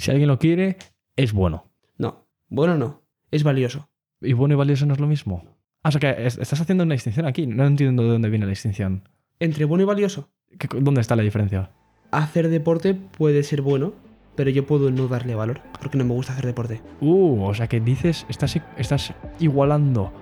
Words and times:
Si 0.00 0.10
alguien 0.10 0.28
lo 0.28 0.38
quiere, 0.38 0.78
es 1.14 1.32
bueno. 1.34 1.66
No, 1.98 2.26
bueno 2.48 2.78
no, 2.78 3.02
es 3.30 3.44
valioso. 3.44 3.90
¿Y 4.22 4.32
bueno 4.32 4.54
y 4.54 4.56
valioso 4.56 4.86
no 4.86 4.94
es 4.94 5.00
lo 5.00 5.06
mismo? 5.06 5.44
Ah, 5.82 5.90
o 5.90 5.92
sea 5.92 6.00
que 6.00 6.26
es- 6.26 6.38
estás 6.38 6.58
haciendo 6.60 6.84
una 6.84 6.94
distinción 6.94 7.26
aquí. 7.26 7.46
No 7.46 7.66
entiendo 7.66 8.02
de 8.04 8.08
dónde 8.08 8.30
viene 8.30 8.46
la 8.46 8.50
distinción. 8.50 9.06
Entre 9.40 9.66
bueno 9.66 9.82
y 9.82 9.86
valioso, 9.86 10.30
¿Qué- 10.58 10.68
¿Dónde 10.80 11.00
está 11.02 11.16
la 11.16 11.22
diferencia? 11.22 11.70
hacer 12.12 12.48
deporte 12.48 12.94
puede 12.94 13.42
ser 13.42 13.60
bueno, 13.62 13.92
pero 14.36 14.48
yo 14.50 14.66
puedo 14.66 14.90
no 14.90 15.06
darle 15.06 15.34
valor, 15.34 15.60
porque 15.80 15.98
no 15.98 16.04
me 16.06 16.14
gusta 16.14 16.32
hacer 16.32 16.46
deporte. 16.46 16.80
Uh, 17.02 17.42
o 17.44 17.52
sea 17.54 17.68
que 17.68 17.78
dices, 17.80 18.24
estás, 18.30 18.58
estás 18.78 19.12
igualando 19.38 20.12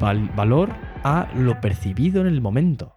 val- 0.00 0.30
valor 0.36 0.70
a 1.04 1.28
lo 1.36 1.60
percibido 1.60 2.20
en 2.22 2.26
el 2.26 2.40
momento. 2.40 2.95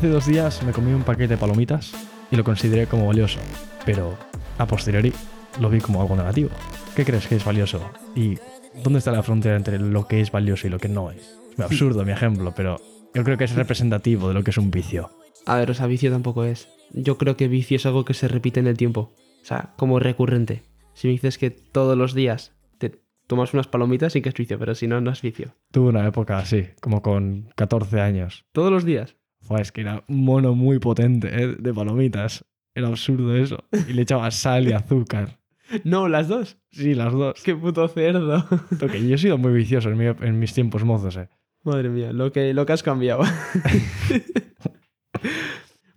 Hace 0.00 0.08
dos 0.08 0.24
días 0.24 0.62
me 0.62 0.72
comí 0.72 0.94
un 0.94 1.02
paquete 1.02 1.34
de 1.34 1.36
palomitas 1.36 1.92
y 2.30 2.36
lo 2.36 2.42
consideré 2.42 2.86
como 2.86 3.06
valioso, 3.06 3.38
pero 3.84 4.16
a 4.56 4.66
posteriori 4.66 5.12
lo 5.60 5.68
vi 5.68 5.78
como 5.78 6.00
algo 6.00 6.16
negativo. 6.16 6.48
¿Qué 6.96 7.04
crees 7.04 7.26
que 7.26 7.36
es 7.36 7.44
valioso? 7.44 7.90
¿Y 8.16 8.38
dónde 8.82 9.00
está 9.00 9.12
la 9.12 9.22
frontera 9.22 9.56
entre 9.56 9.78
lo 9.78 10.08
que 10.08 10.22
es 10.22 10.32
valioso 10.32 10.66
y 10.66 10.70
lo 10.70 10.78
que 10.78 10.88
no 10.88 11.10
es? 11.10 11.18
Es 11.50 11.58
muy 11.58 11.66
absurdo 11.66 12.02
mi 12.06 12.12
ejemplo, 12.12 12.54
pero 12.56 12.80
yo 13.12 13.24
creo 13.24 13.36
que 13.36 13.44
es 13.44 13.54
representativo 13.54 14.28
de 14.28 14.32
lo 14.32 14.42
que 14.42 14.52
es 14.52 14.56
un 14.56 14.70
vicio. 14.70 15.10
A 15.44 15.58
ver, 15.58 15.70
o 15.70 15.74
sea, 15.74 15.86
vicio 15.86 16.10
tampoco 16.10 16.44
es. 16.44 16.70
Yo 16.94 17.18
creo 17.18 17.36
que 17.36 17.48
vicio 17.48 17.76
es 17.76 17.84
algo 17.84 18.06
que 18.06 18.14
se 18.14 18.26
repite 18.26 18.58
en 18.58 18.68
el 18.68 18.78
tiempo. 18.78 19.12
O 19.42 19.44
sea, 19.44 19.74
como 19.76 19.98
recurrente. 19.98 20.62
Si 20.94 21.08
me 21.08 21.12
dices 21.12 21.36
que 21.36 21.50
todos 21.50 21.98
los 21.98 22.14
días 22.14 22.54
te 22.78 23.02
tomas 23.26 23.52
unas 23.52 23.66
palomitas, 23.66 24.14
sí 24.14 24.22
que 24.22 24.30
es 24.30 24.34
vicio, 24.34 24.58
pero 24.58 24.74
si 24.74 24.86
no, 24.86 25.02
no 25.02 25.10
es 25.10 25.20
vicio. 25.20 25.56
Tuve 25.70 25.90
una 25.90 26.08
época 26.08 26.38
así, 26.38 26.68
como 26.80 27.02
con 27.02 27.50
14 27.54 28.00
años. 28.00 28.46
Todos 28.52 28.72
los 28.72 28.86
días. 28.86 29.19
Fue, 29.42 29.60
es 29.60 29.72
que 29.72 29.80
era 29.80 30.04
un 30.08 30.24
mono 30.24 30.54
muy 30.54 30.78
potente 30.78 31.28
¿eh? 31.32 31.56
de 31.58 31.74
palomitas. 31.74 32.44
Era 32.74 32.88
absurdo 32.88 33.34
eso. 33.36 33.64
Y 33.88 33.92
le 33.94 34.02
echaba 34.02 34.30
sal 34.30 34.68
y 34.68 34.72
azúcar. 34.72 35.38
No, 35.84 36.08
las 36.08 36.26
dos. 36.26 36.58
Sí, 36.72 36.96
las 36.96 37.12
dos. 37.12 37.40
Qué 37.44 37.54
puto 37.54 37.86
cerdo. 37.86 38.44
Yo 38.80 39.14
he 39.14 39.18
sido 39.18 39.38
muy 39.38 39.52
vicioso 39.52 39.88
en, 39.88 39.98
mi- 39.98 40.26
en 40.26 40.36
mis 40.40 40.52
tiempos 40.52 40.82
mozos, 40.82 41.16
eh. 41.16 41.28
Madre 41.62 41.90
mía, 41.90 42.12
lo 42.12 42.32
que, 42.32 42.52
lo 42.54 42.66
que 42.66 42.72
has 42.72 42.82
cambiado. 42.82 43.22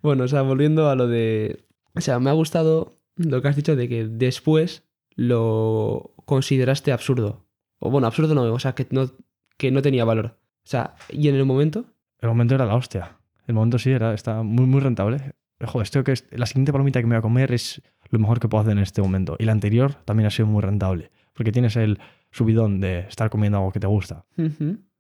bueno, 0.04 0.26
o 0.26 0.28
sea, 0.28 0.42
volviendo 0.42 0.90
a 0.90 0.96
lo 0.96 1.08
de... 1.08 1.66
O 1.96 2.02
sea, 2.02 2.20
me 2.20 2.30
ha 2.30 2.34
gustado 2.34 3.00
lo 3.16 3.42
que 3.42 3.48
has 3.48 3.56
dicho 3.56 3.76
de 3.76 3.88
que 3.90 4.06
después 4.06 4.84
lo 5.16 6.14
consideraste 6.26 6.92
absurdo. 6.92 7.48
O 7.80 7.90
bueno, 7.90 8.08
absurdo 8.08 8.36
no, 8.36 8.44
o 8.54 8.60
sea, 8.60 8.76
que 8.76 8.86
no, 8.92 9.12
que 9.58 9.72
no 9.72 9.82
tenía 9.82 10.06
valor. 10.06 10.38
O 10.66 10.70
sea, 10.70 10.96
y 11.10 11.28
en 11.30 11.36
el 11.36 11.46
momento... 11.46 11.86
El 12.20 12.30
momento 12.30 12.56
era 12.56 12.66
la 12.66 12.76
hostia. 12.76 13.18
El 13.48 13.56
momento 13.56 13.78
sí 13.80 13.92
era, 13.92 14.14
está 14.14 14.44
muy, 14.44 14.66
muy 14.66 14.80
rentable. 14.82 15.34
Joder, 15.66 15.84
esto 15.84 16.04
que 16.04 16.12
es, 16.14 16.28
la 16.32 16.46
siguiente 16.46 16.72
palomita 16.72 17.00
que 17.00 17.06
me 17.08 17.16
voy 17.16 17.20
a 17.20 17.22
comer 17.22 17.52
es 17.54 17.82
lo 18.10 18.20
mejor 18.20 18.40
que 18.40 18.48
puedo 18.48 18.62
hacer 18.62 18.74
en 18.74 18.80
este 18.84 19.02
momento. 19.02 19.36
Y 19.40 19.46
la 19.46 19.52
anterior 19.54 19.94
también 20.06 20.28
ha 20.28 20.30
sido 20.30 20.48
muy 20.48 20.62
rentable. 20.62 21.12
Porque 21.34 21.52
tienes 21.52 21.76
el 21.76 22.00
subidón 22.32 22.80
de 22.80 23.00
estar 23.02 23.30
comiendo 23.30 23.58
algo 23.60 23.72
que 23.72 23.80
te 23.80 23.88
gusta. 23.88 24.26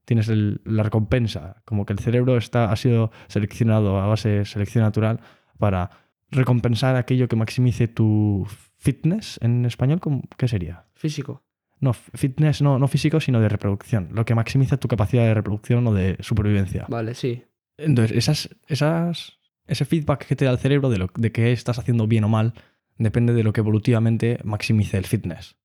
Tienes 0.06 0.28
el- 0.30 0.62
la 0.66 0.84
recompensa, 0.84 1.62
como 1.66 1.86
que 1.86 1.94
el 1.94 2.00
cerebro 2.00 2.38
está, 2.38 2.72
ha 2.72 2.76
sido 2.76 3.12
seleccionado 3.28 4.00
a 4.00 4.08
base 4.08 4.30
de 4.30 4.46
selección 4.46 4.84
natural 4.84 5.20
para 5.58 5.90
recompensar 6.32 6.96
aquello 6.96 7.28
que 7.28 7.36
maximice 7.36 7.88
tu 7.88 8.46
fitness. 8.78 9.40
En 9.42 9.66
español, 9.66 10.00
¿cómo- 10.00 10.24
¿qué 10.38 10.48
sería? 10.48 10.86
Físico. 10.96 11.44
No, 11.80 11.94
fitness 11.94 12.62
no, 12.62 12.80
no 12.80 12.88
físico, 12.88 13.20
sino 13.20 13.40
de 13.42 13.50
reproducción. 13.50 14.10
Lo 14.14 14.26
que 14.26 14.36
maximiza 14.36 14.78
tu 14.78 14.88
capacidad 14.88 15.24
de 15.24 15.34
reproducción 15.34 15.86
o 15.88 15.94
de 15.94 16.18
supervivencia. 16.22 16.86
Vale, 16.90 17.14
sí. 17.14 17.44
Entonces, 17.78 18.16
esas, 18.16 18.50
esas, 18.68 19.40
ese 19.68 19.86
feedback 19.86 20.26
que 20.26 20.36
te 20.36 20.46
da 20.46 20.52
el 20.52 20.60
cerebro 20.60 20.90
de, 20.90 20.98
lo, 20.98 21.10
de 21.16 21.32
que 21.32 21.52
estás 21.52 21.80
haciendo 21.80 22.08
bien 22.08 22.24
o 22.24 22.30
mal 22.30 22.54
depende 22.98 23.34
de 23.34 23.44
lo 23.44 23.54
que 23.54 23.62
evolutivamente 23.62 24.40
maximice 24.44 24.98
el 24.98 25.06
fitness. 25.06 25.56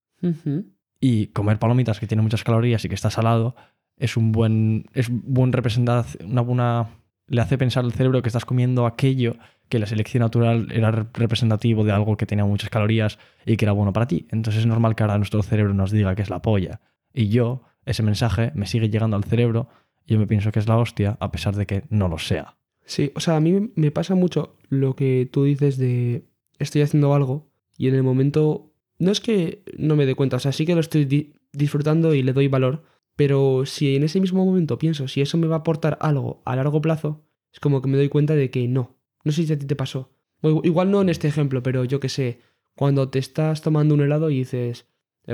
Y 1.00 1.28
comer 1.28 1.58
palomitas 1.58 2.00
que 2.00 2.06
tienen 2.06 2.24
muchas 2.24 2.42
calorías 2.42 2.84
y 2.84 2.88
que 2.88 2.94
está 2.94 3.10
salado 3.10 3.54
es 3.96 4.16
un 4.16 4.32
buen, 4.32 4.86
es 4.94 5.08
buen 5.10 5.52
representar, 5.52 6.04
una 6.24 6.40
buena, 6.40 6.88
le 7.26 7.40
hace 7.40 7.58
pensar 7.58 7.84
al 7.84 7.92
cerebro 7.92 8.22
que 8.22 8.28
estás 8.28 8.44
comiendo 8.44 8.86
aquello 8.86 9.36
que 9.68 9.78
la 9.78 9.86
selección 9.86 10.22
natural 10.22 10.68
era 10.72 10.90
re- 10.90 11.06
representativo 11.12 11.84
de 11.84 11.92
algo 11.92 12.16
que 12.16 12.24
tenía 12.24 12.44
muchas 12.44 12.70
calorías 12.70 13.18
y 13.44 13.56
que 13.56 13.64
era 13.66 13.72
bueno 13.72 13.92
para 13.92 14.06
ti. 14.06 14.26
Entonces 14.30 14.60
es 14.60 14.66
normal 14.66 14.94
que 14.96 15.02
ahora 15.02 15.18
nuestro 15.18 15.42
cerebro 15.42 15.74
nos 15.74 15.90
diga 15.90 16.14
que 16.14 16.22
es 16.22 16.30
la 16.30 16.40
polla. 16.40 16.80
Y 17.12 17.28
yo, 17.28 17.62
ese 17.84 18.02
mensaje 18.02 18.50
me 18.54 18.66
sigue 18.66 18.88
llegando 18.88 19.16
al 19.16 19.24
cerebro 19.24 19.68
yo 20.08 20.18
me 20.18 20.26
pienso 20.26 20.50
que 20.50 20.58
es 20.58 20.66
la 20.66 20.76
hostia 20.78 21.16
a 21.20 21.30
pesar 21.30 21.54
de 21.54 21.66
que 21.66 21.84
no 21.90 22.08
lo 22.08 22.18
sea. 22.18 22.56
Sí, 22.84 23.12
o 23.14 23.20
sea, 23.20 23.36
a 23.36 23.40
mí 23.40 23.70
me 23.76 23.90
pasa 23.90 24.14
mucho 24.14 24.56
lo 24.68 24.96
que 24.96 25.28
tú 25.30 25.44
dices 25.44 25.76
de 25.78 26.24
estoy 26.58 26.82
haciendo 26.82 27.14
algo 27.14 27.48
y 27.76 27.86
en 27.88 27.94
el 27.94 28.02
momento 28.02 28.72
no 28.98 29.12
es 29.12 29.20
que 29.20 29.62
no 29.76 29.94
me 29.94 30.06
dé 30.06 30.14
cuenta, 30.14 30.36
o 30.36 30.40
sea, 30.40 30.50
sí 30.52 30.66
que 30.66 30.74
lo 30.74 30.80
estoy 30.80 31.04
di- 31.04 31.34
disfrutando 31.52 32.14
y 32.14 32.22
le 32.22 32.32
doy 32.32 32.48
valor, 32.48 32.82
pero 33.14 33.64
si 33.66 33.94
en 33.94 34.02
ese 34.04 34.20
mismo 34.20 34.44
momento 34.44 34.78
pienso 34.78 35.06
si 35.06 35.20
eso 35.20 35.36
me 35.38 35.46
va 35.46 35.56
a 35.56 35.58
aportar 35.60 35.98
algo 36.00 36.42
a 36.44 36.56
largo 36.56 36.80
plazo, 36.80 37.24
es 37.52 37.60
como 37.60 37.82
que 37.82 37.88
me 37.88 37.96
doy 37.98 38.08
cuenta 38.08 38.34
de 38.34 38.50
que 38.50 38.66
no. 38.66 38.96
No 39.24 39.32
sé 39.32 39.44
si 39.46 39.52
a 39.52 39.58
ti 39.58 39.66
te 39.66 39.76
pasó. 39.76 40.10
Igual 40.42 40.90
no 40.90 41.00
en 41.02 41.08
este 41.10 41.28
ejemplo, 41.28 41.62
pero 41.62 41.84
yo 41.84 42.00
que 42.00 42.08
sé, 42.08 42.40
cuando 42.74 43.08
te 43.10 43.18
estás 43.18 43.60
tomando 43.60 43.94
un 43.94 44.00
helado 44.00 44.30
y 44.30 44.38
dices, 44.38 44.80
"Eh, 44.80 44.84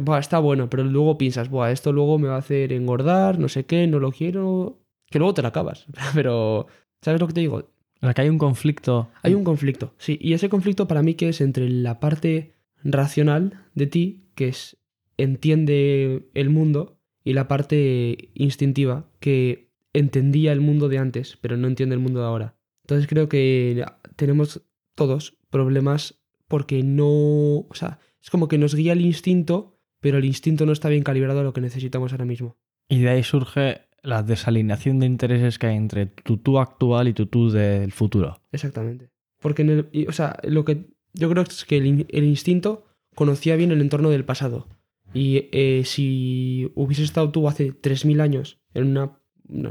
Buah, 0.00 0.18
está 0.18 0.38
bueno, 0.38 0.68
pero 0.68 0.84
luego 0.84 1.18
piensas, 1.18 1.48
Buah, 1.48 1.70
esto 1.70 1.92
luego 1.92 2.18
me 2.18 2.28
va 2.28 2.36
a 2.36 2.38
hacer 2.38 2.72
engordar, 2.72 3.38
no 3.38 3.48
sé 3.48 3.64
qué, 3.64 3.86
no 3.86 4.00
lo 4.00 4.10
quiero, 4.10 4.80
que 5.10 5.18
luego 5.18 5.34
te 5.34 5.42
lo 5.42 5.48
acabas. 5.48 5.86
Pero, 6.14 6.66
¿sabes 7.00 7.20
lo 7.20 7.28
que 7.28 7.34
te 7.34 7.40
digo? 7.40 7.56
O 7.56 8.00
sea, 8.00 8.14
que 8.14 8.22
hay 8.22 8.28
un 8.28 8.38
conflicto. 8.38 9.10
Hay 9.22 9.34
un 9.34 9.44
conflicto, 9.44 9.94
sí. 9.98 10.18
Y 10.20 10.32
ese 10.32 10.48
conflicto 10.48 10.88
para 10.88 11.02
mí 11.02 11.14
que 11.14 11.28
es 11.28 11.40
entre 11.40 11.70
la 11.70 12.00
parte 12.00 12.54
racional 12.82 13.64
de 13.74 13.86
ti, 13.86 14.24
que 14.34 14.48
es 14.48 14.76
entiende 15.16 16.28
el 16.34 16.50
mundo, 16.50 16.98
y 17.22 17.32
la 17.32 17.48
parte 17.48 18.30
instintiva, 18.34 19.08
que 19.20 19.70
entendía 19.92 20.52
el 20.52 20.60
mundo 20.60 20.88
de 20.88 20.98
antes, 20.98 21.38
pero 21.40 21.56
no 21.56 21.66
entiende 21.66 21.94
el 21.94 22.00
mundo 22.00 22.20
de 22.20 22.26
ahora. 22.26 22.56
Entonces 22.82 23.06
creo 23.08 23.28
que 23.28 23.84
tenemos 24.16 24.62
todos 24.94 25.38
problemas 25.50 26.20
porque 26.48 26.82
no... 26.82 27.08
O 27.08 27.74
sea, 27.74 27.98
es 28.22 28.28
como 28.28 28.48
que 28.48 28.58
nos 28.58 28.74
guía 28.74 28.92
el 28.92 29.00
instinto, 29.00 29.73
pero 30.04 30.18
el 30.18 30.26
instinto 30.26 30.66
no 30.66 30.72
está 30.72 30.90
bien 30.90 31.02
calibrado 31.02 31.40
a 31.40 31.42
lo 31.42 31.54
que 31.54 31.62
necesitamos 31.62 32.12
ahora 32.12 32.26
mismo. 32.26 32.58
Y 32.90 33.00
de 33.00 33.08
ahí 33.08 33.22
surge 33.22 33.80
la 34.02 34.22
desalineación 34.22 35.00
de 35.00 35.06
intereses 35.06 35.58
que 35.58 35.68
hay 35.68 35.76
entre 35.76 36.04
tu 36.04 36.36
tú 36.36 36.58
actual 36.58 37.08
y 37.08 37.14
tu 37.14 37.24
tú 37.24 37.48
del 37.48 37.90
futuro. 37.90 38.38
Exactamente. 38.52 39.08
Porque, 39.40 39.62
en 39.62 39.70
el, 39.70 39.88
y, 39.92 40.06
o 40.06 40.12
sea, 40.12 40.36
lo 40.42 40.66
que 40.66 40.84
yo 41.14 41.30
creo 41.30 41.42
es 41.42 41.64
que 41.64 41.78
el, 41.78 41.86
in- 41.86 42.06
el 42.10 42.24
instinto 42.24 42.84
conocía 43.14 43.56
bien 43.56 43.72
el 43.72 43.80
entorno 43.80 44.10
del 44.10 44.26
pasado. 44.26 44.68
Y 45.14 45.48
eh, 45.52 45.84
si 45.86 46.70
hubieses 46.74 47.06
estado 47.06 47.30
tú 47.30 47.48
hace 47.48 47.72
3.000 47.72 48.20
años 48.20 48.58
en 48.74 48.88
una, 48.88 49.18
una 49.48 49.70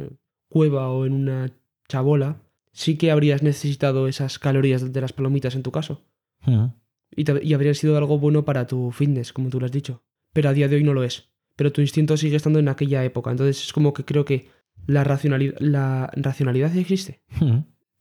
cueva 0.49 0.89
o 0.89 1.05
en 1.05 1.13
una 1.13 1.51
chabola, 1.87 2.41
sí 2.71 2.97
que 2.97 3.11
habrías 3.11 3.43
necesitado 3.43 4.07
esas 4.07 4.39
calorías 4.39 4.91
de 4.91 5.01
las 5.01 5.13
palomitas 5.13 5.53
en 5.55 5.61
tu 5.61 5.71
caso. 5.71 6.01
Y, 7.15 7.23
te- 7.23 7.43
y 7.45 7.53
habría 7.53 7.75
sido 7.75 7.95
algo 7.97 8.17
bueno 8.17 8.45
para 8.45 8.65
tu 8.65 8.89
fitness, 8.91 9.31
como 9.31 9.49
tú 9.49 9.59
lo 9.59 9.67
has 9.67 9.71
dicho. 9.71 10.01
Pero 10.33 10.49
a 10.49 10.53
día 10.53 10.67
de 10.67 10.75
hoy 10.75 10.83
no 10.83 10.93
lo 10.93 11.03
es. 11.03 11.29
Pero 11.55 11.71
tu 11.71 11.81
instinto 11.81 12.17
sigue 12.17 12.35
estando 12.35 12.59
en 12.59 12.67
aquella 12.67 13.03
época. 13.03 13.31
Entonces 13.31 13.63
es 13.63 13.73
como 13.73 13.93
que 13.93 14.03
creo 14.03 14.25
que 14.25 14.49
la 14.85 15.03
racionalidad, 15.03 15.59
la 15.59 16.11
racionalidad 16.15 16.75
existe 16.75 17.21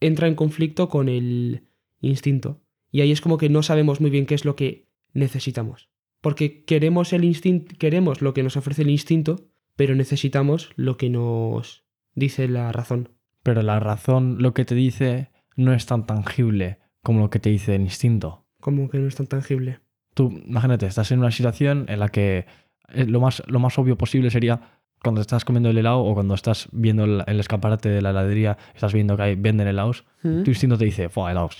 entra 0.03 0.27
en 0.27 0.35
conflicto 0.35 0.89
con 0.89 1.09
el 1.09 1.69
instinto. 2.01 2.61
Y 2.91 3.01
ahí 3.01 3.13
es 3.13 3.21
como 3.21 3.39
que 3.39 3.49
no 3.49 3.63
sabemos 3.63 4.01
muy 4.01 4.11
bien 4.11 4.27
qué 4.27 4.35
es 4.35 4.45
lo 4.45 4.57
que 4.57 4.89
necesitamos. 5.15 5.89
Porque 6.21 6.65
queremos 6.65 7.13
el 7.13 7.25
instinto, 7.25 7.75
queremos 7.79 8.21
lo 8.21 8.35
que 8.35 8.43
nos 8.43 8.57
ofrece 8.57 8.83
el 8.83 8.91
instinto, 8.91 9.49
pero 9.77 9.95
necesitamos 9.95 10.71
lo 10.77 10.97
que 10.97 11.09
nos 11.09 11.87
dice 12.15 12.49
la 12.49 12.71
razón. 12.73 13.11
Pero 13.43 13.63
la 13.63 13.81
razón, 13.81 14.37
lo 14.41 14.55
que 14.55 14.65
te 14.65 14.75
dice, 14.75 15.31
no 15.57 15.73
es 15.73 15.87
tan 15.87 16.07
tangible 16.07 16.79
como 17.01 17.21
lo 17.21 17.31
que 17.31 17.41
te 17.41 17.51
dice 17.51 17.75
el 17.75 17.83
instinto. 17.83 18.47
Como 18.61 18.91
que 18.91 18.99
no 18.99 19.09
es 19.09 19.17
tan 19.17 19.27
tangible. 19.27 19.81
Tú, 20.15 20.31
imagínate, 20.47 20.87
estás 20.87 21.11
en 21.13 21.19
una 21.21 21.31
situación 21.31 21.87
en 21.89 21.99
la 22.01 22.09
que 22.09 22.47
eh, 22.93 23.07
lo 23.07 23.21
más, 23.21 23.43
lo 23.47 23.59
más 23.59 23.79
obvio 23.79 23.97
posible 23.97 24.31
sería 24.31 24.61
cuando 25.03 25.21
estás 25.21 25.45
comiendo 25.45 25.69
el 25.71 25.79
helado 25.79 26.01
o 26.01 26.15
cuando 26.15 26.35
estás 26.35 26.69
viendo 26.71 27.05
el, 27.05 27.25
el 27.27 27.41
escaparate 27.41 27.89
de 27.89 28.03
la 28.03 28.11
heladería, 28.11 28.57
estás 28.75 28.93
viendo 28.93 29.17
que 29.17 29.23
hay, 29.23 29.35
venden 29.35 29.67
helados, 29.67 30.05
tu 30.45 30.51
instinto 30.51 30.79
te 30.79 30.85
dice, 30.85 31.09
"Fua, 31.09 31.33
helados, 31.33 31.57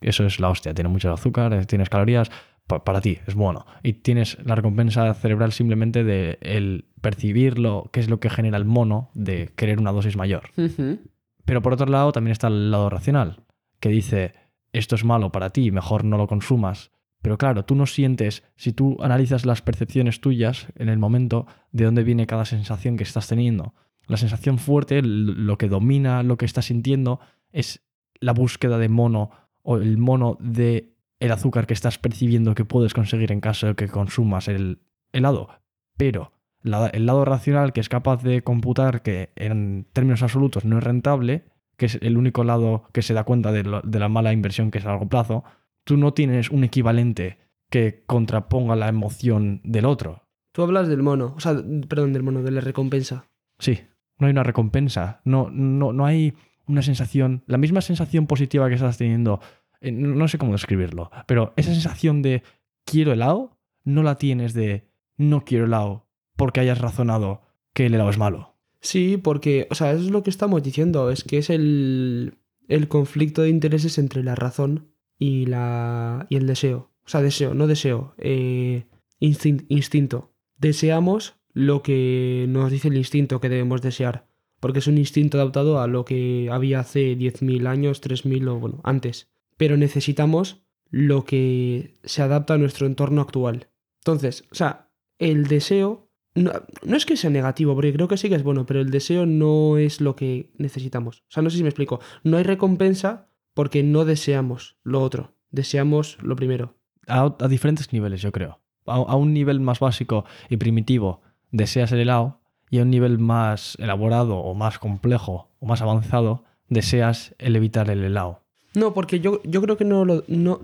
eso 0.00 0.24
es 0.26 0.40
la 0.40 0.48
hostia, 0.48 0.74
tiene 0.74 0.88
mucho 0.88 1.12
azúcar, 1.12 1.52
eh, 1.52 1.64
tienes 1.66 1.88
calorías, 1.88 2.30
pa- 2.66 2.82
para 2.82 3.00
ti 3.00 3.18
es 3.28 3.34
bueno. 3.36 3.64
Y 3.84 3.92
tienes 3.92 4.38
la 4.44 4.56
recompensa 4.56 5.12
cerebral 5.14 5.52
simplemente 5.52 6.02
de 6.02 6.38
el 6.40 6.86
percibir 7.00 7.58
lo, 7.60 7.88
qué 7.92 8.00
es 8.00 8.08
lo 8.10 8.18
que 8.18 8.28
genera 8.30 8.56
el 8.56 8.64
mono 8.64 9.10
de 9.14 9.50
querer 9.54 9.78
una 9.78 9.92
dosis 9.92 10.16
mayor. 10.16 10.50
Ujú. 10.56 10.98
Pero 11.44 11.62
por 11.62 11.72
otro 11.74 11.86
lado 11.86 12.10
también 12.12 12.32
está 12.32 12.48
el 12.48 12.70
lado 12.72 12.90
racional, 12.90 13.44
que 13.78 13.88
dice, 13.90 14.34
esto 14.72 14.96
es 14.96 15.04
malo 15.04 15.30
para 15.30 15.50
ti, 15.50 15.70
mejor 15.70 16.02
no 16.04 16.16
lo 16.16 16.26
consumas. 16.26 16.90
Pero 17.22 17.38
claro, 17.38 17.64
tú 17.64 17.74
no 17.74 17.86
sientes, 17.86 18.42
si 18.56 18.72
tú 18.72 18.96
analizas 19.00 19.44
las 19.44 19.62
percepciones 19.62 20.20
tuyas 20.20 20.68
en 20.76 20.88
el 20.88 20.98
momento, 20.98 21.46
de 21.72 21.84
dónde 21.84 22.02
viene 22.02 22.26
cada 22.26 22.44
sensación 22.44 22.96
que 22.96 23.02
estás 23.02 23.28
teniendo. 23.28 23.74
La 24.06 24.16
sensación 24.16 24.58
fuerte, 24.58 25.02
lo 25.02 25.58
que 25.58 25.68
domina 25.68 26.22
lo 26.22 26.36
que 26.36 26.46
estás 26.46 26.66
sintiendo, 26.66 27.20
es 27.52 27.82
la 28.20 28.32
búsqueda 28.32 28.78
de 28.78 28.88
mono 28.88 29.30
o 29.62 29.76
el 29.76 29.98
mono 29.98 30.36
de 30.40 30.94
el 31.20 31.32
azúcar 31.32 31.66
que 31.66 31.74
estás 31.74 31.98
percibiendo 31.98 32.54
que 32.54 32.64
puedes 32.64 32.94
conseguir 32.94 33.30
en 33.30 33.40
caso 33.40 33.66
de 33.66 33.74
que 33.74 33.88
consumas 33.88 34.48
el 34.48 34.80
helado. 35.12 35.48
Pero 35.96 36.32
el 36.64 37.06
lado 37.06 37.24
racional 37.24 37.72
que 37.72 37.80
es 37.80 37.88
capaz 37.88 38.22
de 38.22 38.42
computar 38.42 39.02
que 39.02 39.32
en 39.36 39.86
términos 39.92 40.22
absolutos 40.22 40.64
no 40.64 40.78
es 40.78 40.84
rentable, 40.84 41.44
que 41.76 41.86
es 41.86 41.98
el 42.02 42.16
único 42.16 42.44
lado 42.44 42.84
que 42.92 43.02
se 43.02 43.14
da 43.14 43.24
cuenta 43.24 43.52
de, 43.52 43.64
la 43.64 44.08
mala 44.08 44.32
inversión 44.32 44.70
que 44.70 44.78
es 44.78 44.84
a 44.84 44.88
largo 44.88 45.08
plazo, 45.08 45.44
tú 45.84 45.96
no 45.96 46.12
tienes 46.12 46.50
un 46.50 46.64
equivalente 46.64 47.38
que 47.70 48.02
contraponga 48.06 48.76
la 48.76 48.88
emoción 48.88 49.60
del 49.64 49.86
otro. 49.86 50.28
Tú 50.52 50.62
hablas 50.62 50.88
del 50.88 51.02
mono, 51.02 51.34
o 51.36 51.40
sea, 51.40 51.54
perdón, 51.88 52.12
del 52.12 52.22
mono, 52.22 52.42
de 52.42 52.50
la 52.50 52.60
recompensa. 52.60 53.30
Sí, 53.58 53.80
no 54.18 54.26
hay 54.26 54.32
una 54.32 54.42
recompensa, 54.42 55.20
no, 55.24 55.48
no, 55.50 55.92
no 55.92 56.04
hay 56.04 56.34
una 56.66 56.82
sensación, 56.82 57.42
la 57.46 57.58
misma 57.58 57.80
sensación 57.80 58.26
positiva 58.26 58.68
que 58.68 58.74
estás 58.74 58.98
teniendo, 58.98 59.40
eh, 59.80 59.92
no 59.92 60.28
sé 60.28 60.38
cómo 60.38 60.52
describirlo, 60.52 61.10
pero 61.26 61.52
esa 61.56 61.72
sensación 61.72 62.22
de 62.22 62.42
quiero 62.84 63.12
helado, 63.12 63.58
no 63.84 64.02
la 64.02 64.16
tienes 64.16 64.54
de 64.54 64.88
no 65.16 65.44
quiero 65.44 65.66
helado 65.66 66.06
porque 66.36 66.60
hayas 66.60 66.80
razonado 66.80 67.42
que 67.72 67.86
el 67.86 67.94
helado 67.94 68.10
es 68.10 68.18
malo. 68.18 68.56
Sí, 68.80 69.18
porque, 69.18 69.66
o 69.70 69.74
sea, 69.74 69.92
eso 69.92 70.04
es 70.04 70.10
lo 70.10 70.22
que 70.22 70.30
estamos 70.30 70.62
diciendo, 70.62 71.10
es 71.10 71.22
que 71.22 71.38
es 71.38 71.50
el, 71.50 72.38
el 72.68 72.88
conflicto 72.88 73.42
de 73.42 73.50
intereses 73.50 73.98
entre 73.98 74.24
la 74.24 74.34
razón 74.34 74.89
y, 75.20 75.46
la, 75.46 76.26
y 76.28 76.36
el 76.36 76.48
deseo. 76.48 76.90
O 77.04 77.08
sea, 77.08 77.22
deseo, 77.22 77.54
no 77.54 77.68
deseo, 77.68 78.14
eh, 78.18 78.86
instinto. 79.20 80.32
Deseamos 80.58 81.36
lo 81.52 81.82
que 81.82 82.46
nos 82.48 82.72
dice 82.72 82.88
el 82.88 82.96
instinto 82.96 83.40
que 83.40 83.48
debemos 83.48 83.82
desear, 83.82 84.26
porque 84.58 84.80
es 84.80 84.86
un 84.86 84.98
instinto 84.98 85.38
adaptado 85.38 85.80
a 85.80 85.86
lo 85.86 86.04
que 86.04 86.48
había 86.50 86.80
hace 86.80 87.16
10.000 87.16 87.68
años, 87.68 88.02
3.000 88.02 88.48
o 88.48 88.58
bueno, 88.58 88.80
antes. 88.82 89.30
Pero 89.56 89.76
necesitamos 89.76 90.62
lo 90.88 91.24
que 91.24 91.94
se 92.02 92.22
adapta 92.22 92.54
a 92.54 92.58
nuestro 92.58 92.86
entorno 92.86 93.20
actual. 93.20 93.68
Entonces, 93.98 94.44
o 94.50 94.54
sea, 94.54 94.90
el 95.18 95.46
deseo 95.46 96.10
no, 96.34 96.52
es 96.96 97.06
que 97.06 97.16
sea 97.16 97.30
negativo, 97.30 97.74
porque 97.74 97.92
creo 97.92 98.08
que 98.08 98.16
sí 98.16 98.28
que 98.28 98.36
es 98.36 98.42
bueno, 98.42 98.64
pero 98.64 98.80
el 98.80 98.90
deseo 98.90 99.26
no 99.26 99.78
es 99.78 100.00
lo 100.00 100.16
que 100.16 100.52
necesitamos. 100.56 101.24
O 101.28 101.32
sea, 101.32 101.42
no 101.42 101.50
sé 101.50 101.56
si 101.56 101.62
me 101.62 101.68
explico. 101.68 102.00
No 102.22 102.36
hay 102.36 102.44
recompensa 102.44 103.29
porque 103.54 103.82
no 103.82 104.04
deseamos 104.04 104.76
lo 104.82 105.02
otro, 105.02 105.34
deseamos 105.50 106.18
lo 106.22 106.36
primero. 106.36 106.76
A, 107.06 107.34
diferentes 107.48 107.92
niveles, 107.92 108.22
yo 108.22 108.32
creo. 108.32 108.60
A, 108.86 109.16
un 109.16 109.32
nivel 109.32 109.60
más 109.60 109.80
básico 109.80 110.24
y 110.48 110.56
primitivo, 110.56 111.20
deseas 111.50 111.92
el 111.92 112.00
helado, 112.00 112.40
y 112.70 112.78
a 112.78 112.82
un 112.82 112.90
nivel 112.90 113.18
más 113.18 113.76
elaborado 113.80 114.38
o 114.38 114.54
más 114.54 114.78
complejo 114.78 115.50
o 115.58 115.66
más 115.66 115.82
avanzado, 115.82 116.44
deseas 116.68 117.34
el 117.38 117.56
evitar 117.56 117.90
el 117.90 118.04
helado. 118.04 118.42
No, 118.74 118.94
porque 118.94 119.18
yo, 119.18 119.42
yo 119.44 119.60
creo 119.60 119.76
que 119.76 119.84
no 119.84 120.04
lo. 120.04 120.24
No, 120.28 120.60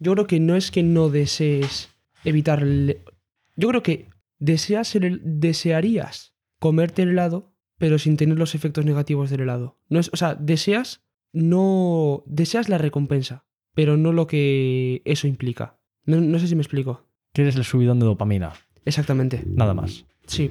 yo 0.00 0.12
creo 0.12 0.26
que 0.26 0.40
no 0.40 0.56
es 0.56 0.70
que 0.70 0.82
no 0.82 1.08
desees 1.08 1.90
evitar 2.24 2.62
el. 2.62 2.98
Yo 3.56 3.68
creo 3.68 3.82
que 3.82 4.08
deseas 4.38 4.96
el, 4.96 5.20
desearías 5.22 6.34
comerte 6.58 7.02
el 7.02 7.10
helado, 7.10 7.52
pero 7.78 7.98
sin 7.98 8.16
tener 8.16 8.36
los 8.36 8.54
efectos 8.54 8.84
negativos 8.84 9.30
del 9.30 9.42
helado. 9.42 9.78
No 9.88 10.00
es, 10.00 10.10
o 10.12 10.16
sea, 10.16 10.34
deseas 10.34 11.02
no 11.32 12.22
deseas 12.26 12.68
la 12.68 12.78
recompensa, 12.78 13.44
pero 13.74 13.96
no 13.96 14.12
lo 14.12 14.26
que 14.26 15.02
eso 15.04 15.26
implica. 15.26 15.78
No, 16.04 16.38
sé 16.38 16.48
si 16.48 16.54
me 16.54 16.62
explico. 16.62 17.06
Quieres 17.32 17.56
el 17.56 17.64
subidón 17.64 18.00
de 18.00 18.06
dopamina. 18.06 18.52
Exactamente. 18.84 19.42
Nada 19.46 19.74
más. 19.74 20.04
Sí. 20.26 20.50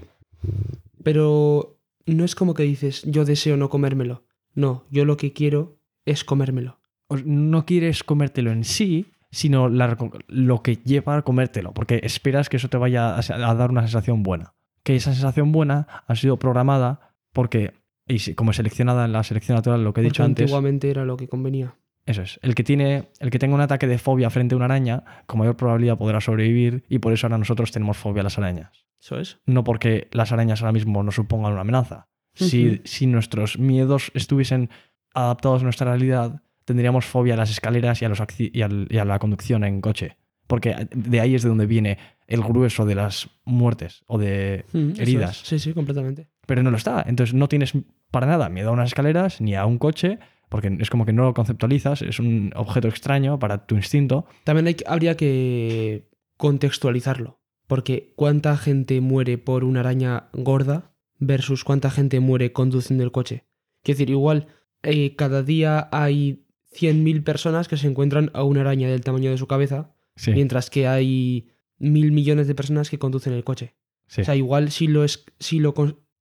Pero 1.03 1.77
no 2.05 2.23
es 2.23 2.35
como 2.35 2.53
que 2.53 2.63
dices, 2.63 3.03
yo 3.05 3.25
deseo 3.25 3.57
no 3.57 3.69
comérmelo. 3.69 4.23
No, 4.53 4.85
yo 4.89 5.05
lo 5.05 5.17
que 5.17 5.33
quiero 5.33 5.79
es 6.05 6.23
comérmelo. 6.23 6.79
No 7.25 7.65
quieres 7.65 8.03
comértelo 8.03 8.51
en 8.51 8.63
sí, 8.63 9.07
sino 9.31 9.69
lo 9.69 10.63
que 10.63 10.77
lleva 10.77 11.17
a 11.17 11.21
comértelo, 11.23 11.73
porque 11.73 12.01
esperas 12.03 12.49
que 12.49 12.57
eso 12.57 12.69
te 12.69 12.77
vaya 12.77 13.17
a, 13.17 13.55
dar 13.55 13.71
una 13.71 13.81
sensación 13.81 14.23
buena. 14.23 14.53
Que 14.83 14.95
esa 14.95 15.13
sensación 15.13 15.51
buena 15.51 15.87
ha 16.07 16.15
sido 16.15 16.37
programada 16.37 17.15
porque, 17.33 17.73
y 18.09 18.33
como 18.33 18.51
seleccionada 18.51 19.05
en 19.05 19.13
la 19.13 19.23
selección 19.23 19.55
natural, 19.55 19.83
lo 19.83 19.93
que 19.93 20.01
he 20.01 20.03
dicho 20.03 20.23
antes. 20.23 20.43
Antiguamente 20.43 20.89
era 20.89 21.05
lo 21.05 21.15
que 21.15 21.29
convenía. 21.29 21.75
Eso 22.05 22.23
es. 22.23 22.39
El 22.41 22.55
que, 22.55 22.63
tiene, 22.63 23.09
el 23.19 23.29
que 23.29 23.37
tenga 23.37 23.53
un 23.53 23.61
ataque 23.61 23.85
de 23.85 23.99
fobia 23.99 24.31
frente 24.31 24.55
a 24.55 24.57
una 24.57 24.65
araña, 24.65 25.03
con 25.27 25.39
mayor 25.39 25.55
probabilidad 25.55 25.97
podrá 25.97 26.19
sobrevivir 26.19 26.83
y 26.89 26.99
por 26.99 27.13
eso 27.13 27.27
ahora 27.27 27.37
nosotros 27.37 27.71
tenemos 27.71 27.97
fobia 27.97 28.21
a 28.21 28.23
las 28.23 28.37
arañas. 28.39 28.87
Eso 28.99 29.19
es. 29.19 29.37
No 29.45 29.63
porque 29.63 30.07
las 30.11 30.31
arañas 30.31 30.61
ahora 30.61 30.71
mismo 30.71 31.03
nos 31.03 31.15
supongan 31.15 31.51
una 31.51 31.61
amenaza. 31.61 32.07
si, 32.33 32.81
si 32.83 33.05
nuestros 33.05 33.59
miedos 33.59 34.11
estuviesen 34.15 34.69
adaptados 35.13 35.61
a 35.61 35.65
nuestra 35.65 35.91
realidad, 35.91 36.41
tendríamos 36.65 37.05
fobia 37.05 37.35
a 37.35 37.37
las 37.37 37.51
escaleras 37.51 38.01
y 38.01 38.05
a, 38.05 38.09
los 38.09 38.19
y, 38.37 38.61
a 38.61 39.05
la 39.05 39.19
conducción 39.19 39.63
en 39.63 39.81
coche. 39.81 40.17
Porque 40.47 40.87
de 40.91 41.19
ahí 41.19 41.35
es 41.35 41.43
de 41.43 41.49
donde 41.49 41.67
viene 41.67 41.99
el 42.25 42.41
grueso 42.41 42.85
de 42.85 42.95
las 42.95 43.29
muertes 43.45 44.03
o 44.07 44.17
de 44.17 44.65
mm, 44.73 44.91
heridas. 44.99 45.41
Sí, 45.43 45.59
sí, 45.59 45.73
completamente. 45.73 46.27
Pero 46.49 46.63
no 46.63 46.71
lo 46.71 46.77
está. 46.77 47.05
Entonces 47.07 47.35
no 47.35 47.47
tienes 47.47 47.73
para 48.09 48.25
nada 48.25 48.49
miedo 48.49 48.69
a 48.69 48.71
unas 48.71 48.87
escaleras 48.87 49.39
ni 49.39 49.53
a 49.53 49.67
un 49.67 49.77
coche, 49.77 50.17
porque 50.49 50.75
es 50.79 50.89
como 50.89 51.05
que 51.05 51.13
no 51.13 51.25
lo 51.25 51.35
conceptualizas, 51.35 52.01
es 52.01 52.19
un 52.19 52.51
objeto 52.55 52.87
extraño 52.87 53.37
para 53.37 53.67
tu 53.67 53.75
instinto. 53.75 54.25
También 54.45 54.65
hay, 54.65 54.77
habría 54.87 55.15
que 55.15 56.09
contextualizarlo. 56.37 57.39
Porque 57.67 58.13
cuánta 58.15 58.57
gente 58.57 58.99
muere 58.99 59.37
por 59.37 59.63
una 59.63 59.81
araña 59.81 60.29
gorda 60.33 60.95
versus 61.19 61.63
cuánta 61.63 61.91
gente 61.91 62.19
muere 62.19 62.51
conduciendo 62.51 63.03
el 63.03 63.11
coche. 63.11 63.45
Es 63.83 63.97
decir, 63.97 64.09
igual 64.09 64.47
eh, 64.81 65.15
cada 65.15 65.43
día 65.43 65.87
hay 65.91 66.47
100.000 66.73 67.23
personas 67.23 67.67
que 67.67 67.77
se 67.77 67.85
encuentran 67.85 68.31
a 68.33 68.41
una 68.41 68.61
araña 68.61 68.89
del 68.89 69.01
tamaño 69.01 69.29
de 69.29 69.37
su 69.37 69.45
cabeza, 69.45 69.93
mientras 70.25 70.71
que 70.71 70.87
hay 70.87 71.51
mil 71.77 72.11
millones 72.11 72.47
de 72.47 72.55
personas 72.55 72.89
que 72.89 72.97
conducen 72.97 73.33
el 73.33 73.43
coche. 73.43 73.75
O 74.17 74.23
sea, 74.23 74.35
igual 74.35 74.71
si 74.71 74.87
lo, 74.87 75.03
es, 75.03 75.25
si, 75.37 75.59
lo, 75.59 75.75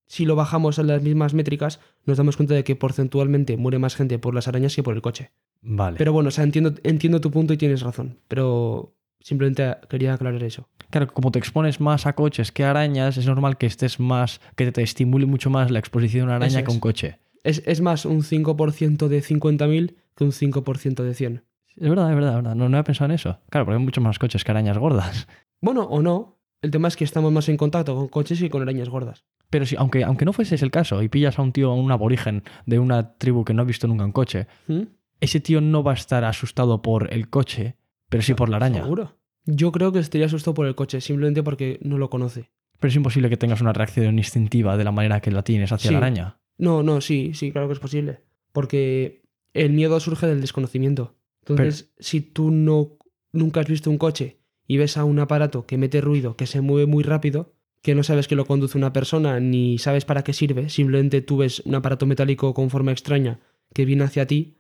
si 0.08 0.25
lo 0.25 0.34
bajamos 0.34 0.78
a 0.78 0.82
las 0.82 1.02
mismas 1.02 1.34
métricas, 1.34 1.81
nos 2.05 2.16
damos 2.16 2.37
cuenta 2.37 2.55
de 2.55 2.64
que 2.64 2.75
porcentualmente 2.75 3.56
muere 3.56 3.78
más 3.78 3.94
gente 3.94 4.19
por 4.19 4.34
las 4.34 4.49
arañas 4.49 4.75
que 4.75 4.82
por 4.82 4.94
el 4.94 5.02
coche. 5.02 5.31
Vale. 5.62 5.96
Pero 5.99 6.12
bueno, 6.12 6.28
o 6.28 6.31
sea, 6.31 6.44
entiendo, 6.44 6.75
entiendo 6.82 7.20
tu 7.20 7.31
punto 7.31 7.52
y 7.52 7.56
tienes 7.56 7.82
razón, 7.82 8.19
pero 8.26 8.96
simplemente 9.20 9.77
quería 9.88 10.15
aclarar 10.15 10.43
eso. 10.43 10.69
Claro, 10.91 11.06
como 11.12 11.31
te 11.31 11.38
expones 11.38 11.81
más 11.81 12.06
a 12.06 12.15
coches 12.15 12.50
que 12.50 12.65
a 12.65 12.70
arañas, 12.70 13.17
es 13.17 13.27
normal 13.27 13.58
que 13.58 13.67
estés 13.67 14.00
más, 14.00 14.41
que 14.56 14.72
te 14.72 14.82
estimule 14.82 15.27
mucho 15.27 15.50
más 15.50 15.70
la 15.70 15.79
exposición 15.79 16.24
a 16.24 16.36
una 16.36 16.36
araña 16.36 16.62
que 16.62 16.70
a 16.70 16.74
un 16.74 16.81
coche. 16.81 17.19
Es, 17.44 17.62
es 17.67 17.81
más 17.81 18.05
un 18.05 18.22
5% 18.22 19.08
de 19.08 19.22
50.000 19.22 19.94
que 20.17 20.24
un 20.24 20.32
5% 20.32 21.03
de 21.03 21.15
100. 21.15 21.44
Es 21.77 21.88
verdad, 21.88 22.10
es 22.10 22.17
verdad, 22.17 22.34
verdad. 22.36 22.55
No, 22.55 22.69
no 22.69 22.79
he 22.79 22.84
pensado 22.84 23.06
en 23.06 23.15
eso. 23.15 23.38
Claro, 23.50 23.67
porque 23.67 23.79
hay 23.79 23.84
muchos 23.84 24.03
más 24.03 24.19
coches 24.19 24.43
que 24.43 24.50
arañas 24.50 24.79
gordas. 24.79 25.29
Bueno, 25.60 25.82
o 25.82 26.03
no. 26.03 26.37
El 26.60 26.70
tema 26.70 26.88
es 26.88 26.96
que 26.96 27.05
estamos 27.05 27.32
más 27.32 27.48
en 27.48 27.56
contacto 27.56 27.94
con 27.94 28.08
coches 28.08 28.41
y 28.43 28.48
con 28.48 28.62
arañas 28.62 28.88
gordas. 28.88 29.24
Pero 29.50 29.65
si, 29.65 29.77
aunque, 29.77 30.05
aunque 30.05 30.24
no 30.24 30.32
fuese 30.32 30.56
ese 30.56 30.65
el 30.65 30.70
caso, 30.70 31.03
y 31.03 31.08
pillas 31.08 31.38
a 31.38 31.43
un 31.43 31.53
tío, 31.53 31.70
a 31.70 31.74
un 31.74 31.91
aborigen 31.91 32.43
de 32.67 32.79
una 32.79 33.15
tribu 33.17 33.44
que 33.44 33.55
no 33.55 33.62
ha 33.62 33.65
visto 33.65 33.86
nunca 33.86 34.05
un 34.05 34.12
coche, 34.12 34.46
¿Mm? 34.67 34.82
ese 35.20 35.41
tío 35.41 35.60
no 35.60 35.82
va 35.82 35.93
a 35.93 35.94
estar 35.94 36.24
asustado 36.24 36.82
por 36.82 37.12
el 37.12 37.31
coche, 37.31 37.77
pero 38.08 38.22
sí 38.22 38.34
por 38.34 38.48
la 38.48 38.56
araña. 38.56 38.82
Seguro. 38.82 39.17
Yo 39.46 39.72
creo 39.72 39.93
que 39.93 40.00
estaría 40.00 40.27
asustado 40.27 40.55
por 40.55 40.67
el 40.67 40.74
coche, 40.74 41.00
simplemente 41.00 41.43
porque 41.43 41.79
no 41.82 41.96
lo 41.96 42.10
conoce. 42.10 42.50
Pero 42.79 42.91
es 42.91 42.96
imposible 42.96 43.31
que 43.31 43.36
tengas 43.36 43.60
una 43.60 43.72
reacción 43.72 44.19
instintiva 44.19 44.77
de 44.77 44.84
la 44.84 44.93
manera 44.93 45.20
que 45.20 45.31
la 45.31 45.43
tienes 45.43 45.72
hacia 45.72 45.91
la 45.91 45.98
araña. 45.98 46.38
No, 46.58 46.82
no, 46.82 47.00
sí, 47.00 47.32
sí, 47.34 47.50
claro 47.50 47.69
que 47.69 47.74
es 47.74 47.81
posible. 47.81 48.20
Porque 48.53 49.22
el 49.55 49.72
miedo 49.72 49.98
surge 50.00 50.27
del 50.27 50.41
desconocimiento. 50.41 51.17
Entonces, 51.41 51.93
si 51.98 52.20
tú 52.20 52.50
no 52.50 52.98
nunca 53.32 53.60
has 53.60 53.67
visto 53.69 53.91
un 53.91 53.98
coche 53.98 54.37
y 54.69 54.77
ves 54.77 54.96
a 54.96 55.05
un 55.05 55.19
aparato 55.19 55.67
que 55.67 55.79
mete 55.79 56.01
ruido, 56.01 56.37
que 56.37 56.46
se 56.46 56.60
mueve 56.60 56.87
muy 56.87 57.03
rápido, 57.03 57.55
que 57.82 57.94
no 57.94 58.05
sabes 58.05 58.29
que 58.29 58.37
lo 58.37 58.44
conduce 58.44 58.79
una 58.79 58.93
persona 58.93 59.41
ni 59.41 59.79
sabes 59.79 60.05
para 60.05 60.22
qué 60.22 60.32
sirve, 60.32 60.69
simplemente 60.69 61.22
tú 61.22 61.39
ves 61.39 61.60
un 61.65 61.75
aparato 61.75 62.06
metálico 62.06 62.55
con 62.55 62.70
forma 62.70 62.93
extraña 62.93 63.41
que 63.75 63.84
viene 63.84 64.05
hacia 64.05 64.27
ti, 64.27 64.58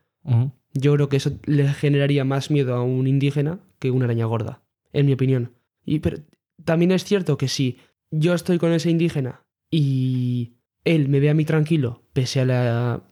yo 0.74 0.94
creo 0.94 1.08
que 1.08 1.16
eso 1.16 1.38
le 1.44 1.68
generaría 1.72 2.24
más 2.24 2.50
miedo 2.50 2.74
a 2.74 2.82
un 2.82 3.06
indígena 3.06 3.60
que 3.78 3.90
una 3.90 4.06
araña 4.06 4.26
gorda, 4.26 4.62
en 4.92 5.06
mi 5.06 5.12
opinión. 5.12 5.52
Y 5.86 6.00
pero, 6.00 6.18
también 6.64 6.90
es 6.90 7.04
cierto 7.04 7.38
que 7.38 7.48
si 7.48 7.78
yo 8.10 8.34
estoy 8.34 8.58
con 8.58 8.72
ese 8.72 8.90
indígena 8.90 9.44
y 9.70 10.54
él 10.84 11.08
me 11.08 11.20
ve 11.20 11.30
a 11.30 11.34
mí 11.34 11.44
tranquilo, 11.44 12.02
pese 12.12 12.40
a 12.40 12.44
la... 12.44 13.02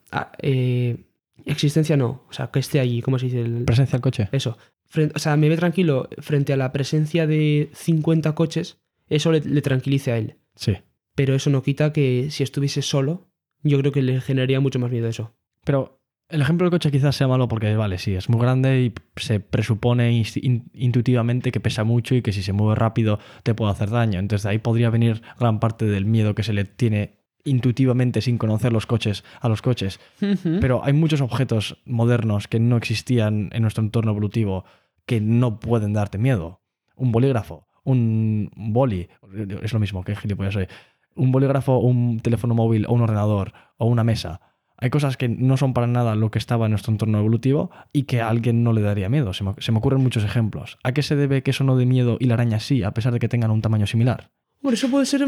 Eh, 0.43 1.07
Existencia 1.47 1.97
no, 1.97 2.25
o 2.29 2.33
sea, 2.33 2.51
que 2.51 2.59
esté 2.59 2.81
allí, 2.81 3.01
¿cómo 3.03 3.21
se 3.21 3.27
dice? 3.27 3.45
Presencia 3.65 3.93
del 3.93 4.01
coche. 4.01 4.29
Eso. 4.33 4.59
O 5.15 5.19
sea, 5.19 5.37
me 5.37 5.49
ve 5.49 5.57
tranquilo 5.57 6.09
frente 6.19 6.53
a 6.53 6.57
la 6.57 6.73
presencia 6.73 7.27
de 7.27 7.71
50 7.75 8.35
coches, 8.35 8.79
eso 9.09 9.33
le, 9.33 9.41
tranquilice 9.63 10.13
a 10.13 10.19
él. 10.19 10.37
Sí. 10.55 10.77
Pero 11.15 11.35
eso 11.35 11.51
no 11.51 11.63
quita 11.63 11.93
que 11.93 12.29
si 12.31 12.43
estuviese 12.43 12.83
solo, 12.83 13.29
yo 13.63 13.79
creo 13.81 13.93
que 13.93 14.03
le 14.03 14.21
generaría 14.21 14.61
mucho 14.61 14.79
más 14.79 14.91
miedo 14.91 15.09
eso. 15.09 15.35
Pero 15.65 16.01
El 16.29 16.43
ejemplo 16.43 16.65
del 16.65 16.71
coche 16.73 16.91
quizás 16.91 17.15
sea 17.17 17.29
malo 17.29 17.47
porque, 17.49 17.75
vale, 17.77 17.99
sí, 17.99 18.15
es 18.15 18.29
muy 18.29 18.41
grande 18.41 18.81
y 18.83 18.93
se 19.17 19.39
presupone 19.41 20.13
in- 20.13 20.71
intuitivamente 20.75 21.53
que 21.53 21.61
pesa 21.61 21.85
mucho 21.85 22.15
y 22.15 22.23
que 22.23 22.33
si 22.33 22.43
se 22.43 22.53
mueve 22.53 22.75
rápido 22.75 23.19
te 23.45 23.55
puede 23.55 23.71
hacer 23.73 23.91
daño. 23.91 24.19
Entonces 24.19 24.43
de 24.45 24.51
ahí 24.51 24.59
podría 24.59 24.91
venir 24.91 25.23
gran 25.39 25.61
parte 25.61 25.85
del 25.85 26.05
miedo 26.05 26.35
que 26.35 26.43
se 26.43 26.53
le 26.53 26.65
tiene 26.65 27.21
intuitivamente 27.47 28.21
sin 28.21 28.37
conocer 28.37 28.73
los 28.73 28.85
coches 28.85 29.25
a 29.41 29.49
los 29.49 29.63
coches. 29.63 30.01
Pero 30.61 30.85
hay 30.85 30.93
muchos 30.93 31.23
objetos 31.23 31.79
modernos 31.87 32.49
que 32.49 32.61
no 32.61 32.77
existían 32.77 33.49
en 33.53 33.63
nuestro 33.63 33.83
entorno 33.83 34.11
evolutivo 34.11 34.65
que 35.07 35.21
no 35.21 35.59
pueden 35.59 35.95
darte 35.95 36.19
miedo. 36.19 36.61
Un 36.97 37.13
bolígrafo, 37.13 37.69
un 37.85 38.51
boli, 38.55 39.09
es 39.63 39.73
lo 39.73 39.79
mismo 39.79 40.05
que 40.05 40.17
gilipollas 40.17 40.55
soy. 40.55 40.67
Un 41.15 41.33
bolígrafo, 41.33 41.79
un 41.79 42.21
teléfono 42.21 42.55
móvil 42.55 42.85
o 42.87 42.93
un 42.93 43.01
ordenador 43.01 43.53
o 43.79 43.87
una 43.87 44.05
mesa. 44.05 44.41
Hay 44.79 44.91
cosas 44.91 45.17
que 45.17 45.29
no 45.29 45.57
son 45.57 45.73
para 45.73 45.87
nada 45.87 46.15
lo 46.17 46.31
que 46.31 46.39
estaba 46.39 46.67
en 46.67 46.73
nuestro 46.73 46.93
entorno 46.93 47.19
evolutivo 47.19 47.71
y 47.95 48.03
que 48.03 48.21
a 48.21 48.29
alguien 48.29 48.63
no 48.63 48.75
le 48.75 48.83
daría 48.83 49.09
miedo. 49.09 49.33
Se 49.33 49.43
me, 49.43 49.55
se 49.59 49.73
me 49.73 49.79
ocurren 49.79 50.03
muchos 50.03 50.25
ejemplos. 50.25 50.77
¿A 50.83 50.93
qué 50.93 51.03
se 51.03 51.17
debe 51.17 51.43
que 51.43 51.53
eso 51.53 51.65
no 51.65 51.77
dé 51.77 51.87
miedo 51.87 52.19
y 52.21 52.27
la 52.27 52.35
araña 52.35 52.61
sí, 52.61 52.83
a 52.83 52.91
pesar 52.93 53.15
de 53.15 53.19
que 53.19 53.29
tengan 53.29 53.51
un 53.51 53.63
tamaño 53.63 53.87
similar? 53.87 54.31
Bueno, 54.61 54.75
eso 54.75 54.91
puede 54.91 55.07
ser. 55.07 55.27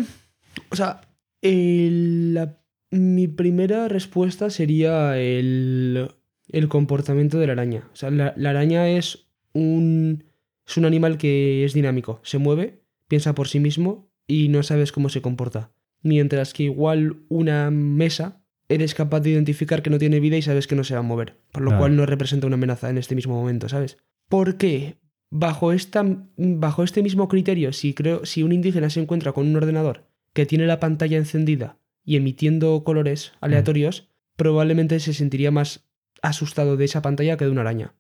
O 0.71 0.77
sea, 0.77 1.01
el- 1.42 2.35
la- 2.35 2.59
mi 2.90 3.28
primera 3.28 3.88
respuesta 3.88 4.49
sería 4.50 5.18
el, 5.18 6.09
el 6.49 6.68
comportamiento 6.68 7.38
de 7.38 7.47
la 7.47 7.52
araña. 7.52 7.88
O 7.92 7.97
sea, 7.97 8.11
la, 8.11 8.33
la 8.37 8.50
araña 8.50 8.88
es 8.88 9.26
un, 9.52 10.25
es 10.66 10.76
un 10.76 10.85
animal 10.87 11.18
que 11.18 11.64
es 11.64 11.75
dinámico, 11.75 12.21
se 12.23 12.38
mueve, 12.38 12.83
piensa 13.09 13.35
por 13.35 13.49
sí 13.49 13.61
mismo 13.61 14.11
y 14.26 14.49
no 14.49 14.62
sabes 14.62 14.90
cómo 14.92 15.09
se 15.11 15.21
comporta. 15.23 15.71
Mientras 16.02 16.54
que 16.54 16.62
igual 16.64 17.16
una 17.28 17.71
mesa 17.71 18.42
eres 18.68 18.95
capaz 18.95 19.21
de 19.21 19.30
identificar 19.30 19.83
que 19.83 19.90
no 19.90 19.99
tiene 19.99 20.21
vida 20.21 20.37
y 20.37 20.42
sabes 20.42 20.66
que 20.66 20.76
no 20.76 20.85
se 20.85 20.95
va 20.95 21.00
a 21.00 21.02
mover. 21.02 21.37
Por 21.52 21.62
lo 21.62 21.71
Claro. 21.71 21.80
cual 21.80 21.97
no 21.97 22.07
representa 22.07 22.47
una 22.47 22.54
amenaza 22.54 22.88
en 22.90 22.99
este 22.99 23.14
mismo 23.14 23.35
momento, 23.35 23.68
¿sabes? 23.68 23.99
¿Por 24.28 24.57
qué? 24.57 24.97
Bajo, 25.30 25.73
esta, 25.73 26.04
bajo 26.37 26.83
este 26.85 27.02
mismo 27.02 27.28
criterio, 27.28 27.73
si, 27.75 27.92
creo, 27.92 28.25
si 28.25 28.42
un 28.42 28.52
indígena 28.52 28.88
se 28.88 29.00
encuentra 29.00 29.33
con 29.33 29.47
un 29.47 29.57
ordenador 29.57 30.08
que 30.38 30.47
tiene 30.47 30.68
la 30.68 30.78
pantalla 30.78 31.16
encendida 31.16 31.80
y 32.04 32.14
emitiendo 32.14 32.85
colores 32.85 33.33
aleatorios, 33.40 34.09
probablemente 34.37 35.00
se 35.00 35.12
sentiría 35.12 35.50
más 35.50 35.90
asustado 36.23 36.76
de 36.76 36.85
esa 36.85 37.02
pantalla 37.02 37.37
que 37.37 37.45
de 37.45 37.50
una 37.50 37.62
araña. 37.62 37.97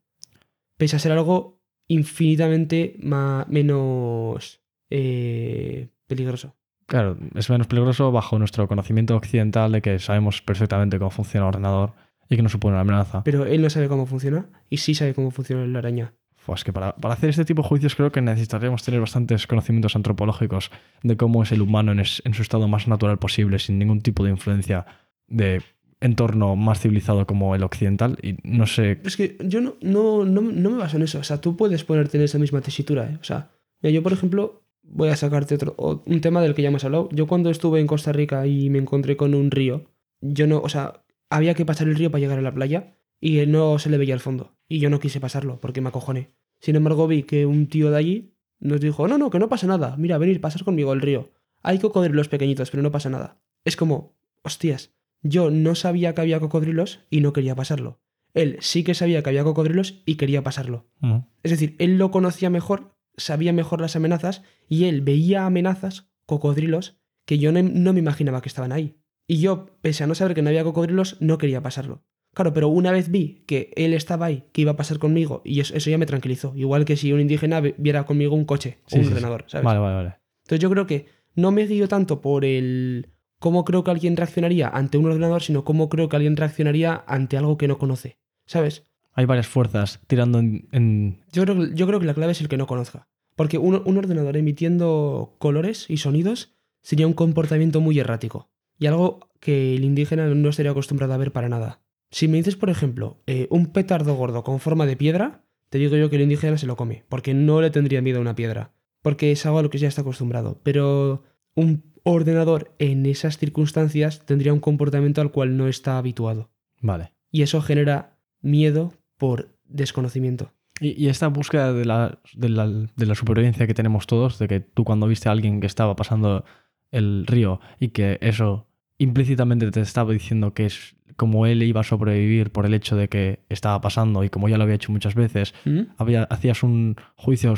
Pese 0.76 0.94
a 0.94 1.00
ser 1.00 1.10
algo 1.10 1.60
infinitamente 1.88 2.94
menos 3.00 4.60
eh, 4.88 5.88
peligroso. 6.06 6.54
Claro, 6.86 7.18
es 7.34 7.50
menos 7.50 7.66
peligroso 7.66 8.12
bajo 8.12 8.38
nuestro 8.38 8.68
conocimiento 8.68 9.16
occidental 9.16 9.72
de 9.72 9.82
que 9.82 9.98
sabemos 9.98 10.40
perfectamente 10.40 11.00
cómo 11.00 11.10
funciona 11.10 11.46
el 11.46 11.48
ordenador 11.48 11.94
y 12.30 12.36
que 12.36 12.42
no 12.42 12.48
supone 12.48 12.74
una 12.74 12.82
amenaza. 12.82 13.24
Pero 13.24 13.46
él 13.46 13.62
no 13.62 13.68
sabe 13.68 13.88
cómo 13.88 14.06
funciona 14.06 14.48
y 14.70 14.76
sí 14.76 14.94
sabe 14.94 15.12
cómo 15.12 15.32
funciona 15.32 15.66
la 15.66 15.80
araña. 15.80 16.14
Pues 16.48 16.64
que 16.64 16.72
para, 16.72 16.96
para 16.96 17.12
hacer 17.12 17.28
este 17.28 17.44
tipo 17.44 17.60
de 17.60 17.68
juicios 17.68 17.94
creo 17.94 18.10
que 18.10 18.22
necesitaríamos 18.22 18.82
tener 18.82 19.00
bastantes 19.00 19.46
conocimientos 19.46 19.94
antropológicos 19.96 20.70
de 21.02 21.14
cómo 21.18 21.42
es 21.42 21.52
el 21.52 21.60
humano 21.60 21.92
en, 21.92 22.06
su 22.06 22.40
estado 22.40 22.66
más 22.68 22.88
natural 22.88 23.18
posible, 23.18 23.58
sin 23.58 23.78
ningún 23.78 24.00
tipo 24.00 24.24
de 24.24 24.30
influencia 24.30 24.86
de 25.26 25.60
entorno 26.00 26.56
más 26.56 26.80
civilizado 26.80 27.26
como 27.26 27.54
el 27.54 27.62
occidental. 27.62 28.16
Y 28.22 28.36
no 28.44 28.66
sé. 28.66 28.98
Es 29.04 29.18
que 29.18 29.36
yo 29.40 29.60
no, 29.60 29.74
no, 29.82 30.24
no, 30.24 30.40
no 30.40 30.70
me 30.70 30.78
baso 30.78 30.96
en 30.96 31.02
eso. 31.02 31.18
O 31.18 31.22
sea, 31.22 31.38
tú 31.38 31.54
puedes 31.54 31.84
ponerte 31.84 32.16
en 32.16 32.24
esa 32.24 32.38
misma 32.38 32.62
tesitura. 32.62 33.10
¿eh? 33.10 33.18
O 33.20 33.24
sea, 33.24 33.50
mira, 33.82 33.92
yo, 33.92 34.02
por 34.02 34.14
ejemplo, 34.14 34.62
voy 34.82 35.10
a 35.10 35.16
sacarte 35.16 35.56
otro, 35.56 36.02
un 36.06 36.20
tema 36.22 36.40
del 36.40 36.54
que 36.54 36.62
ya 36.62 36.68
hemos 36.68 36.82
hablado. 36.82 37.10
Yo 37.12 37.26
cuando 37.26 37.50
estuve 37.50 37.78
en 37.78 37.86
Costa 37.86 38.10
Rica 38.10 38.46
y 38.46 38.70
me 38.70 38.78
encontré 38.78 39.18
con 39.18 39.34
un 39.34 39.50
río, 39.50 39.84
yo 40.22 40.46
no, 40.46 40.60
o 40.60 40.70
sea, 40.70 41.02
había 41.28 41.52
que 41.52 41.66
pasar 41.66 41.88
el 41.88 41.96
río 41.96 42.10
para 42.10 42.20
llegar 42.20 42.38
a 42.38 42.42
la 42.42 42.54
playa 42.54 42.94
y 43.20 43.44
no 43.44 43.78
se 43.78 43.90
le 43.90 43.98
veía 43.98 44.14
el 44.14 44.20
fondo. 44.20 44.54
Y 44.66 44.78
yo 44.78 44.88
no 44.88 44.98
quise 44.98 45.20
pasarlo 45.20 45.60
porque 45.60 45.82
me 45.82 45.90
acojoné. 45.90 46.37
Sin 46.60 46.76
embargo, 46.76 47.06
vi 47.06 47.22
que 47.22 47.46
un 47.46 47.68
tío 47.68 47.90
de 47.90 47.98
allí 47.98 48.34
nos 48.60 48.80
dijo, 48.80 49.06
no, 49.08 49.18
no, 49.18 49.30
que 49.30 49.38
no 49.38 49.48
pasa 49.48 49.66
nada. 49.66 49.96
Mira, 49.96 50.18
venir, 50.18 50.40
pasar 50.40 50.64
conmigo 50.64 50.92
el 50.92 51.00
río. 51.00 51.30
Hay 51.62 51.78
cocodrilos 51.78 52.28
pequeñitos, 52.28 52.70
pero 52.70 52.82
no 52.82 52.90
pasa 52.90 53.08
nada. 53.10 53.40
Es 53.64 53.76
como, 53.76 54.16
hostias, 54.42 54.94
yo 55.22 55.50
no 55.50 55.74
sabía 55.74 56.14
que 56.14 56.20
había 56.20 56.40
cocodrilos 56.40 57.00
y 57.10 57.20
no 57.20 57.32
quería 57.32 57.54
pasarlo. 57.54 58.00
Él 58.34 58.56
sí 58.60 58.84
que 58.84 58.94
sabía 58.94 59.22
que 59.22 59.30
había 59.30 59.44
cocodrilos 59.44 60.02
y 60.04 60.16
quería 60.16 60.42
pasarlo. 60.42 60.86
Mm, 61.00 61.18
Es 61.42 61.50
decir, 61.50 61.76
él 61.78 61.98
lo 61.98 62.10
conocía 62.10 62.50
mejor, 62.50 62.94
sabía 63.16 63.52
mejor 63.52 63.80
las 63.80 63.96
amenazas 63.96 64.42
y 64.68 64.84
él 64.84 65.00
veía 65.02 65.46
amenazas, 65.46 66.10
cocodrilos, 66.26 66.98
que 67.24 67.38
yo 67.38 67.52
no, 67.52 67.62
no 67.62 67.92
me 67.92 68.00
imaginaba 68.00 68.40
que 68.42 68.48
estaban 68.48 68.72
ahí. 68.72 68.96
Y 69.26 69.40
yo, 69.40 69.78
pese 69.82 70.04
a 70.04 70.06
no 70.06 70.14
saber 70.14 70.34
que 70.34 70.42
no 70.42 70.48
había 70.48 70.64
cocodrilos, 70.64 71.16
no 71.20 71.38
quería 71.38 71.62
pasarlo. 71.62 72.04
Claro, 72.38 72.52
pero 72.52 72.68
una 72.68 72.92
vez 72.92 73.10
vi 73.10 73.42
que 73.46 73.72
él 73.74 73.94
estaba 73.94 74.26
ahí, 74.26 74.44
que 74.52 74.60
iba 74.60 74.70
a 74.70 74.76
pasar 74.76 75.00
conmigo, 75.00 75.42
y 75.44 75.58
eso, 75.58 75.74
eso 75.74 75.90
ya 75.90 75.98
me 75.98 76.06
tranquilizó. 76.06 76.52
Igual 76.54 76.84
que 76.84 76.96
si 76.96 77.12
un 77.12 77.20
indígena 77.20 77.60
vi- 77.60 77.74
viera 77.78 78.04
conmigo 78.06 78.36
un 78.36 78.44
coche 78.44 78.78
o 78.84 78.90
Sí, 78.90 78.98
un 78.98 79.04
sí, 79.06 79.10
ordenador, 79.10 79.44
¿sabes? 79.48 79.64
Vale, 79.64 79.80
vale, 79.80 79.94
vale. 79.96 80.14
Entonces 80.44 80.60
yo 80.60 80.70
creo 80.70 80.86
que 80.86 81.06
no 81.34 81.50
me 81.50 81.66
guío 81.66 81.88
tanto 81.88 82.20
por 82.20 82.44
el 82.44 83.08
cómo 83.40 83.64
creo 83.64 83.82
que 83.82 83.90
alguien 83.90 84.16
reaccionaría 84.16 84.68
ante 84.68 84.98
un 84.98 85.06
ordenador, 85.06 85.42
sino 85.42 85.64
cómo 85.64 85.88
creo 85.88 86.08
que 86.08 86.14
alguien 86.14 86.36
reaccionaría 86.36 87.02
ante 87.08 87.36
algo 87.36 87.58
que 87.58 87.66
no 87.66 87.76
conoce. 87.76 88.18
¿Sabes? 88.46 88.84
Hay 89.14 89.24
varias 89.26 89.48
fuerzas 89.48 90.00
tirando 90.06 90.38
en. 90.38 90.68
en- 90.70 91.18
Yo 91.32 91.42
creo, 91.42 91.56
que- 91.56 91.74
yo 91.74 91.88
creo 91.88 91.98
que 91.98 92.06
la 92.06 92.14
clave 92.14 92.30
es 92.30 92.40
el 92.40 92.46
que 92.48 92.56
no 92.56 92.68
conozca. 92.68 93.08
Porque 93.34 93.58
un, 93.58 93.82
un 93.84 93.98
ordenador 93.98 94.36
emitiendo 94.36 95.34
colores 95.38 95.86
y 95.88 95.96
sonidos 95.96 96.54
sería 96.82 97.08
un 97.08 97.14
comportamiento 97.14 97.80
muy 97.80 97.98
errático. 97.98 98.48
Y 98.78 98.86
algo 98.86 99.28
que 99.40 99.74
el 99.74 99.82
indígena 99.84 100.28
no 100.28 100.48
estaría 100.48 100.70
acostumbrado 100.70 101.14
a 101.14 101.16
ver 101.16 101.32
para 101.32 101.48
nada. 101.48 101.80
Si 102.10 102.28
me 102.28 102.38
dices, 102.38 102.56
por 102.56 102.70
ejemplo, 102.70 103.22
eh, 103.26 103.46
un 103.50 103.66
petardo 103.66 104.14
gordo 104.14 104.42
con 104.42 104.60
forma 104.60 104.86
de 104.86 104.96
piedra, 104.96 105.44
te 105.68 105.78
digo 105.78 105.96
yo 105.96 106.08
que 106.08 106.16
el 106.16 106.22
indígena 106.22 106.56
se 106.56 106.66
lo 106.66 106.76
come. 106.76 107.04
Porque 107.08 107.34
no 107.34 107.60
le 107.60 107.70
tendría 107.70 108.02
miedo 108.02 108.18
a 108.18 108.22
una 108.22 108.34
piedra. 108.34 108.72
Porque 109.02 109.30
es 109.30 109.44
algo 109.46 109.58
a 109.58 109.62
lo 109.62 109.70
que 109.70 109.78
ya 109.78 109.88
está 109.88 110.00
acostumbrado. 110.00 110.60
Pero 110.62 111.22
un 111.54 111.84
ordenador 112.04 112.74
en 112.78 113.04
esas 113.06 113.38
circunstancias 113.38 114.24
tendría 114.24 114.52
un 114.52 114.60
comportamiento 114.60 115.20
al 115.20 115.30
cual 115.30 115.56
no 115.56 115.68
está 115.68 115.98
habituado. 115.98 116.50
Vale. 116.80 117.12
Y 117.30 117.42
eso 117.42 117.60
genera 117.60 118.18
miedo 118.40 118.94
por 119.16 119.58
desconocimiento. 119.66 120.52
Y, 120.80 121.04
y 121.04 121.08
esta 121.08 121.28
búsqueda 121.28 121.72
de 121.72 121.84
la, 121.84 122.20
de, 122.34 122.48
la, 122.48 122.66
de 122.68 123.06
la 123.06 123.14
supervivencia 123.14 123.66
que 123.66 123.74
tenemos 123.74 124.06
todos, 124.06 124.38
de 124.38 124.48
que 124.48 124.60
tú 124.60 124.84
cuando 124.84 125.08
viste 125.08 125.28
a 125.28 125.32
alguien 125.32 125.60
que 125.60 125.66
estaba 125.66 125.96
pasando 125.96 126.44
el 126.90 127.26
río 127.26 127.60
y 127.78 127.88
que 127.88 128.18
eso 128.22 128.66
implícitamente 128.96 129.70
te 129.70 129.80
estaba 129.80 130.12
diciendo 130.12 130.54
que 130.54 130.66
es 130.66 130.96
como 131.18 131.44
él 131.44 131.62
iba 131.62 131.82
a 131.82 131.84
sobrevivir 131.84 132.50
por 132.50 132.64
el 132.64 132.72
hecho 132.72 132.96
de 132.96 133.08
que 133.08 133.40
estaba 133.50 133.78
pasando 133.82 134.24
y 134.24 134.30
como 134.30 134.48
ya 134.48 134.56
lo 134.56 134.62
había 134.62 134.76
hecho 134.76 134.92
muchas 134.92 135.14
veces, 135.14 135.52
¿Mm? 135.66 135.80
había, 135.98 136.22
hacías 136.24 136.62
un 136.62 136.96
juicio 137.16 137.54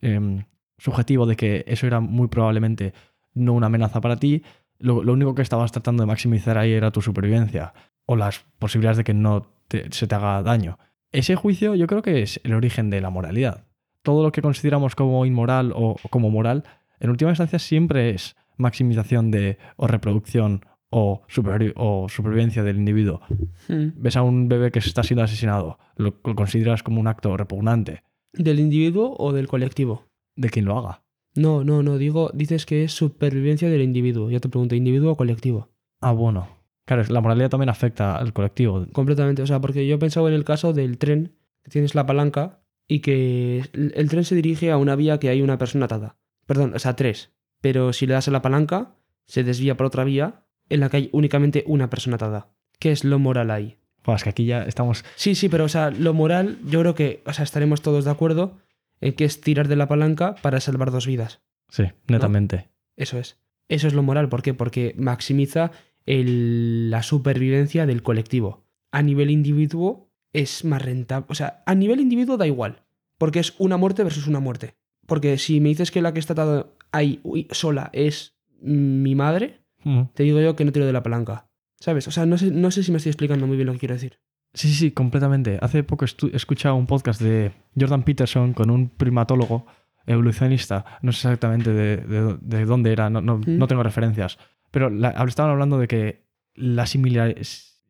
em, 0.00 0.44
subjetivo 0.78 1.26
de 1.26 1.36
que 1.36 1.64
eso 1.68 1.86
era 1.86 2.00
muy 2.00 2.28
probablemente 2.28 2.92
no 3.34 3.52
una 3.52 3.66
amenaza 3.66 4.00
para 4.00 4.16
ti, 4.16 4.42
lo, 4.78 5.04
lo 5.04 5.12
único 5.12 5.34
que 5.34 5.42
estabas 5.42 5.70
tratando 5.70 6.02
de 6.02 6.06
maximizar 6.08 6.58
ahí 6.58 6.72
era 6.72 6.90
tu 6.90 7.00
supervivencia 7.02 7.74
o 8.06 8.16
las 8.16 8.44
posibilidades 8.58 8.96
de 8.98 9.04
que 9.04 9.14
no 9.14 9.46
te- 9.68 9.92
se 9.92 10.06
te 10.06 10.14
haga 10.14 10.42
daño. 10.42 10.78
Ese 11.12 11.36
juicio 11.36 11.74
yo 11.74 11.86
creo 11.86 12.02
que 12.02 12.22
es 12.22 12.40
el 12.42 12.54
origen 12.54 12.90
de 12.90 13.00
la 13.00 13.10
moralidad. 13.10 13.64
Todo 14.02 14.22
lo 14.22 14.32
que 14.32 14.42
consideramos 14.42 14.94
como 14.96 15.24
inmoral 15.26 15.72
o 15.74 15.96
como 16.10 16.30
moral, 16.30 16.64
en 17.00 17.10
última 17.10 17.30
instancia 17.30 17.58
siempre 17.58 18.10
es 18.10 18.36
maximización 18.56 19.30
de 19.30 19.58
o 19.76 19.86
reproducción 19.86 20.64
o, 20.96 21.22
supervi- 21.28 21.72
o 21.76 22.08
supervivencia 22.08 22.62
del 22.62 22.76
individuo. 22.76 23.20
¿Mm? 23.68 23.88
Ves 23.96 24.16
a 24.16 24.22
un 24.22 24.48
bebé 24.48 24.70
que 24.70 24.78
está 24.78 25.02
siendo 25.02 25.24
asesinado, 25.24 25.78
lo, 25.96 26.20
lo 26.24 26.34
consideras 26.36 26.82
como 26.84 27.00
un 27.00 27.08
acto 27.08 27.36
repugnante 27.36 28.02
¿Del 28.32 28.60
individuo 28.60 29.14
o 29.18 29.32
del 29.32 29.48
colectivo? 29.48 30.04
de 30.36 30.50
quien 30.50 30.64
lo 30.64 30.78
haga. 30.78 31.02
No, 31.36 31.64
no, 31.64 31.82
no, 31.82 31.98
digo, 31.98 32.30
dices 32.34 32.64
que 32.66 32.84
es 32.84 32.92
supervivencia 32.92 33.68
del 33.68 33.82
individuo. 33.82 34.30
Ya 34.30 34.38
te 34.40 34.48
pregunto, 34.48 34.74
¿individuo 34.76 35.12
o 35.12 35.16
colectivo? 35.16 35.68
Ah, 36.00 36.12
bueno. 36.12 36.48
Claro, 36.86 37.02
la 37.08 37.20
moralidad 37.20 37.50
también 37.50 37.70
afecta 37.70 38.16
al 38.16 38.32
colectivo. 38.32 38.86
Completamente, 38.92 39.42
o 39.42 39.46
sea, 39.46 39.60
porque 39.60 39.86
yo 39.86 39.94
he 39.96 39.98
pensado 39.98 40.28
en 40.28 40.34
el 40.34 40.44
caso 40.44 40.72
del 40.72 40.98
tren, 40.98 41.34
que 41.62 41.70
tienes 41.70 41.94
la 41.94 42.04
palanca 42.06 42.60
y 42.86 43.00
que 43.00 43.64
el, 43.72 43.92
el 43.96 44.08
tren 44.10 44.24
se 44.24 44.34
dirige 44.34 44.70
a 44.70 44.76
una 44.76 44.94
vía 44.96 45.18
que 45.18 45.28
hay 45.28 45.40
una 45.42 45.56
persona 45.58 45.86
atada. 45.86 46.16
Perdón, 46.46 46.72
o 46.74 46.78
sea, 46.78 46.94
tres. 46.94 47.32
Pero 47.60 47.92
si 47.92 48.06
le 48.06 48.14
das 48.14 48.28
a 48.28 48.30
la 48.30 48.42
palanca, 48.42 48.96
se 49.26 49.42
desvía 49.44 49.76
por 49.76 49.86
otra 49.86 50.04
vía 50.04 50.43
en 50.68 50.80
la 50.80 50.88
que 50.88 50.96
hay 50.98 51.08
únicamente 51.12 51.64
una 51.66 51.90
persona 51.90 52.16
atada. 52.16 52.48
¿Qué 52.78 52.90
es 52.92 53.04
lo 53.04 53.18
moral 53.18 53.50
ahí? 53.50 53.76
Pues 54.02 54.22
que 54.22 54.30
aquí 54.30 54.44
ya 54.44 54.62
estamos. 54.64 55.04
Sí, 55.16 55.34
sí, 55.34 55.48
pero 55.48 55.64
o 55.64 55.68
sea, 55.68 55.90
lo 55.90 56.12
moral, 56.12 56.58
yo 56.66 56.80
creo 56.80 56.94
que, 56.94 57.22
o 57.26 57.32
sea, 57.32 57.42
estaremos 57.44 57.80
todos 57.82 58.04
de 58.04 58.10
acuerdo 58.10 58.58
en 59.00 59.14
que 59.14 59.24
es 59.24 59.40
tirar 59.40 59.68
de 59.68 59.76
la 59.76 59.88
palanca 59.88 60.34
para 60.42 60.60
salvar 60.60 60.90
dos 60.90 61.06
vidas. 61.06 61.40
Sí, 61.70 61.84
netamente. 62.08 62.68
Eso 62.96 63.18
es. 63.18 63.38
Eso 63.68 63.86
es 63.88 63.94
lo 63.94 64.02
moral. 64.02 64.28
¿Por 64.28 64.42
qué? 64.42 64.52
Porque 64.54 64.94
maximiza 64.98 65.70
el- 66.06 66.90
la 66.90 67.02
supervivencia 67.02 67.86
del 67.86 68.02
colectivo. 68.02 68.64
A 68.92 69.02
nivel 69.02 69.30
individuo 69.30 70.10
es 70.32 70.64
más 70.64 70.82
rentable. 70.82 71.26
O 71.30 71.34
sea, 71.34 71.62
a 71.66 71.74
nivel 71.74 72.00
individuo 72.00 72.36
da 72.36 72.46
igual. 72.46 72.82
Porque 73.18 73.38
es 73.40 73.54
una 73.58 73.76
muerte 73.76 74.04
versus 74.04 74.26
una 74.26 74.40
muerte. 74.40 74.74
Porque 75.06 75.38
si 75.38 75.60
me 75.60 75.70
dices 75.70 75.90
que 75.90 76.02
la 76.02 76.12
que 76.12 76.20
está 76.20 76.34
atada 76.34 76.66
ahí 76.92 77.20
sola 77.50 77.90
es 77.92 78.36
mi 78.60 79.14
madre, 79.14 79.60
Mm. 79.84 80.02
te 80.14 80.22
digo 80.22 80.40
yo 80.40 80.56
que 80.56 80.64
no 80.64 80.72
tiro 80.72 80.86
de 80.86 80.92
la 80.92 81.02
palanca. 81.02 81.46
¿Sabes? 81.80 82.08
O 82.08 82.10
sea, 82.10 82.24
no 82.26 82.38
sé, 82.38 82.50
no 82.50 82.70
sé 82.70 82.82
si 82.82 82.90
me 82.92 82.96
estoy 82.98 83.10
explicando 83.10 83.46
muy 83.46 83.56
bien 83.56 83.66
lo 83.66 83.72
que 83.74 83.80
quiero 83.80 83.94
decir. 83.94 84.18
Sí, 84.54 84.68
sí, 84.68 84.74
sí, 84.74 84.90
completamente. 84.92 85.58
Hace 85.60 85.82
poco 85.82 86.04
he 86.04 86.36
escuchado 86.36 86.76
un 86.76 86.86
podcast 86.86 87.20
de 87.20 87.52
Jordan 87.78 88.04
Peterson 88.04 88.52
con 88.54 88.70
un 88.70 88.88
primatólogo 88.88 89.66
evolucionista. 90.06 90.84
No 91.02 91.12
sé 91.12 91.28
exactamente 91.28 91.70
de, 91.72 91.96
de- 91.98 92.38
de 92.40 92.64
dónde 92.64 92.92
era, 92.92 93.10
no, 93.10 93.20
no- 93.20 93.38
Mm. 93.38 93.58
no 93.58 93.66
tengo 93.66 93.82
referencias. 93.82 94.38
Pero 94.70 94.90
la- 94.90 95.10
estaban 95.26 95.50
hablando 95.52 95.78
de 95.78 95.88
que 95.88 96.24
la, 96.54 96.86
simila- 96.86 97.34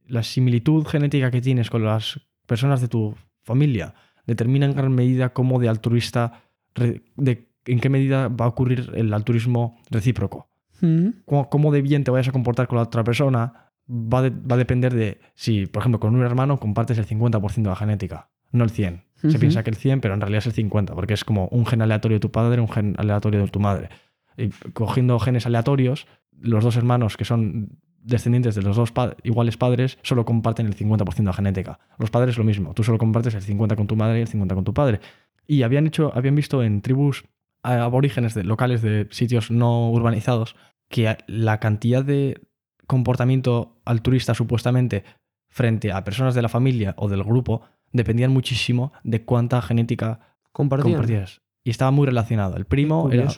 la 0.07 0.23
similitud 0.23 0.85
genética 0.87 1.31
que 1.31 1.41
tienes 1.41 1.71
con 1.71 1.85
las 1.85 2.21
personas 2.47 2.81
de 2.81 2.89
tu 2.89 3.15
familia 3.43 3.95
determina 4.27 4.67
en 4.67 4.73
gran 4.75 4.93
medida 4.93 5.33
cómo 5.33 5.61
de 5.61 5.69
altruista, 5.69 6.43
de 6.75 7.49
en 7.67 7.81
qué 7.81 7.89
medida 7.91 8.29
va 8.29 8.47
a 8.47 8.49
ocurrir 8.49 8.91
el 8.95 9.13
altruismo 9.13 9.79
recíproco 9.91 10.49
Mm. 10.85 11.23
cómo, 11.25 11.49
cómo 11.49 11.73
de 11.73 11.83
bien 11.83 12.05
te 12.05 12.11
vayas 12.11 12.29
a 12.29 12.33
comportar 12.33 12.67
con 12.69 12.77
la 12.77 12.83
otra 12.83 13.03
persona 13.05 13.71
va, 13.89 14.23
de- 14.23 14.31
va 14.31 14.55
a 14.55 14.59
depender 14.59 14.95
de 14.95 15.21
si, 15.35 15.67
por 15.67 15.81
ejemplo, 15.83 16.01
con 16.01 16.15
un 16.15 16.23
hermano 16.23 16.59
compartes 16.61 16.99
el 16.99 17.07
50% 17.07 17.63
de 17.63 17.69
la 17.71 17.77
genética, 17.77 18.31
no 18.53 18.65
el 18.65 18.71
100. 18.71 19.03
Se 19.17 19.29
Ujú. 19.29 19.39
piensa 19.39 19.63
que 19.63 19.71
el 19.71 19.77
100, 19.77 20.01
pero 20.01 20.15
en 20.15 20.21
realidad 20.21 20.39
es 20.41 20.47
el 20.47 20.53
50, 20.53 20.95
porque 20.95 21.15
es 21.15 21.25
como 21.25 21.49
un 21.49 21.65
gen 21.67 21.81
aleatorio 21.83 22.17
de 22.17 22.21
tu 22.21 22.31
padre, 22.31 22.61
un 22.61 22.69
gen 22.69 22.95
aleatorio 22.99 23.41
de 23.41 23.49
tu 23.49 23.61
madre. 23.61 23.89
Y 24.37 24.49
cogiendo 24.73 25.19
genes 25.19 25.47
aleatorios, 25.47 26.07
los 26.41 26.63
dos 26.65 26.77
hermanos 26.77 27.17
que 27.17 27.25
son 27.25 27.79
descendientes 28.03 28.55
de 28.55 28.61
los 28.63 28.77
dos 28.77 28.93
pa- 28.93 29.17
iguales 29.23 29.57
padres 29.57 29.99
solo 30.03 30.25
comparten 30.27 30.67
el 30.67 30.75
50% 30.75 31.17
de 31.17 31.25
la 31.25 31.33
genética. 31.33 31.79
Los 31.99 32.11
padres 32.11 32.37
lo 32.37 32.45
mismo, 32.45 32.75
tú 32.75 32.83
solo 32.85 32.99
compartes 32.99 33.35
el 33.35 33.41
50 33.43 33.77
con 33.77 33.87
tu 33.87 33.97
madre 33.97 34.19
y 34.19 34.23
el 34.23 34.29
50 34.29 34.55
con 34.55 34.65
tu 34.65 34.75
padre. 34.75 35.01
Y 35.47 35.63
habían 35.63 35.87
hecho, 35.87 36.13
habían 36.15 36.35
visto 36.35 36.63
en 36.63 36.83
tribus 36.83 37.25
aborígenes 37.63 38.35
de, 38.35 38.45
locales 38.45 38.83
de 38.83 39.07
sitios 39.11 39.51
no 39.51 39.91
urbanizados 39.91 40.55
que 40.89 41.17
la 41.27 41.61
cantidad 41.61 42.05
de 42.05 42.41
comportamiento 42.87 43.81
altruista 43.85 44.35
supuestamente 44.35 45.05
frente 45.49 45.93
a 45.93 46.05
personas 46.05 46.35
de 46.35 46.43
la 46.43 46.49
familia 46.49 46.95
o 46.99 47.09
del 47.09 47.25
grupo 47.25 47.63
dependían 47.93 48.33
muchísimo 48.33 48.93
de 49.05 49.25
cuánta 49.25 49.63
genética 49.63 50.37
Compartían. 50.53 50.95
compartías. 50.95 51.43
Y 51.65 51.71
estaba 51.71 51.91
muy 51.91 52.07
relacionado. 52.07 52.57
El 52.57 52.65
primo 52.65 53.11
era, 53.11 53.29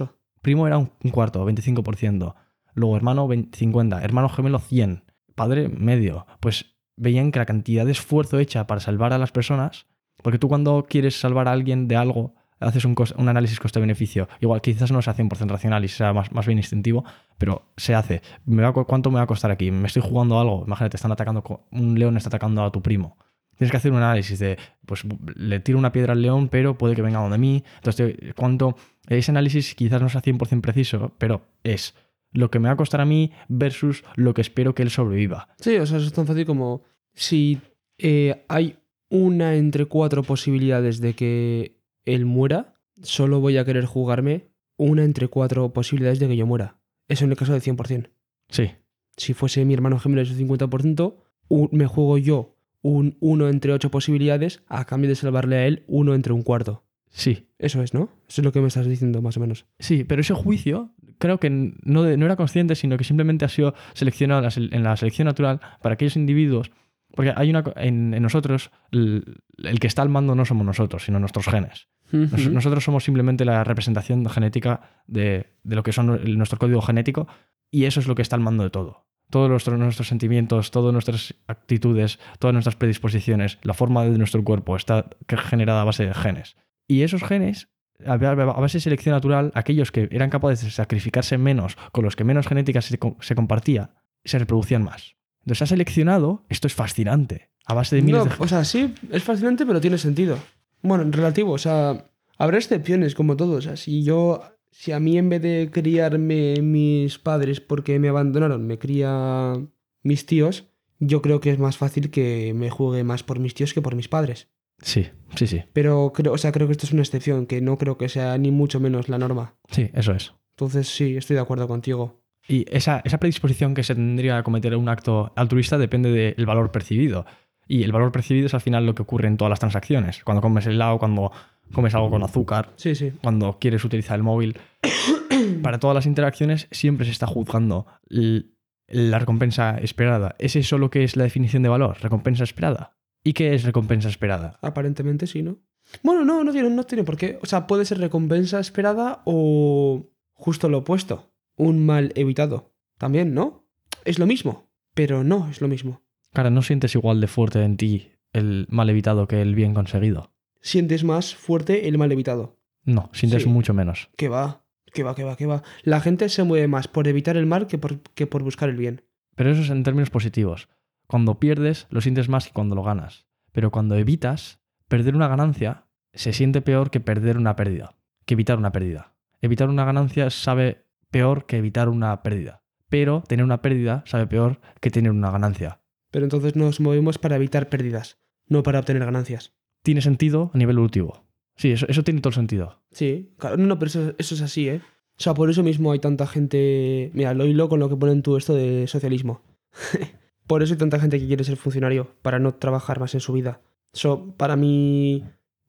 primo 0.43 0.67
era 0.67 0.79
un, 0.79 0.91
cuarto, 1.13 1.47
25%. 1.49 2.35
Luego 2.75 2.97
hermano 2.97 3.27
20 3.29 3.57
50, 3.57 4.03
hermano 4.03 4.29
gemelo 4.29 4.59
100, 4.59 5.05
padre 5.35 5.69
medio. 5.69 6.27
Pues 6.41 6.77
veían 6.97 7.33
que 7.33 7.39
la 7.39 7.47
cantidad 7.47 7.85
de 7.85 7.93
esfuerzo 7.93 8.39
hecha 8.39 8.67
para 8.67 8.81
salvar 8.81 9.13
a 9.13 9.19
las 9.19 9.33
personas, 9.33 9.87
porque 10.23 10.39
tú 10.39 10.49
cuando 10.49 10.87
quieres 10.89 11.19
salvar 11.19 11.49
a 11.49 11.53
alguien 11.53 11.89
de 11.89 11.97
algo, 11.97 12.35
haces 12.61 12.85
un, 12.85 12.95
análisis 13.29 13.61
coste-beneficio. 13.61 14.29
Igual 14.41 14.61
quizás 14.61 14.91
no 14.93 15.03
sea 15.03 15.15
100% 15.15 15.49
racional 15.49 15.85
y 15.85 15.89
sea 15.89 16.13
más, 16.13 16.33
más 16.33 16.47
bien 16.47 16.59
instintivo, 16.59 17.05
pero 17.39 17.63
se 17.77 17.95
hace. 17.95 18.23
Me 18.45 18.63
va 18.63 18.73
¿Cuánto 18.73 19.11
me 19.11 19.17
va 19.17 19.23
a 19.23 19.27
costar 19.27 19.51
aquí? 19.51 19.71
Me 19.71 19.87
estoy 19.87 20.03
jugando 20.03 20.41
algo. 20.41 20.65
Imagínate, 20.67 20.97
están 20.97 21.13
atacando, 21.13 21.43
un 21.71 21.99
león 21.99 22.17
está 22.17 22.29
atacando 22.29 22.65
a 22.65 22.73
tu 22.73 22.83
primo. 22.83 23.17
Tienes 23.57 23.71
que 23.71 23.77
hacer 23.79 23.91
un 23.91 23.99
análisis 23.99 24.39
de, 24.39 24.59
pues 24.85 25.05
le 25.35 25.61
tiro 25.61 25.79
una 25.79 25.93
piedra 25.93 26.13
al 26.13 26.21
león, 26.21 26.49
pero 26.49 26.77
puede 26.77 26.95
que 26.95 27.03
venga 27.03 27.21
donde 27.21 27.39
mí. 27.39 27.65
Entonces, 27.77 28.15
¿cuánto? 28.37 28.77
Ese 29.09 29.31
análisis 29.31 29.75
quizás 29.75 30.03
no 30.03 30.09
sea 30.09 30.21
100% 30.21 30.61
preciso, 30.61 31.15
pero 31.19 31.47
es 31.65 31.95
lo 32.33 32.51
que 32.51 32.59
me 32.59 32.69
va 32.69 32.75
a 32.75 32.77
costar 32.77 33.01
a 33.01 33.07
mí 33.07 33.33
versus 33.49 34.05
lo 34.15 34.35
que 34.35 34.43
espero 34.43 34.75
que 34.75 34.83
él 34.83 34.91
sobreviva. 34.91 35.49
Sí, 35.59 35.77
o 35.77 35.87
sea, 35.87 35.99
es 35.99 36.13
tan 36.13 36.27
fácil 36.27 36.45
como 36.45 36.83
si 37.15 37.61
eh, 37.99 38.45
hay 38.49 38.77
una 39.09 39.55
entre 39.55 39.87
cuatro 39.87 40.23
posibilidades 40.23 41.01
de 41.01 41.15
que 41.15 41.76
él 42.07 42.25
muera, 42.25 42.75
solo 43.03 43.41
voy 43.41 43.59
a 43.59 43.65
querer 43.67 43.85
jugarme 43.85 44.49
una 44.79 45.05
entre 45.05 45.29
cuatro 45.29 45.73
posibilidades 45.73 46.19
de 46.19 46.29
que 46.29 46.37
yo 46.37 46.47
muera. 46.47 46.79
Eso 47.09 47.25
en 47.25 47.31
el 47.33 47.37
caso 47.37 47.53
del 47.53 47.63
100%. 47.63 48.09
Sí, 48.49 48.71
Si 49.19 49.33
fuese 49.35 49.65
mi 49.65 49.73
hermano 49.75 49.99
gemelo 49.99 50.23
es 50.23 50.31
el 50.31 50.37
50%, 50.37 51.17
un- 51.49 51.69
me 51.73 51.87
juego 51.87 52.19
yo 52.19 52.55
un 52.83 53.17
uno 53.21 53.49
entre 53.49 53.73
ocho 53.73 53.91
posibilidades 53.91 54.63
a 54.69 54.85
cambio 54.85 55.09
de 55.09 55.17
salvarle 55.17 55.57
a 55.57 55.67
él 55.67 55.85
uno 55.89 56.15
entre 56.15 56.33
un 56.33 56.43
cuarto. 56.43 56.85
sí, 57.11 57.49
Eso 57.59 57.83
es, 57.83 57.95
¿no? 57.95 58.11
Eso 58.29 58.43
es 58.43 58.45
lo 58.45 58.53
que 58.53 58.61
me 58.61 58.69
estás 58.69 58.87
diciendo, 58.87 59.23
más 59.23 59.37
o 59.39 59.41
menos. 59.41 59.65
Sí, 59.79 60.05
pero 60.05 60.21
ese 60.21 60.35
juicio 60.35 60.93
creo 61.19 61.41
que 61.41 61.49
no, 61.51 62.03
de- 62.03 62.17
no 62.19 62.27
era 62.27 62.37
consciente, 62.37 62.75
sino 62.75 62.99
que 62.99 63.05
simplemente 63.05 63.47
ha 63.47 63.49
sido 63.49 63.75
seleccionado 63.95 64.47
en 64.57 64.83
la, 64.83 64.97
selección 64.97 65.25
natural 65.27 65.61
para 65.81 65.95
aquellos 65.95 66.17
individuos. 66.17 66.71
Porque 67.15 67.33
hay 67.35 67.49
una 67.49 67.65
en, 67.77 68.13
en 68.13 68.23
nosotros, 68.23 68.71
el, 68.91 69.41
el 69.57 69.81
que 69.81 69.87
está 69.87 70.03
al 70.03 70.11
mando 70.11 70.35
no 70.35 70.45
somos 70.45 70.67
nosotros, 70.67 71.05
sino 71.07 71.19
nuestros 71.19 71.47
genes. 71.47 71.89
Nosotros 72.13 72.85
somos 72.85 73.05
simplemente 73.05 73.45
la 73.45 73.65
representación 73.65 74.25
genética 74.29 75.03
de, 75.07 75.53
de 75.65 75.77
lo 75.77 75.83
que 75.83 75.93
son 75.93 76.21
nuestro 76.37 76.59
código 76.59 76.81
genético 76.83 77.27
y 77.71 77.85
eso 77.85 78.01
es 78.01 78.07
lo 78.07 78.15
que 78.15 78.23
está 78.23 78.37
al 78.37 78.43
mando 78.43 78.65
de 78.65 78.71
todo. 78.71 79.07
Todos 79.29 79.51
nuestros, 79.51 79.79
nuestros 79.79 80.07
sentimientos, 80.07 80.71
todas 80.71 80.93
nuestras 80.93 81.35
actitudes, 81.49 82.21
todas 82.39 82.55
nuestras 82.55 82.77
predisposiciones, 82.77 83.59
la 83.63 83.75
forma 83.75 84.05
de 84.05 84.17
nuestro 84.19 84.45
cuerpo 84.45 84.77
está 84.77 85.07
generada 85.29 85.83
a 85.83 85.85
base 85.85 86.07
de 86.07 86.15
genes. 86.15 86.57
Y 86.87 87.03
esos 87.03 87.25
genes, 87.25 87.69
a 88.07 88.17
base 88.17 88.79
de 88.79 88.83
selección 88.83 89.15
natural, 89.15 89.51
aquellos 89.55 89.91
que 89.91 90.09
eran 90.13 90.31
capaces 90.31 90.65
de 90.65 90.71
sacrificarse 90.71 91.39
menos, 91.39 91.77
con 91.91 92.05
los 92.05 92.15
que 92.15 92.23
menos 92.23 92.47
genética 92.47 92.81
se, 92.83 92.99
se 93.21 93.35
compartía, 93.35 93.91
se 94.25 94.39
reproducían 94.39 94.85
más. 94.85 95.17
Entonces 95.41 95.63
ha 95.63 95.67
seleccionado, 95.67 96.45
esto 96.49 96.69
es 96.69 96.75
fascinante, 96.75 97.51
a 97.65 97.75
base 97.75 97.97
de 97.97 98.03
miles 98.03 98.25
No, 98.25 98.31
de... 98.31 98.37
o 98.39 98.47
sea, 98.47 98.65
sí, 98.65 98.95
es 99.11 99.25
fascinante, 99.25 99.67
pero 99.67 99.81
tiene 99.81 99.99
sentido. 99.99 100.39
Bueno, 100.87 101.03
en 101.03 101.13
relativo, 101.13 101.53
o 101.53 101.59
sea, 101.59 102.11
habrá 102.39 102.59
excepciones 102.59 103.15
como 103.15 103.37
todo. 103.37 103.57
O 103.57 103.61
sea, 103.61 103.77
si 103.77 104.05
yo, 104.05 104.43
si 104.71 104.93
a 104.93 105.01
mí 105.01 105.19
en 105.19 105.29
vez 105.29 105.43
de 105.43 105.71
criarme 105.73 106.61
mis 106.63 107.19
padres 107.19 107.61
porque 107.61 107.99
me 107.99 108.09
abandonaron, 108.09 108.67
me 108.67 108.79
cría 108.79 109.55
mis 110.03 110.27
tíos, 110.27 110.69
yo 110.99 111.23
creo 111.23 111.41
que 111.41 111.51
es 111.51 111.59
más 111.59 111.77
fácil 111.77 112.11
que 112.11 112.53
me 112.55 112.71
juegue 112.71 113.05
más 113.05 113.23
por 113.23 113.39
mis 113.39 113.55
tíos 113.55 113.75
que 113.75 113.83
por 113.83 113.95
mis 113.95 114.09
padres. 114.09 114.49
Sí, 114.83 115.09
sí, 115.35 115.47
sí. 115.47 115.63
Pero 115.73 116.13
creo, 116.15 116.33
o 116.33 116.39
sea, 116.39 116.53
creo 116.53 116.67
que 116.67 116.73
esto 116.73 116.87
es 116.87 116.93
una 116.93 117.03
excepción, 117.03 117.47
que 117.47 117.61
no 117.61 117.79
creo 117.79 117.97
que 117.97 118.09
sea 118.09 118.37
ni 118.39 118.51
mucho 118.51 118.79
menos 118.79 119.09
la 119.09 119.19
norma. 119.19 119.55
Sí, 119.71 119.91
eso 119.95 120.13
es. 120.13 120.35
Entonces 120.51 120.89
sí, 120.89 121.17
estoy 121.17 121.35
de 121.35 121.43
acuerdo 121.43 121.67
contigo. 121.67 122.23
Y 122.49 122.65
esa, 122.71 123.03
esa 123.05 123.19
predisposición 123.19 123.75
que 123.75 123.83
se 123.83 123.95
tendría 123.95 124.39
a 124.39 124.43
cometer 124.43 124.77
un 124.77 124.89
acto 124.89 125.33
altruista 125.35 125.79
depende 125.79 126.11
del 126.11 126.47
valor 126.47 126.71
percibido. 126.71 127.27
Y 127.67 127.83
el 127.83 127.93
valor 127.93 128.13
percibido 128.13 128.47
es 128.47 128.55
al 128.55 128.61
final 128.61 128.87
lo 128.87 128.95
que 128.95 129.03
ocurre 129.03 129.29
en 129.29 129.37
todas 129.37 129.51
las 129.51 129.61
transacciones. 129.61 130.23
Cuando 130.25 130.41
comes 130.41 130.67
helado, 130.67 130.99
cuando 130.99 131.33
comes 131.73 131.95
algo 131.95 132.11
con 132.11 132.23
azúcar, 132.23 132.71
Sí, 132.77 132.95
sí. 132.95 133.13
cuando 133.23 133.59
quieres 133.59 133.85
utilizar 133.85 134.17
el 134.17 134.23
móvil. 134.23 134.57
Para 135.63 135.79
todas 135.81 135.95
las 135.95 136.07
interacciones 136.07 136.69
siempre 136.71 137.05
se 137.07 137.13
está 137.13 137.27
juzgando 137.27 137.87
la 138.09 139.19
recompensa 139.19 139.79
esperada. 139.79 140.37
¿Es 140.39 140.57
eso 140.57 140.79
lo 140.79 140.91
que 140.91 141.05
es 141.05 141.17
la 141.17 141.25
definición 141.25 141.63
de 141.63 141.69
valor? 141.69 141.97
¿Recompensa 142.01 142.45
esperada? 142.45 142.97
¿Y 143.25 143.33
qué 143.33 143.55
es 143.55 143.65
recompensa 143.65 144.09
esperada? 144.09 144.59
Aparentemente 144.63 145.27
sí, 145.27 145.43
¿no? 145.43 145.59
Bueno, 146.03 146.25
no, 146.25 146.45
no 146.45 146.53
tiene, 146.53 146.71
no 146.71 146.85
tiene 146.85 147.05
por 147.05 147.17
qué. 147.17 147.39
O 147.43 147.47
sea, 147.47 147.67
puede 147.67 147.85
ser 147.85 147.99
recompensa 147.99 148.61
esperada 148.61 149.23
o 149.25 150.07
justo 150.33 150.69
lo 150.69 150.79
opuesto. 150.79 151.33
Un 151.57 151.85
mal 151.85 152.13
evitado. 152.15 152.73
También, 152.99 153.35
¿no? 153.35 153.67
Es 154.05 154.19
lo 154.19 154.27
mismo. 154.27 154.69
Pero 154.95 155.25
no 155.25 155.49
es 155.51 155.61
lo 155.61 155.69
mismo. 155.69 156.03
Cara, 156.37 156.51
¿no 156.51 156.61
sientes 156.61 156.95
igual 156.95 157.23
de 157.23 157.29
fuerte 157.29 157.63
en 157.65 157.79
ti 157.79 158.11
el 158.35 158.67
mal 158.69 158.91
evitado 158.91 159.27
que 159.27 159.41
el 159.41 159.55
bien 159.55 159.73
conseguido? 159.73 160.35
Sientes 160.61 161.03
más 161.03 161.35
fuerte 161.35 161.89
el 161.89 161.97
mal 161.97 162.13
evitado. 162.13 162.59
No, 162.85 163.09
sientes 163.15 163.45
Sí. 163.45 163.49
mucho 163.49 163.73
menos. 163.73 164.11
Que 164.19 164.29
va, 164.29 164.63
que 164.93 165.03
va, 165.03 165.15
que 165.15 165.25
va, 165.25 165.35
que 165.39 165.47
va. 165.47 165.63
La 165.83 166.03
gente 166.03 166.29
se 166.29 166.43
mueve 166.43 166.69
más 166.69 166.89
por 166.89 167.09
evitar 167.09 167.39
el 167.39 167.47
mal 167.47 167.67
que 167.67 167.79
por, 167.79 168.01
que 168.01 168.27
por 168.27 168.43
buscar 168.43 168.69
el 168.69 168.77
bien. 168.77 169.01
Pero 169.35 169.51
eso 169.51 169.63
es 169.63 169.71
en 169.71 169.83
términos 169.83 170.11
positivos. 170.11 170.69
Cuando 171.07 171.41
pierdes, 171.41 171.87
lo 171.89 172.03
sientes 172.03 172.29
más 172.29 172.47
que 172.49 172.53
cuando 172.53 172.75
lo 172.75 172.83
ganas. 172.83 173.25
Pero 173.53 173.71
cuando 173.71 173.95
evitas, 173.97 174.61
perder 174.89 175.17
una 175.17 175.29
ganancia 175.29 175.87
se 176.13 176.35
siente 176.35 176.61
peor 176.61 176.91
que 176.91 177.01
perder 177.01 177.39
una 177.39 177.57
pérdida, 177.57 177.97
que 178.27 178.35
evitar 178.35 178.59
una 178.59 178.73
pérdida. 178.73 179.15
Evitar 179.41 179.71
una 179.71 179.87
ganancia 179.87 180.29
sabe 180.29 180.85
peor 181.11 181.47
que 181.47 181.57
evitar 181.57 181.89
una 181.89 182.23
pérdida. 182.23 182.63
Pero 182.91 183.23
tener 183.27 183.43
una 183.43 183.63
pérdida 183.63 184.03
sabe 184.05 184.27
peor 184.27 184.61
que 184.83 184.91
tener 184.91 185.13
una 185.13 185.31
ganancia. 185.31 185.81
Pero 186.17 186.25
entonces 186.25 186.57
nos 186.57 186.81
movemos 186.81 187.19
para 187.19 187.37
evitar 187.37 187.69
pérdidas, 187.69 188.17
no 188.49 188.63
para 188.63 188.79
obtener 188.79 189.05
ganancias. 189.05 189.53
Tiene 189.83 190.01
sentido 190.01 190.51
a 190.55 190.57
nivel 190.57 190.77
evolutivo. 190.77 191.27
Sí, 191.57 191.73
eso, 191.73 191.85
eso 191.91 192.05
tiene 192.05 192.23
todo 192.23 192.31
el 192.31 192.37
sentido. 192.37 192.81
Sí, 192.91 193.35
claro, 193.37 193.59
no, 193.59 193.67
no, 193.67 193.79
pero 193.79 193.91
eso, 193.91 194.15
eso 194.17 194.35
es 194.35 194.41
así, 194.41 194.67
¿eh? 194.67 194.81
O 195.11 195.23
sea, 195.23 195.35
por 195.35 195.51
eso 195.51 195.63
mismo 195.63 195.93
hay 195.93 195.99
tanta 195.99 196.27
gente. 196.27 197.11
Mira, 197.13 197.35
lo 197.35 197.45
hilo 197.45 197.69
con 197.69 197.81
lo 197.81 197.91
que 197.91 197.97
ponen 197.97 198.23
tú 198.23 198.39
esto 198.39 198.55
de 198.55 198.87
socialismo. 198.87 199.43
por 200.47 200.63
eso 200.63 200.73
hay 200.73 200.79
tanta 200.79 200.99
gente 200.99 201.21
que 201.21 201.27
quiere 201.27 201.45
ser 201.45 201.59
funcionario, 201.59 202.09
para 202.23 202.39
no 202.39 202.55
trabajar 202.55 202.99
más 202.99 203.13
en 203.13 203.21
su 203.21 203.35
vida. 203.35 203.61
So, 203.93 204.35
para 204.39 204.57
mí, 204.57 205.23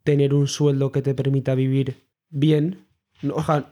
tener 0.05 0.33
un 0.33 0.47
sueldo 0.47 0.93
que 0.93 1.01
te 1.01 1.13
permita 1.13 1.55
vivir 1.55 2.05
bien. 2.29 2.87
o 3.33 3.43
sea, 3.43 3.69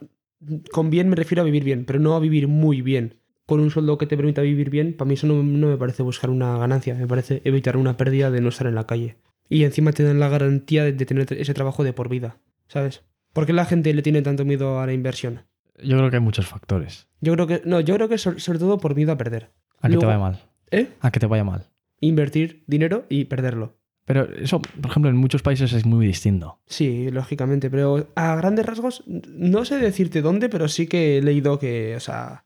con 0.72 0.90
bien 0.90 1.08
me 1.08 1.16
refiero 1.16 1.40
a 1.40 1.46
vivir 1.46 1.64
bien, 1.64 1.86
pero 1.86 2.00
no 2.00 2.14
a 2.16 2.20
vivir 2.20 2.48
muy 2.48 2.82
bien. 2.82 3.22
Con 3.46 3.60
un 3.60 3.70
sueldo 3.70 3.96
que 3.96 4.06
te 4.06 4.16
permita 4.16 4.42
vivir 4.42 4.70
bien, 4.70 4.94
para 4.96 5.08
mí 5.08 5.14
eso 5.14 5.26
no, 5.26 5.42
no 5.42 5.68
me 5.68 5.76
parece 5.76 6.02
buscar 6.02 6.30
una 6.30 6.58
ganancia, 6.58 6.94
me 6.94 7.06
parece 7.06 7.42
evitar 7.44 7.76
una 7.76 7.96
pérdida 7.96 8.30
de 8.30 8.40
no 8.40 8.48
estar 8.48 8.66
en 8.66 8.74
la 8.74 8.86
calle. 8.86 9.16
Y 9.48 9.64
encima 9.64 9.92
te 9.92 10.02
dan 10.02 10.18
la 10.18 10.28
garantía 10.28 10.84
de, 10.84 10.92
de 10.92 11.06
tener 11.06 11.32
ese 11.32 11.54
trabajo 11.54 11.84
de 11.84 11.92
por 11.92 12.08
vida, 12.08 12.38
¿sabes? 12.66 13.04
¿Por 13.32 13.46
qué 13.46 13.52
la 13.52 13.64
gente 13.64 13.92
le 13.94 14.02
tiene 14.02 14.22
tanto 14.22 14.44
miedo 14.44 14.80
a 14.80 14.86
la 14.86 14.92
inversión? 14.92 15.42
Yo 15.82 15.98
creo 15.98 16.10
que 16.10 16.16
hay 16.16 16.22
muchos 16.22 16.46
factores. 16.46 17.06
Yo 17.20 17.34
creo 17.34 17.46
que. 17.46 17.62
No, 17.64 17.80
yo 17.80 17.94
creo 17.94 18.08
que 18.08 18.18
sobre, 18.18 18.40
sobre 18.40 18.58
todo 18.58 18.78
por 18.78 18.94
miedo 18.94 19.12
a 19.12 19.18
perder. 19.18 19.50
A 19.80 19.88
que 19.88 19.96
te 19.98 20.06
vaya 20.06 20.18
mal. 20.18 20.40
¿Eh? 20.70 20.88
A 21.00 21.10
que 21.10 21.20
te 21.20 21.26
vaya 21.26 21.44
mal. 21.44 21.66
Invertir 22.00 22.64
dinero 22.66 23.04
y 23.08 23.26
perderlo. 23.26 23.76
Pero 24.06 24.32
eso, 24.36 24.62
por 24.62 24.90
ejemplo, 24.90 25.10
en 25.10 25.16
muchos 25.16 25.42
países 25.42 25.72
es 25.72 25.84
muy 25.84 26.06
distinto. 26.06 26.60
Sí, 26.66 27.10
lógicamente, 27.10 27.68
pero 27.70 28.08
a 28.14 28.36
grandes 28.36 28.64
rasgos, 28.64 29.02
no 29.06 29.64
sé 29.64 29.78
decirte 29.78 30.22
dónde, 30.22 30.48
pero 30.48 30.68
sí 30.68 30.86
que 30.86 31.18
he 31.18 31.22
leído 31.22 31.58
que, 31.58 31.96
o 31.96 32.00
sea, 32.00 32.45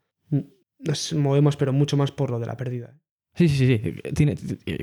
nos 0.87 1.13
movemos, 1.15 1.57
pero 1.57 1.73
mucho 1.73 1.97
más 1.97 2.11
por 2.13 2.31
lo 2.31 2.39
de 2.39 2.47
la 2.47 2.57
pérdida. 2.57 2.95
Sí, 3.35 3.49
sí, 3.49 3.57
sí, 3.57 3.79
sí. 3.83 4.13
Tiene- 4.15 4.37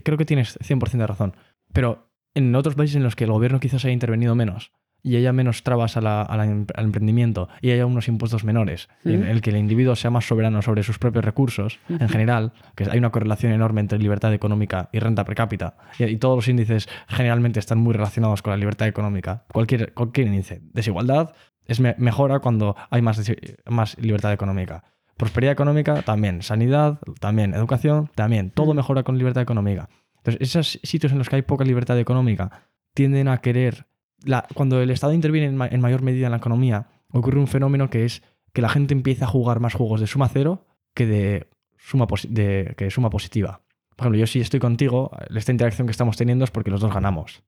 creo 0.03 0.17
que 0.17 0.25
tienes 0.25 0.57
100% 0.61 1.03
de 1.03 1.07
razón. 1.07 1.35
Pero 1.73 2.11
en 2.33 2.55
otros 2.55 2.75
países 2.75 2.95
en 2.95 3.03
los 3.03 3.15
que 3.15 3.25
el 3.25 3.31
gobierno 3.31 3.59
quizás 3.59 3.83
haya 3.85 3.93
intervenido 3.93 4.35
menos 4.35 4.71
y 5.03 5.15
haya 5.15 5.31
menos 5.31 5.63
trabas 5.63 5.95
a 5.97 6.01
la- 6.01 6.21
a 6.23 6.37
la 6.37 6.45
em- 6.45 6.65
al 6.73 6.85
emprendimiento 6.85 7.49
y 7.61 7.71
haya 7.71 7.85
unos 7.85 8.07
impuestos 8.07 8.43
menores 8.43 8.89
y 9.05 9.13
en 9.13 9.23
el 9.25 9.41
que 9.41 9.51
el 9.51 9.57
individuo 9.57 9.95
sea 9.95 10.09
más 10.11 10.25
soberano 10.25 10.61
sobre 10.61 10.81
sus 10.83 10.97
propios 10.97 11.23
recursos, 11.23 11.79
en 11.87 12.09
general, 12.09 12.51
que 12.75 12.85
hay 12.89 12.97
una 12.97 13.11
correlación 13.11 13.51
enorme 13.51 13.81
entre 13.81 13.99
libertad 13.99 14.33
económica 14.33 14.89
y 14.91 14.99
renta 14.99 15.23
per 15.23 15.35
cápita, 15.35 15.77
y, 15.99 16.05
y 16.05 16.17
todos 16.17 16.35
los 16.37 16.47
índices 16.47 16.89
generalmente 17.07 17.59
están 17.59 17.77
muy 17.77 17.93
relacionados 17.93 18.41
con 18.41 18.51
la 18.51 18.57
libertad 18.57 18.87
económica. 18.87 19.45
Cualquier, 19.53 19.93
cualquier 19.93 20.27
índice. 20.27 20.61
Desigualdad 20.73 21.33
es 21.65 21.79
me- 21.79 21.95
mejora 21.97 22.39
cuando 22.39 22.75
hay 22.89 23.01
más, 23.01 23.21
más 23.69 23.97
libertad 23.99 24.33
económica. 24.33 24.83
Prosperidad 25.17 25.53
económica, 25.53 26.01
también. 26.03 26.41
Sanidad, 26.41 26.99
también. 27.19 27.53
Educación, 27.53 28.09
también. 28.15 28.51
Todo 28.51 28.73
Mm. 28.73 28.77
mejora 28.77 29.03
con 29.03 29.17
libertad 29.17 29.41
económica. 29.43 29.89
Entonces, 30.17 30.41
esos 30.41 30.79
sitios 30.83 31.11
en 31.11 31.17
los 31.17 31.29
que 31.29 31.37
hay 31.37 31.41
poca 31.41 31.63
libertad 31.65 31.97
económica 31.99 32.51
tienden 32.93 33.27
a 33.27 33.37
querer. 33.39 33.85
la- 34.25 34.47
cuando 34.55 34.81
el 34.81 34.89
Estado 34.89 35.13
interviene 35.13 35.45
en, 35.47 35.55
ma- 35.55 35.67
en 35.67 35.79
mayor 35.79 36.01
medida 36.01 36.25
en 36.25 36.31
la 36.31 36.37
economía, 36.37 36.87
ocurre 37.11 37.39
un 37.39 37.45
fenómeno 37.47 37.89
que 37.91 38.03
es 38.03 38.23
que 38.51 38.63
la 38.63 38.69
gente 38.69 38.95
empieza 38.95 39.25
a 39.25 39.27
jugar 39.27 39.59
más 39.59 39.75
juegos 39.75 39.99
de 40.01 40.07
suma 40.07 40.27
cero 40.27 40.65
que 40.95 41.05
de 41.05 41.47
suma, 41.77 42.07
de, 42.27 42.73
que 42.75 42.85
de 42.85 42.89
suma 42.91 43.11
positiva. 43.11 43.61
Por 43.95 44.05
ejemplo, 44.05 44.19
yo 44.19 44.25
si 44.25 44.39
estoy 44.39 44.59
contigo, 44.59 45.11
esta 45.35 45.51
interacción 45.51 45.85
que 45.85 45.91
estamos 45.91 46.17
teniendo 46.17 46.43
es 46.45 46.49
porque 46.51 46.71
los 46.71 46.81
dos 46.81 46.91
ganamos. 46.91 47.43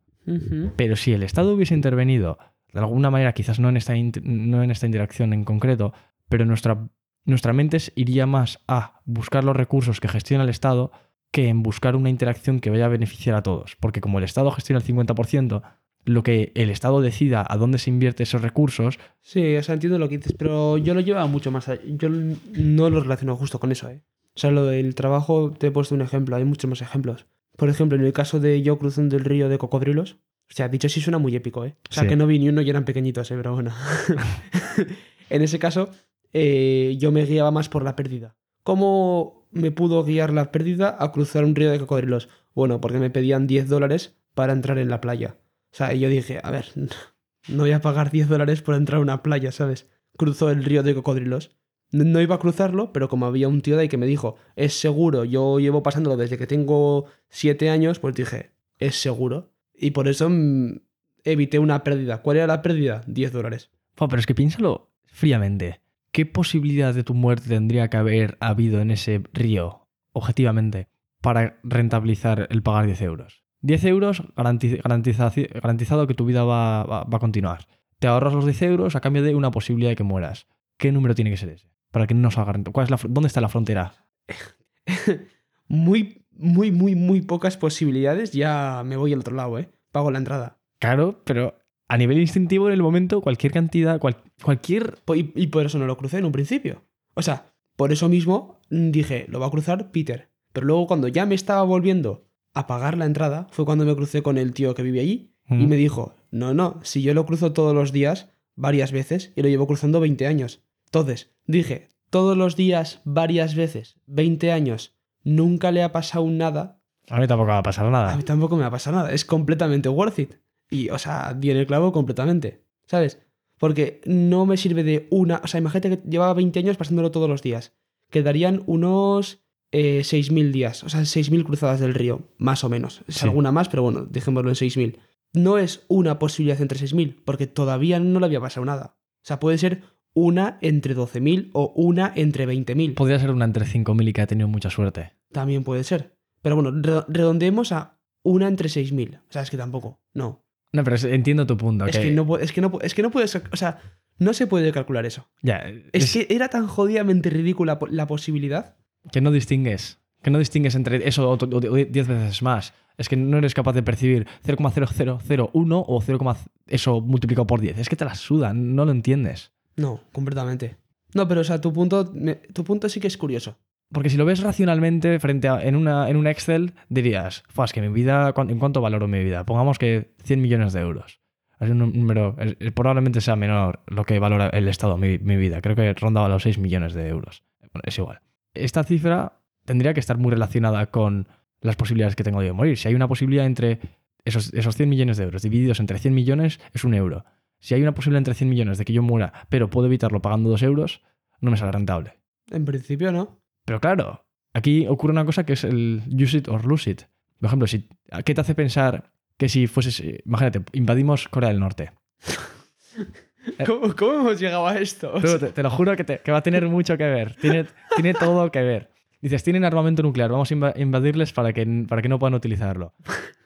Pero 0.76 0.96
si 0.96 1.12
el 1.12 1.24
Estado 1.24 1.56
hubiese 1.56 1.74
intervenido, 1.74 2.38
de 2.72 2.80
alguna 2.82 3.10
manera, 3.10 3.34
quizás 3.34 3.60
no 3.60 3.68
en 3.70 3.78
esta, 3.78 3.94
no 4.22 4.62
en 4.62 4.70
esta 4.70 4.86
interacción 4.86 5.34
en 5.34 5.44
concreto, 5.46 5.92
pero 6.30 6.46
nuestra, 6.46 6.88
nuestra 7.30 7.54
mente 7.54 7.78
iría 7.96 8.26
más 8.26 8.60
a 8.68 9.02
buscar 9.06 9.44
los 9.44 9.56
recursos 9.56 10.00
que 10.00 10.08
gestiona 10.08 10.44
el 10.44 10.50
Estado 10.50 10.92
que 11.32 11.48
en 11.50 11.62
buscar 11.64 11.96
una 11.96 12.10
interacción 12.10 12.60
que 12.60 12.70
vaya 12.72 12.86
a 12.86 12.90
beneficiar 12.90 13.36
a 13.36 13.44
todos. 13.44 13.76
Porque 13.80 14.02
como 14.02 14.18
el 14.18 14.24
Estado 14.24 14.50
gestiona 14.52 14.80
el 14.82 14.86
50%, 14.88 15.62
lo 16.06 16.24
que 16.24 16.52
el 16.56 16.70
Estado 16.72 17.02
decida 17.02 17.46
a 17.48 17.56
dónde 17.58 17.78
se 17.78 17.90
invierte 17.92 18.24
esos 18.24 18.42
recursos, 18.42 18.98
Sí, 19.22 19.56
o 19.58 19.62
sea, 19.64 19.74
entiendo 19.76 20.00
lo 20.00 20.10
que 20.10 20.18
dices, 20.18 20.34
pero 20.38 20.78
yo 20.78 20.94
lo 20.96 21.02
llevo 21.02 21.28
mucho 21.28 21.52
más 21.52 21.68
allá. 21.70 21.82
Yo 21.86 22.10
no 22.10 22.90
lo 22.90 23.00
relaciono 23.02 23.36
justo 23.36 23.60
con 23.60 23.72
eso, 23.72 23.90
¿eh? 23.90 24.02
O 24.36 24.40
sea, 24.40 24.50
lo 24.52 24.66
del 24.66 24.96
trabajo, 24.96 25.52
te 25.52 25.68
he 25.68 25.72
puesto 25.72 25.94
un 25.94 26.02
ejemplo, 26.02 26.36
hay 26.36 26.46
muchos 26.46 26.70
más 26.70 26.82
ejemplos. 26.82 27.28
Por 27.58 27.70
ejemplo, 27.70 27.98
en 27.98 28.06
el 28.06 28.14
caso 28.14 28.40
de 28.40 28.62
yo 28.64 28.80
cruzando 28.80 29.18
el 29.18 29.26
río 29.26 29.50
de 29.50 29.58
cocodrilos, 29.58 30.14
o 30.50 30.54
sea, 30.56 30.68
dicho 30.70 30.88
así 30.88 31.00
suena 31.02 31.20
muy 31.20 31.36
épico, 31.36 31.64
¿eh? 31.66 31.76
O 31.90 31.94
sea, 31.94 32.04
Sí. 32.04 32.10
que 32.10 32.16
no 32.16 32.26
vi 32.26 32.40
ni 32.40 32.50
uno 32.50 32.62
y 32.62 32.70
eran 32.70 32.86
pequeñitos, 32.86 33.30
¿eh? 33.30 33.36
Pero 33.36 33.54
bueno. 33.54 33.72
en 35.30 35.42
ese 35.42 35.60
caso, 35.60 35.90
eh, 36.34 36.96
yo 37.00 37.12
me 37.12 37.26
guiaba 37.26 37.52
más 37.52 37.70
por 37.70 37.84
la 37.84 37.96
pérdida. 37.96 38.36
¿Cómo 38.64 39.48
me 39.52 39.72
pudo 39.72 40.04
guiar 40.04 40.32
la 40.34 40.52
pérdida 40.52 40.96
a 41.00 41.12
cruzar 41.12 41.44
un 41.44 41.56
río 41.56 41.72
de 41.72 41.80
cocodrilos? 41.80 42.30
Bueno, 42.54 42.80
porque 42.82 43.00
me 43.00 43.10
pedían 43.10 43.48
10 43.48 43.68
dólares 43.68 44.16
para 44.36 44.54
entrar 44.54 44.78
en 44.78 44.90
la 44.90 45.02
playa. 45.02 45.38
O 45.72 45.76
sea, 45.76 45.94
y 45.94 46.00
yo 46.00 46.10
dije, 46.10 46.40
a 46.44 46.52
ver, 46.52 46.66
no 47.48 47.64
voy 47.64 47.72
a 47.72 47.82
pagar 47.82 48.12
10 48.12 48.28
dólares 48.30 48.62
por 48.62 48.76
entrar 48.76 49.00
a 49.00 49.02
una 49.02 49.24
playa, 49.24 49.52
¿sabes? 49.52 49.88
Cruzó 50.18 50.50
el 50.52 50.64
río 50.64 50.84
de 50.84 50.94
cocodrilos. 50.94 51.52
No- 51.92 52.22
iba 52.22 52.36
a 52.36 52.40
cruzarlo, 52.40 52.94
pero 52.94 53.10
como 53.10 53.26
había 53.26 53.48
un 53.48 53.62
tío 53.62 53.76
de 53.76 53.84
ahí 53.84 53.88
que 53.90 53.98
me 53.98 54.06
dijo, 54.06 54.36
es 54.56 54.74
seguro, 54.80 55.26
yo 55.26 55.60
llevo 55.60 55.82
pasándolo 55.82 56.18
desde 56.18 56.38
que 56.38 56.46
tengo 56.46 57.06
7 57.30 57.70
años, 57.72 57.98
pues 58.00 58.14
dije, 58.16 58.52
es 58.78 58.96
seguro. 59.02 59.52
Y 59.74 59.92
por 59.92 60.08
eso 60.08 60.30
mm, 60.30 60.82
evité 61.24 61.58
una 61.58 61.84
pérdida. 61.84 62.22
¿Cuál 62.22 62.38
era 62.38 62.48
la 62.48 62.62
pérdida? 62.62 63.02
10 63.08 63.32
dólares. 63.32 63.72
Pero 63.96 64.18
es 64.20 64.26
que 64.28 64.36
piénsalo 64.36 64.92
fríamente. 65.06 65.82
¿Qué 66.12 66.26
posibilidad 66.26 66.94
de 66.94 67.04
tu 67.04 67.14
muerte 67.14 67.50
tendría 67.50 67.90
que 67.90 67.98
haber 67.98 68.38
habido 68.40 68.82
en 68.82 68.92
ese 68.92 69.22
río, 69.34 69.88
objetivamente, 70.12 70.88
para 71.22 71.60
rentabilizar 71.64 72.48
el 72.50 72.64
pagar 72.64 72.86
10 72.88 73.02
euros? 73.02 73.44
10 73.62 73.84
euros 73.86 74.24
garanti- 74.36 74.82
garantiza- 74.82 75.32
garantizado 75.62 76.08
que 76.08 76.14
tu 76.14 76.26
vida 76.26 76.44
va, 76.44 76.84
va- 76.84 77.04
va 77.04 77.18
a 77.18 77.20
continuar. 77.20 77.68
Te 78.00 78.08
ahorras 78.08 78.34
los 78.34 78.46
10 78.46 78.62
euros 78.62 78.96
a 78.96 79.02
cambio 79.02 79.22
de 79.24 79.36
una 79.36 79.52
posibilidad 79.52 79.92
de 79.92 79.96
que 79.98 80.04
mueras. 80.04 80.48
¿Qué 80.78 80.92
número 80.92 81.14
tiene 81.16 81.30
que 81.32 81.38
ser 81.38 81.50
ese? 81.50 81.70
Para 81.92 82.08
que 82.08 82.14
no 82.14 82.32
salga 82.32 82.54
¿Cuál 82.72 82.86
es 82.86 82.92
la 82.92 83.00
¿Dónde 83.10 83.28
está 83.28 83.42
la 83.42 83.50
frontera? 83.50 84.06
muy, 85.68 86.26
muy, 86.32 86.72
muy, 86.72 86.96
muy 86.96 87.22
pocas 87.22 87.58
posibilidades. 87.58 88.32
Ya 88.32 88.84
me 88.86 88.96
voy 88.98 89.14
al 89.14 89.20
otro 89.20 89.36
lado, 89.36 89.60
¿eh? 89.60 89.70
Pago 89.92 90.12
la 90.12 90.20
entrada. 90.20 90.60
Claro, 90.80 91.22
pero 91.26 91.59
a 91.90 91.98
nivel 91.98 92.20
instintivo 92.20 92.68
en 92.68 92.74
el 92.74 92.82
momento, 92.82 93.20
cualquier 93.22 93.52
cantidad, 93.52 94.00
cual- 94.00 94.18
cualquier... 94.44 94.96
Y, 95.16 95.32
y 95.36 95.48
por 95.48 95.66
eso 95.66 95.78
no 95.80 95.86
lo 95.88 95.98
crucé 95.98 96.20
en 96.20 96.26
un 96.26 96.32
principio. 96.32 96.84
O 97.16 97.22
sea, 97.22 97.52
por 97.76 97.92
eso 97.92 98.08
mismo 98.08 98.60
mm, 98.70 98.92
dije, 98.92 99.26
lo 99.28 99.40
va 99.40 99.48
a 99.48 99.52
cruzar 99.52 99.92
Peter. 99.92 100.30
Pero 100.54 100.68
luego 100.68 100.88
cuando 100.88 101.08
ya 101.08 101.26
me 101.26 101.36
estaba 101.36 101.64
volviendo 101.64 102.26
a 102.54 102.66
pagar 102.68 102.98
la 102.98 103.06
entrada, 103.06 103.48
fue 103.52 103.66
cuando 103.66 103.86
me 103.86 103.96
crucé 103.96 104.22
con 104.24 104.38
el 104.38 104.54
tío 104.54 104.74
que 104.76 104.84
vive 104.84 105.02
allí 105.02 105.34
y 105.52 105.66
me 105.66 105.78
dijo, 105.78 106.16
no, 106.30 106.54
no, 106.54 106.80
si 106.84 107.02
yo 107.02 107.16
lo 107.16 107.26
cruzo 107.26 107.54
todos 107.54 107.74
los 107.74 107.92
días, 107.92 108.30
varias 108.56 108.92
veces, 108.92 109.34
y 109.36 109.42
lo 109.42 109.50
llevo 109.50 109.66
cruzando 109.66 110.00
20 110.00 110.28
años. 110.28 110.62
Entonces, 110.86 111.32
dije, 111.48 111.90
todos 112.12 112.38
los 112.38 112.56
días, 112.56 113.02
varias 113.04 113.56
veces, 113.56 114.00
20 114.06 114.52
años, 114.52 114.96
nunca 115.24 115.72
le 115.72 115.82
ha 115.82 115.92
pasado 115.92 116.28
nada, 116.28 116.82
A 117.10 117.20
mí 117.20 117.26
tampoco 117.26 117.50
va 117.50 117.58
a 117.58 117.64
pasar 117.64 117.88
a 117.88 117.90
nada. 117.90 118.16
mí 118.16 118.22
tampoco 118.22 118.56
me 118.58 118.62
va 118.62 118.68
a 118.68 118.72
pasar 118.72 118.94
nada. 118.94 119.12
Es 119.12 119.26
completamente 119.26 119.90
worth 119.90 120.20
it. 120.20 120.36
Y, 120.70 120.90
o 120.90 120.98
sea, 121.00 121.34
di 121.34 121.52
en 121.52 121.58
el 121.58 121.68
clavo 121.68 121.92
completamente. 121.92 122.64
¿Sabes? 122.86 123.20
Porque 123.58 124.02
no 124.06 124.46
me 124.46 124.58
sirve 124.58 124.84
de 124.84 125.08
una. 125.12 125.42
O 125.44 125.48
sea, 125.48 125.60
imagínate 125.60 125.90
que 126.02 126.10
llevaba 126.10 126.34
20 126.34 126.60
años 126.60 126.78
pasándolo 126.78 127.12
todos 127.12 127.30
los 127.30 127.42
días. 127.42 127.74
Quedarían 128.10 128.64
unos 128.66 129.44
eh, 129.72 130.00
6.000 130.04 130.52
días. 130.52 130.84
O 130.84 130.90
sea, 130.90 131.02
6.000 131.02 131.44
cruzadas 131.44 131.80
del 131.80 131.94
río. 131.94 132.30
Más 132.38 132.64
o 132.64 132.70
menos. 132.70 133.02
Es 133.08 133.16
Sí. 133.16 133.26
alguna 133.26 133.52
más, 133.52 133.70
pero 133.70 133.84
bueno, 133.84 134.06
dejémoslo 134.10 134.50
en 134.50 134.56
6.000. 134.56 134.98
No 135.34 135.58
es 135.60 135.86
una 135.90 136.18
posibilidad 136.18 136.60
entre 136.62 136.80
6.000, 136.80 137.22
porque 137.24 137.46
todavía 137.48 138.00
no 138.00 138.20
le 138.20 138.26
había 138.26 138.40
pasado 138.42 138.66
nada. 138.66 138.96
O 139.18 139.26
sea, 139.26 139.40
puede 139.40 139.58
ser 139.60 139.84
una 140.14 140.58
entre 140.62 140.96
12.000 140.96 141.52
o 141.54 141.72
una 141.76 142.12
entre 142.16 142.48
20.000. 142.48 142.96
Podría 142.96 143.20
ser 143.20 143.30
una 143.30 143.46
entre 143.46 143.66
5.000 143.66 144.08
y 144.10 144.14
que 144.14 144.22
ha 144.22 144.28
tenido 144.28 144.48
mucha 144.48 144.70
suerte. 144.72 145.14
También 145.32 145.64
puede 145.64 145.84
ser. 145.84 146.18
Pero 146.42 146.56
bueno, 146.56 146.72
re- 146.72 147.04
redondeemos 147.08 147.72
a 147.72 148.00
una 148.24 148.48
entre 148.48 148.70
6.000. 148.70 149.18
O 149.20 149.32
sea, 149.32 149.44
es 149.44 149.52
que 149.52 149.58
tampoco. 149.58 150.00
No. 150.14 150.44
No, 150.72 150.84
pero 150.84 150.96
entiendo 151.08 151.48
tu 151.48 151.58
punto. 151.58 151.86
Es, 151.88 151.98
que 151.98 152.12
no, 152.12 152.38
es, 152.38 152.52
que 152.52 152.62
no, 152.62 152.72
es 152.82 152.94
que 152.94 153.02
no 153.02 153.10
puedes. 153.12 153.36
O 153.36 153.56
sea, 153.58 153.80
no 154.20 154.34
se 154.34 154.46
puede 154.48 154.72
calcular 154.72 155.06
eso. 155.06 155.28
Ya, 155.42 155.64
Es, 155.94 156.14
que 156.14 156.28
era 156.30 156.50
tan 156.50 156.68
jodidamente 156.68 157.30
ridícula 157.30 157.80
la 157.90 158.06
posibilidad. 158.08 158.76
que 159.12 159.22
no 159.22 159.32
distingues. 159.32 160.00
Que 160.22 160.30
no 160.32 160.38
distingues 160.40 160.76
entre 160.76 161.08
eso 161.08 161.30
o 161.30 161.34
o- 161.34 161.58
o 161.58 161.76
10 161.76 161.92
veces 162.08 162.42
más. 162.42 162.74
Es 162.98 163.08
que 163.08 163.16
no 163.16 163.38
eres 163.38 163.54
capaz 163.54 163.72
de 163.74 163.82
percibir 163.82 164.28
0,0001 164.46 165.86
o 165.88 166.02
0, 166.02 166.20
eso 166.68 167.02
multiplicado 167.02 167.48
por 167.48 167.62
10. 167.62 167.78
Es 167.80 167.90
que 167.90 167.96
te 167.96 168.06
la 168.06 168.16
suda, 168.16 168.54
no 168.54 168.86
lo 168.86 168.92
entiendes. 168.92 169.54
No, 169.78 170.02
completamente. 170.12 170.76
No, 171.14 171.28
pero 171.28 171.42
o 171.42 171.44
sea, 171.44 171.62
tu 171.62 171.72
punto, 171.74 172.12
tu 172.54 172.64
punto 172.64 172.90
sí 172.90 173.00
que 173.00 173.08
es 173.08 173.18
curioso. 173.18 173.58
Porque 173.92 174.10
si 174.10 174.18
lo 174.18 174.26
ves 174.26 174.42
racionalmente 174.42 175.20
frente 175.20 175.48
a 175.48 175.62
en 175.64 175.76
una, 175.76 176.10
en 176.10 176.16
un 176.18 176.28
Excel, 176.28 176.74
dirías, 176.90 177.44
"Fua, 177.50 177.66
es 177.66 177.74
que 177.74 177.82
mi 177.82 177.88
vida, 177.90 178.34
¿cuán- 178.34 178.50
¿en 178.50 178.60
cuánto 178.60 178.82
valoro 178.82 179.08
mi 179.08 179.24
vida? 179.24 179.46
Pongamos 179.46 179.80
que 179.80 180.14
100 180.24 180.42
millones 180.42 180.74
de 180.74 180.82
euros. 180.82 181.20
Es 181.60 181.70
un 181.72 181.80
número, 181.80 182.36
probablemente 182.74 183.20
sea 183.20 183.36
menor 183.36 183.82
lo 183.88 184.06
que 184.06 184.18
valora 184.20 184.48
el 184.50 184.68
Estado 184.70 184.98
mi, 184.98 185.18
mi 185.18 185.36
vida. 185.36 185.60
Creo 185.62 185.76
que 185.76 185.94
rondaba 185.94 186.30
los 186.30 186.44
6 186.44 186.58
millones 186.58 186.94
de 186.94 187.08
euros. 187.10 187.44
Es 187.84 187.98
igual. 187.98 188.22
Esta 188.54 188.84
cifra 188.84 189.42
tendría 189.66 189.94
que 189.94 190.00
estar 190.00 190.18
muy 190.18 190.32
relacionada 190.32 190.86
con 190.88 191.28
las 191.62 191.76
posibilidades 191.76 192.16
que 192.16 192.24
tengo 192.24 192.42
de 192.42 192.54
morir. 192.54 192.78
Si 192.78 192.88
hay 192.88 192.96
una 192.96 193.08
posibilidad 193.10 193.46
entre 193.46 193.80
esos, 194.24 194.54
esos 194.54 194.76
100 194.78 194.88
millones 194.88 195.18
de 195.18 195.26
euros 195.26 195.42
divididos 195.42 195.80
entre 195.82 196.00
100 196.00 196.14
millones, 196.14 196.60
es 196.74 196.84
un 196.86 196.94
euro. 196.94 197.26
Si 197.60 197.74
hay 197.74 197.82
una 197.82 197.94
posibilidad 197.94 198.20
entre 198.20 198.36
100 198.36 198.50
millones 198.50 198.78
de 198.78 198.86
que 198.86 198.94
yo 198.94 199.02
muera, 199.04 199.34
pero 199.50 199.70
puedo 199.70 199.88
evitarlo 199.88 200.22
pagando 200.22 200.50
2 200.50 200.64
euros, 200.64 201.02
no 201.42 201.52
me 201.52 201.58
sale 201.58 201.74
rentable. 201.74 202.14
En 202.52 202.64
principio, 202.64 203.12
no. 203.12 203.39
Pero 203.70 203.80
claro, 203.82 204.26
aquí 204.54 204.88
ocurre 204.88 205.12
una 205.12 205.26
cosa 205.26 205.46
que 205.46 205.54
es 205.54 205.64
el 205.64 206.02
use 206.12 206.38
it 206.40 206.48
or 206.48 206.66
lose 206.66 206.90
it. 206.90 207.04
Por 207.40 207.48
ejemplo, 207.48 207.68
si, 207.68 207.88
¿qué 208.26 208.34
te 208.34 208.42
hace 208.42 208.56
pensar 208.56 209.12
que 209.38 209.48
si 209.48 209.68
fueses, 209.68 210.00
eh, 210.00 210.22
imagínate, 210.26 210.62
invadimos 210.74 211.28
Corea 211.28 211.50
del 211.50 211.60
Norte? 211.60 211.92
¿Cómo, 213.66 213.96
cómo 213.96 214.14
hemos 214.22 214.40
llegado 214.40 214.68
a 214.68 214.78
esto? 214.80 215.14
Tú, 215.22 215.40
te, 215.40 215.52
te 215.52 215.64
lo 215.64 215.70
juro 215.70 215.96
que, 215.96 216.04
te- 216.04 216.20
que 216.20 216.32
va 216.32 216.40
a 216.40 216.44
tener 216.44 216.68
mucho 216.68 216.98
que 216.98 217.06
ver. 217.06 217.36
Tiene, 217.36 217.66
tiene 217.96 218.14
todo 218.14 218.52
que 218.52 218.62
ver. 218.62 218.92
Dices, 219.22 219.44
tienen 219.44 219.66
armamento 219.66 220.02
nuclear, 220.04 220.32
vamos 220.32 220.52
a 220.52 220.56
inva- 220.56 220.74
invadirles 220.80 221.34
para 221.34 221.52
que, 221.54 221.66
para 221.88 222.02
que 222.02 222.10
no 222.10 222.20
puedan 222.20 222.34
utilizarlo. 222.36 222.94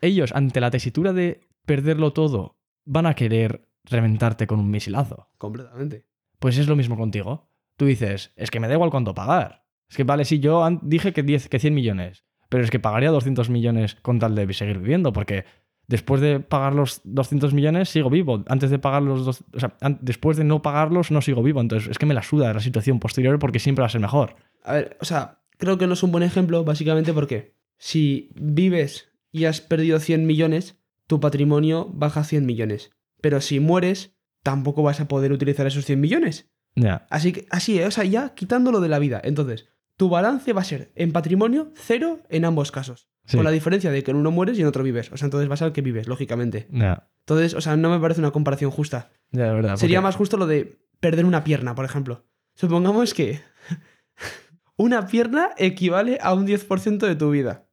Ellos, 0.02 0.32
ante 0.34 0.60
la 0.62 0.72
tesitura 0.72 1.14
de 1.14 1.42
perderlo 1.66 2.14
todo, 2.14 2.58
van 2.86 3.06
a 3.06 3.14
querer 3.16 3.68
reventarte 3.86 4.48
con 4.48 4.60
un 4.60 4.70
misilazo. 4.72 5.30
completamente. 5.38 6.06
Pues 6.40 6.58
es 6.58 6.68
lo 6.68 6.76
mismo 6.76 6.98
contigo. 6.98 7.50
Tú 7.78 7.86
dices, 7.86 8.34
es 8.36 8.52
que 8.52 8.60
me 8.60 8.68
da 8.68 8.74
igual 8.74 8.90
cuánto 8.92 9.14
pagar. 9.14 9.62
Es 9.94 9.98
que 9.98 10.04
vale, 10.04 10.26
sí, 10.26 10.40
yo 10.40 10.68
dije 10.82 11.14
que, 11.14 11.22
10, 11.22 11.50
que 11.50 11.60
100 11.60 11.72
millones, 11.72 12.24
pero 12.50 12.64
es 12.64 12.72
que 12.72 12.80
pagaría 12.80 13.12
200 13.12 13.52
millones 13.52 13.94
con 14.02 14.18
tal 14.18 14.34
de 14.34 14.52
seguir 14.54 14.80
viviendo, 14.80 15.14
porque 15.14 15.46
Después 15.88 16.22
de 16.22 16.40
pagar 16.40 16.74
los 16.74 17.02
200 17.04 17.54
millones, 17.54 17.90
sigo 17.90 18.10
vivo. 18.10 18.44
Antes 18.48 18.70
de 18.70 18.80
pagar 18.80 19.02
los 19.02 19.26
dos, 19.26 19.44
o 19.54 19.60
sea, 19.60 19.76
después 20.00 20.38
de 20.38 20.46
no 20.46 20.62
pagarlos, 20.62 21.12
no 21.12 21.22
sigo 21.22 21.44
vivo. 21.44 21.60
Entonces, 21.60 21.90
es 21.90 21.98
que 21.98 22.06
me 22.06 22.14
la 22.14 22.24
suda 22.24 22.54
la 22.54 22.62
situación 22.62 23.00
posterior 23.00 23.38
porque 23.38 23.60
siempre 23.60 23.82
va 23.82 23.88
a 23.88 23.90
ser 23.90 24.00
mejor. 24.00 24.38
A 24.64 24.74
ver, 24.74 24.98
o 25.02 25.06
sea, 25.06 25.42
creo 25.58 25.78
que 25.78 25.86
no 25.86 25.94
es 25.94 26.04
un 26.04 26.12
buen 26.12 26.24
ejemplo, 26.24 26.64
básicamente 26.64 27.12
porque 27.12 27.58
si 27.78 28.32
vives 28.36 29.12
y 29.32 29.46
has 29.46 29.60
perdido 29.60 30.00
100 30.00 30.26
millones, 30.26 30.80
tu 31.08 31.20
patrimonio 31.20 31.90
baja 31.94 32.22
a 32.22 32.24
100 32.24 32.46
millones. 32.46 32.92
Pero 33.20 33.42
si 33.42 33.60
mueres, 33.60 34.16
tampoco 34.42 34.84
vas 34.84 35.02
a 35.02 35.10
poder 35.10 35.34
utilizar 35.34 35.68
esos 35.68 35.86
100 35.86 36.00
millones. 36.00 36.50
Ya. 36.76 37.08
Así 37.10 37.34
que, 37.34 37.46
así, 37.50 37.78
¿eh? 37.78 37.86
o 37.86 37.92
sea, 37.92 38.06
ya 38.06 38.34
quitándolo 38.36 38.80
de 38.80 38.90
la 38.90 39.00
vida. 39.00 39.20
Entonces, 39.24 39.68
tu 40.04 40.10
balance 40.10 40.52
va 40.52 40.60
a 40.60 40.66
ser 40.66 40.92
en 40.96 41.13
patrimonio 41.13 41.72
cero 41.76 42.20
en 42.28 42.44
ambos 42.44 42.74
casos. 42.74 43.08
Sí. 43.24 43.38
Con 43.38 43.46
la 43.46 43.52
diferencia 43.52 43.89
de 43.89 44.04
que 44.04 44.12
en 44.12 44.18
uno 44.18 44.32
mueres 44.32 44.58
y 44.58 44.62
en 44.62 44.68
otro 44.68 44.84
vives. 44.84 45.10
O 45.13 45.16
sea, 45.16 45.28
entonces 45.28 45.48
vas 45.48 45.62
al 45.62 45.72
que 45.72 45.80
vives, 45.80 46.10
lógicamente. 46.10 46.68
Entonces, 46.70 47.54
o 47.54 47.62
sea, 47.62 47.78
no 47.78 47.89
me 47.89 48.02
parece 48.02 48.20
una 48.20 48.32
comparación 48.32 48.70
justa. 48.70 49.12
Ya, 49.32 49.46
de 49.46 49.54
verdad. 49.54 49.78
Sería 49.78 50.00
porque- 50.00 50.04
más 50.04 50.16
justo 50.18 50.36
lo 50.36 50.46
de 50.46 50.78
perder 51.00 51.24
una 51.24 51.46
pierna, 51.46 51.74
por 51.74 51.86
ejemplo. 51.86 52.26
Supongamos 52.54 53.13
que 53.13 53.39
una 54.76 55.08
pierna 55.08 55.52
equivale 55.58 56.20
a 56.22 56.34
un 56.34 56.46
10% 56.46 57.08
de 57.08 57.16
tu 57.16 57.32
vida. 57.32 57.70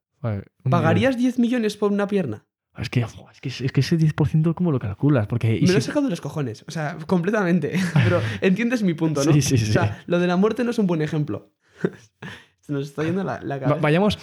¿Pagarías 0.70 1.16
10 1.16 1.40
millones 1.40 1.76
por 1.76 1.90
una 1.90 2.06
pierna? 2.06 2.46
millón. 2.76 2.80
Es 2.80 2.90
que, 2.90 3.00
es 3.00 3.40
que, 3.58 3.64
es 3.66 3.72
que 3.72 3.80
ese 3.80 3.98
10% 3.98 4.54
¿cómo 4.54 4.70
lo 4.70 4.78
calculas? 4.78 5.26
Porque... 5.26 5.58
Me 5.60 5.72
lo 5.72 5.78
he 5.78 5.80
sacado 5.80 6.04
de 6.04 6.10
los 6.10 6.20
cojones, 6.20 6.64
o 6.68 6.70
sea, 6.70 6.96
completamente. 7.08 7.72
Pero 7.92 8.20
entiendes 8.40 8.84
mi 8.84 8.94
punto, 8.94 9.24
¿no? 9.24 9.32
Sí, 9.32 9.42
sí, 9.42 9.58
sí. 9.58 9.70
O 9.70 9.72
sea, 9.72 10.04
lo 10.06 10.20
de 10.20 10.28
la 10.28 10.36
muerte 10.36 10.62
no 10.62 10.70
es 10.70 10.78
un 10.78 10.86
buen 10.86 11.02
ejemplo. 11.02 11.52
Se 12.60 12.72
nos 12.72 12.88
está 12.88 13.02
yendo 13.04 13.24
la, 13.24 13.40
la 13.42 13.56
Va- 13.56 13.60
cabeza. 13.60 13.80
vayamos, 13.80 14.18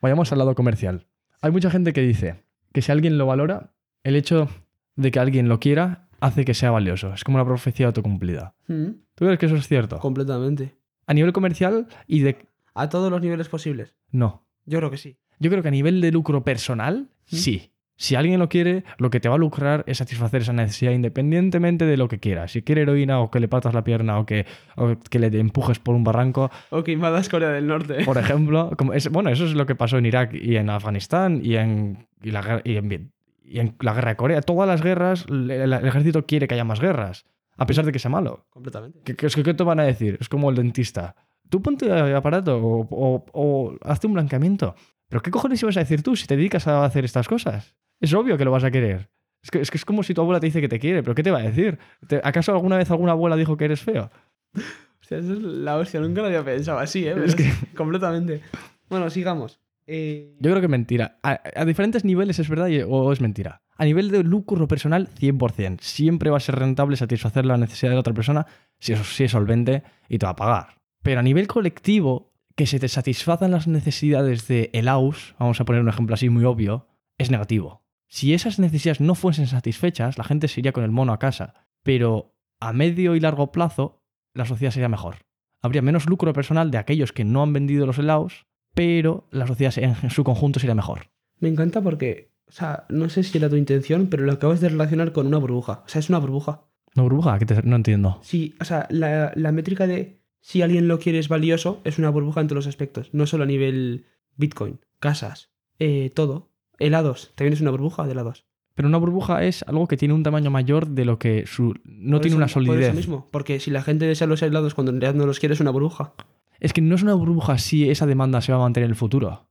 vayamos 0.00 0.32
al 0.32 0.38
lado 0.38 0.54
comercial. 0.54 1.06
Hay 1.40 1.50
mucha 1.50 1.70
gente 1.70 1.92
que 1.92 2.00
dice 2.02 2.42
que 2.72 2.82
si 2.82 2.92
alguien 2.92 3.18
lo 3.18 3.26
valora, 3.26 3.72
el 4.04 4.16
hecho 4.16 4.48
de 4.96 5.10
que 5.10 5.18
alguien 5.20 5.48
lo 5.48 5.58
quiera 5.60 6.08
hace 6.20 6.44
que 6.44 6.54
sea 6.54 6.70
valioso. 6.70 7.12
Es 7.14 7.24
como 7.24 7.36
una 7.36 7.44
profecía 7.44 7.86
autocumplida. 7.86 8.54
Mm, 8.66 8.86
¿Tú 9.14 9.24
crees 9.24 9.38
que 9.38 9.46
eso 9.46 9.56
es 9.56 9.66
cierto? 9.68 9.98
completamente. 9.98 10.76
A 11.06 11.14
nivel 11.14 11.32
comercial 11.32 11.86
y 12.06 12.20
de... 12.20 12.36
A 12.74 12.88
todos 12.88 13.10
los 13.10 13.20
niveles 13.22 13.48
posibles. 13.48 13.94
No. 14.10 14.44
Yo 14.66 14.78
creo 14.78 14.90
que 14.90 14.98
sí. 14.98 15.16
Yo 15.38 15.50
creo 15.50 15.62
que 15.62 15.68
a 15.68 15.72
nivel 15.72 16.00
de 16.00 16.12
lucro 16.12 16.44
personal, 16.44 17.08
¿Mm? 17.30 17.36
sí. 17.36 17.70
Si 18.00 18.14
alguien 18.14 18.38
lo 18.38 18.48
quiere, 18.48 18.84
lo 18.98 19.10
que 19.10 19.18
te 19.18 19.28
va 19.28 19.34
a 19.34 19.38
lucrar 19.38 19.82
es 19.88 19.98
satisfacer 19.98 20.42
esa 20.42 20.52
necesidad 20.52 20.92
independientemente 20.92 21.84
de 21.84 21.96
lo 21.96 22.06
que 22.06 22.20
quiera. 22.20 22.46
Si 22.46 22.62
quiere 22.62 22.82
heroína 22.82 23.18
o 23.18 23.28
que 23.30 23.40
le 23.40 23.48
patas 23.48 23.74
la 23.74 23.82
pierna 23.82 24.20
o 24.20 24.24
que, 24.24 24.46
o 24.76 24.94
que 25.10 25.18
le 25.18 25.26
empujes 25.40 25.80
por 25.80 25.96
un 25.96 26.04
barranco, 26.04 26.48
Ok, 26.70 26.88
invadas 26.90 27.28
Corea 27.28 27.48
del 27.50 27.66
Norte. 27.66 28.04
por 28.04 28.16
ejemplo. 28.18 28.70
Como 28.78 28.92
es, 28.92 29.10
bueno, 29.10 29.30
eso 29.30 29.44
es 29.44 29.54
lo 29.54 29.66
que 29.66 29.74
pasó 29.74 29.98
en 29.98 30.06
Irak 30.06 30.32
y 30.32 30.54
en 30.56 30.70
Afganistán 30.70 31.40
y 31.42 31.56
en, 31.56 32.06
y 32.22 32.30
la, 32.30 32.62
y 32.64 32.76
en, 32.76 32.88
Viet- 32.88 33.10
y 33.44 33.58
en 33.58 33.74
la 33.80 33.94
guerra 33.94 34.10
de 34.10 34.16
Corea. 34.16 34.40
Todas 34.42 34.68
las 34.68 34.80
guerras, 34.80 35.26
el, 35.28 35.50
el 35.50 35.72
ejército 35.72 36.24
quiere 36.24 36.46
que 36.46 36.54
haya 36.54 36.62
más 36.64 36.80
guerras, 36.80 37.24
a 37.56 37.66
pesar 37.66 37.84
de 37.84 37.90
que 37.90 37.98
sea 37.98 38.12
malo. 38.12 38.46
Completamente. 38.50 39.00
¿Qué, 39.04 39.16
qué, 39.16 39.26
es 39.26 39.34
que- 39.34 39.42
qué 39.42 39.54
te 39.54 39.64
van 39.64 39.80
a 39.80 39.84
decir? 39.84 40.18
Es 40.20 40.28
como 40.28 40.50
el 40.50 40.54
dentista. 40.56 41.16
Tú 41.50 41.60
ponte 41.62 41.90
aparato 42.12 42.58
o, 42.58 42.86
o- 42.90 43.24
o 43.32 43.74
hazte 43.82 44.06
un 44.06 44.12
blanqueamiento. 44.14 44.76
¿Pero 45.08 45.20
qué 45.20 45.32
cojones 45.32 45.60
ibas 45.62 45.76
a 45.78 45.80
decir 45.80 46.02
tú 46.04 46.14
si 46.14 46.26
te 46.28 46.36
dedicas 46.36 46.68
a 46.68 46.84
hacer 46.84 47.04
estas 47.04 47.26
cosas? 47.26 47.74
Es 48.00 48.12
obvio 48.14 48.36
que 48.38 48.44
lo 48.44 48.50
vas 48.50 48.64
a 48.64 48.70
querer. 48.70 49.08
Es 49.42 49.50
que, 49.50 49.60
es 49.60 49.70
que 49.70 49.76
es 49.78 49.84
como 49.84 50.02
si 50.02 50.14
tu 50.14 50.20
abuela 50.20 50.40
te 50.40 50.46
dice 50.46 50.60
que 50.60 50.68
te 50.68 50.78
quiere, 50.78 51.02
pero 51.02 51.14
¿qué 51.14 51.22
te 51.22 51.30
va 51.30 51.38
a 51.38 51.42
decir? 51.42 51.78
¿Te- 52.06 52.20
¿Acaso 52.24 52.52
alguna 52.52 52.76
vez 52.76 52.90
alguna 52.90 53.12
abuela 53.12 53.36
dijo 53.36 53.56
que 53.56 53.66
eres 53.66 53.80
feo? 53.80 54.10
Hostia, 55.00 55.18
esa 55.18 55.32
es 55.32 55.38
la 55.42 55.76
hostia, 55.78 56.00
nunca 56.00 56.20
lo 56.20 56.26
había 56.26 56.44
pensado 56.44 56.78
así, 56.78 57.06
¿eh? 57.06 57.14
Es 57.24 57.34
que- 57.34 57.50
Completamente. 57.76 58.42
Bueno, 58.90 59.08
sigamos. 59.10 59.60
Eh, 59.86 60.34
Yo 60.40 60.50
creo 60.50 60.60
que 60.60 60.66
es 60.66 60.70
mentira. 60.70 61.18
A, 61.22 61.40
a 61.56 61.64
diferentes 61.64 62.04
niveles 62.04 62.38
es 62.38 62.48
verdad 62.48 62.66
y- 62.68 62.82
o 62.82 63.12
es 63.12 63.20
mentira. 63.20 63.62
A 63.76 63.84
nivel 63.84 64.10
de 64.10 64.22
lucro 64.24 64.66
personal, 64.68 65.08
100%. 65.18 65.78
Siempre 65.80 66.30
va 66.30 66.36
a 66.38 66.40
ser 66.40 66.56
rentable 66.56 66.96
satisfacer 66.96 67.46
la 67.46 67.56
necesidad 67.56 67.90
de 67.90 67.94
la 67.94 68.00
otra 68.00 68.12
persona 68.12 68.46
si 68.80 68.92
es, 68.92 68.98
si 69.06 69.24
es 69.24 69.30
solvente 69.30 69.82
y 70.08 70.18
te 70.18 70.26
va 70.26 70.30
a 70.32 70.36
pagar. 70.36 70.66
Pero 71.02 71.20
a 71.20 71.22
nivel 71.22 71.46
colectivo, 71.46 72.32
que 72.56 72.66
se 72.66 72.80
te 72.80 72.88
satisfazan 72.88 73.52
las 73.52 73.68
necesidades 73.68 74.48
de 74.48 74.68
el 74.74 74.88
aus, 74.88 75.36
vamos 75.38 75.60
a 75.60 75.64
poner 75.64 75.80
un 75.80 75.88
ejemplo 75.88 76.14
así 76.14 76.28
muy 76.28 76.44
obvio, 76.44 76.88
es 77.18 77.30
negativo. 77.30 77.82
Si 78.08 78.32
esas 78.34 78.58
necesidades 78.58 79.00
no 79.00 79.14
fuesen 79.14 79.46
satisfechas, 79.46 80.18
la 80.18 80.24
gente 80.24 80.48
se 80.48 80.60
iría 80.60 80.72
con 80.72 80.84
el 80.84 80.90
mono 80.90 81.12
a 81.12 81.18
casa. 81.18 81.54
Pero 81.82 82.34
a 82.60 82.72
medio 82.72 83.14
y 83.14 83.20
largo 83.20 83.52
plazo, 83.52 84.02
la 84.34 84.46
sociedad 84.46 84.72
sería 84.72 84.88
mejor. 84.88 85.16
Habría 85.62 85.82
menos 85.82 86.06
lucro 86.06 86.32
personal 86.32 86.70
de 86.70 86.78
aquellos 86.78 87.12
que 87.12 87.24
no 87.24 87.42
han 87.42 87.52
vendido 87.52 87.84
los 87.86 87.98
helados, 87.98 88.46
pero 88.74 89.28
la 89.30 89.46
sociedad 89.46 89.74
en 89.78 90.10
su 90.10 90.24
conjunto 90.24 90.60
sería 90.60 90.74
mejor. 90.74 91.10
Me 91.40 91.48
encanta 91.48 91.80
porque, 91.82 92.32
o 92.48 92.52
sea, 92.52 92.86
no 92.88 93.08
sé 93.08 93.22
si 93.22 93.38
era 93.38 93.48
tu 93.48 93.56
intención, 93.56 94.06
pero 94.08 94.24
lo 94.24 94.32
acabas 94.32 94.60
de 94.60 94.68
relacionar 94.70 95.12
con 95.12 95.26
una 95.26 95.38
burbuja. 95.38 95.82
O 95.84 95.88
sea, 95.88 95.98
es 96.00 96.08
una 96.08 96.18
burbuja. 96.18 96.64
¿No 96.94 97.02
burbuja? 97.02 97.38
¿Qué 97.38 97.46
te- 97.46 97.62
no 97.62 97.76
entiendo. 97.76 98.18
Sí, 98.22 98.54
o 98.60 98.64
sea, 98.64 98.86
la, 98.90 99.32
la 99.36 99.52
métrica 99.52 99.86
de 99.86 100.22
si 100.40 100.62
alguien 100.62 100.88
lo 100.88 100.98
quiere 100.98 101.18
es 101.18 101.28
valioso 101.28 101.80
es 101.84 101.98
una 101.98 102.10
burbuja 102.10 102.40
en 102.40 102.46
todos 102.48 102.64
los 102.64 102.66
aspectos. 102.66 103.10
No 103.12 103.26
solo 103.26 103.44
a 103.44 103.46
nivel 103.46 104.06
Bitcoin, 104.36 104.80
casas, 104.98 105.50
eh, 105.78 106.10
todo. 106.14 106.50
Helados, 106.78 107.32
también 107.34 107.52
es 107.54 107.60
una 107.60 107.70
burbuja 107.70 108.06
de 108.06 108.12
helados. 108.12 108.44
Pero 108.74 108.88
una 108.88 108.98
burbuja 108.98 109.44
es 109.44 109.64
algo 109.64 109.88
que 109.88 109.96
tiene 109.96 110.14
un 110.14 110.22
tamaño 110.22 110.50
mayor 110.50 110.86
de 110.86 111.04
lo 111.04 111.18
que 111.18 111.46
su... 111.46 111.74
No 111.84 112.16
Por 112.18 112.20
tiene 112.22 112.26
eso- 112.28 112.36
una 112.36 112.46
Por 112.46 112.52
solidez. 112.52 112.86
eso 112.88 112.94
mismo, 112.96 113.28
porque 113.32 113.58
si 113.58 113.70
la 113.72 113.82
gente 113.82 114.06
desea 114.06 114.28
los 114.28 114.40
helados 114.42 114.74
cuando 114.74 114.92
en 114.92 115.00
realidad 115.00 115.18
no 115.18 115.26
los 115.26 115.40
quiere 115.40 115.54
es 115.54 115.60
una 115.60 115.70
burbuja. 115.72 116.12
Es 116.60 116.72
que 116.72 116.80
no 116.80 116.94
es 116.94 117.02
una 117.02 117.14
burbuja 117.14 117.58
si 117.58 117.90
esa 117.90 118.06
demanda 118.06 118.40
se 118.40 118.52
va 118.52 118.58
a 118.58 118.62
mantener 118.62 118.84
en 118.86 118.90
el 118.92 118.96
futuro. 118.96 119.46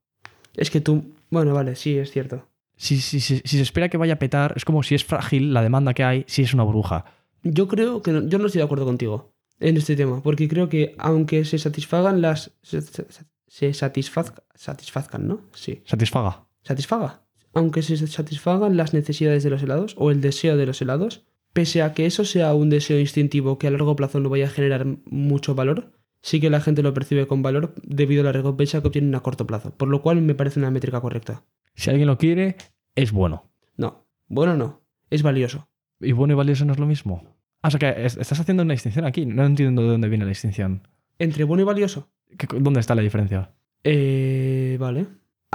Es 0.56 0.72
que 0.72 0.80
tú... 0.80 1.14
Bueno, 1.30 1.54
vale, 1.54 1.76
sí, 1.76 1.98
es 1.98 2.12
cierto. 2.12 2.48
Si, 2.78 3.02
si- 3.02 3.20
si- 3.20 3.42
si 3.44 3.58
se 3.58 3.64
espera 3.64 3.90
que 3.90 3.98
vaya 3.98 4.14
a 4.14 4.20
petar, 4.20 4.54
es 4.56 4.64
como 4.64 4.82
si 4.84 4.96
es 4.96 5.04
frágil 5.04 5.54
la 5.54 5.62
demanda 5.62 5.94
que 5.94 6.04
hay, 6.06 6.24
si 6.28 6.44
es 6.44 6.54
una 6.54 6.64
burbuja. 6.64 7.04
Yo 7.44 7.68
creo 7.68 8.02
que 8.02 8.12
no- 8.14 8.28
yo 8.30 8.38
no 8.40 8.46
estoy 8.46 8.60
de 8.60 8.66
acuerdo 8.66 8.86
contigo 8.86 9.34
en 9.60 9.76
este 9.76 9.96
tema, 9.98 10.22
porque 10.24 10.48
creo 10.48 10.70
que 10.70 10.96
aunque 10.98 11.44
se 11.44 11.58
satisfagan 11.60 12.22
las... 12.22 12.52
Se, 12.62 12.82
se- 12.82 13.06
se 13.48 13.72
satisfaz- 13.72 14.42
satisfazcan, 14.56 15.28
¿no? 15.28 15.42
Sí. 15.54 15.82
Satisfaga. 15.86 16.47
Satisfaga. 16.68 17.22
Aunque 17.54 17.82
se 17.82 17.96
satisfagan 18.08 18.76
las 18.76 18.94
necesidades 18.94 19.42
de 19.44 19.50
los 19.50 19.64
helados 19.64 19.96
o 19.98 20.12
el 20.12 20.20
deseo 20.20 20.58
de 20.58 20.66
los 20.66 20.82
helados, 20.82 21.24
pese 21.54 21.82
a 21.82 21.94
que 21.94 22.06
eso 22.06 22.26
sea 22.26 22.54
un 22.54 22.70
deseo 22.70 23.00
instintivo 23.00 23.58
que 23.58 23.68
a 23.68 23.72
largo 23.72 23.96
plazo 23.96 24.20
no 24.20 24.30
vaya 24.30 24.48
a 24.48 24.50
generar 24.50 24.86
mucho 25.06 25.56
valor, 25.56 25.94
sí 26.22 26.42
que 26.42 26.50
la 26.50 26.60
gente 26.60 26.84
lo 26.84 26.94
percibe 26.94 27.26
con 27.26 27.42
valor 27.42 27.74
debido 27.84 28.22
a 28.22 28.26
la 28.26 28.32
recompensa 28.34 28.82
que 28.82 28.88
obtienen 28.90 29.16
a 29.16 29.22
corto 29.22 29.48
plazo, 29.48 29.72
por 29.72 29.88
lo 29.88 30.02
cual 30.02 30.22
me 30.22 30.36
parece 30.36 30.60
una 30.60 30.70
métrica 30.72 31.00
correcta. 31.00 31.46
Si 31.74 31.90
alguien 31.90 32.08
lo 32.08 32.18
quiere, 32.18 32.58
es 32.96 33.12
bueno. 33.14 33.50
No, 33.78 34.06
bueno 34.28 34.58
no, 34.58 34.82
es 35.10 35.24
valioso. 35.24 35.70
¿Y 36.02 36.12
bueno 36.12 36.34
y 36.34 36.38
valioso 36.38 36.66
no 36.66 36.74
es 36.74 36.80
lo 36.80 36.86
mismo? 36.86 37.24
Ah, 37.62 37.70
o 37.70 37.72
sea 37.72 37.80
que 37.80 38.06
es- 38.06 38.18
estás 38.18 38.42
haciendo 38.42 38.64
una 38.64 38.74
distinción 38.74 39.06
aquí. 39.06 39.26
No 39.26 39.46
entiendo 39.46 39.82
de 39.84 39.88
dónde 39.88 40.10
viene 40.10 40.26
la 40.26 40.30
distinción. 40.30 40.86
Entre 41.18 41.46
bueno 41.46 41.62
y 41.64 41.66
valioso. 41.66 42.10
¿Qué- 42.38 42.48
¿Dónde 42.60 42.82
está 42.82 42.94
la 42.94 43.02
diferencia? 43.02 43.52
Eh, 43.84 44.78
vale. 44.80 45.08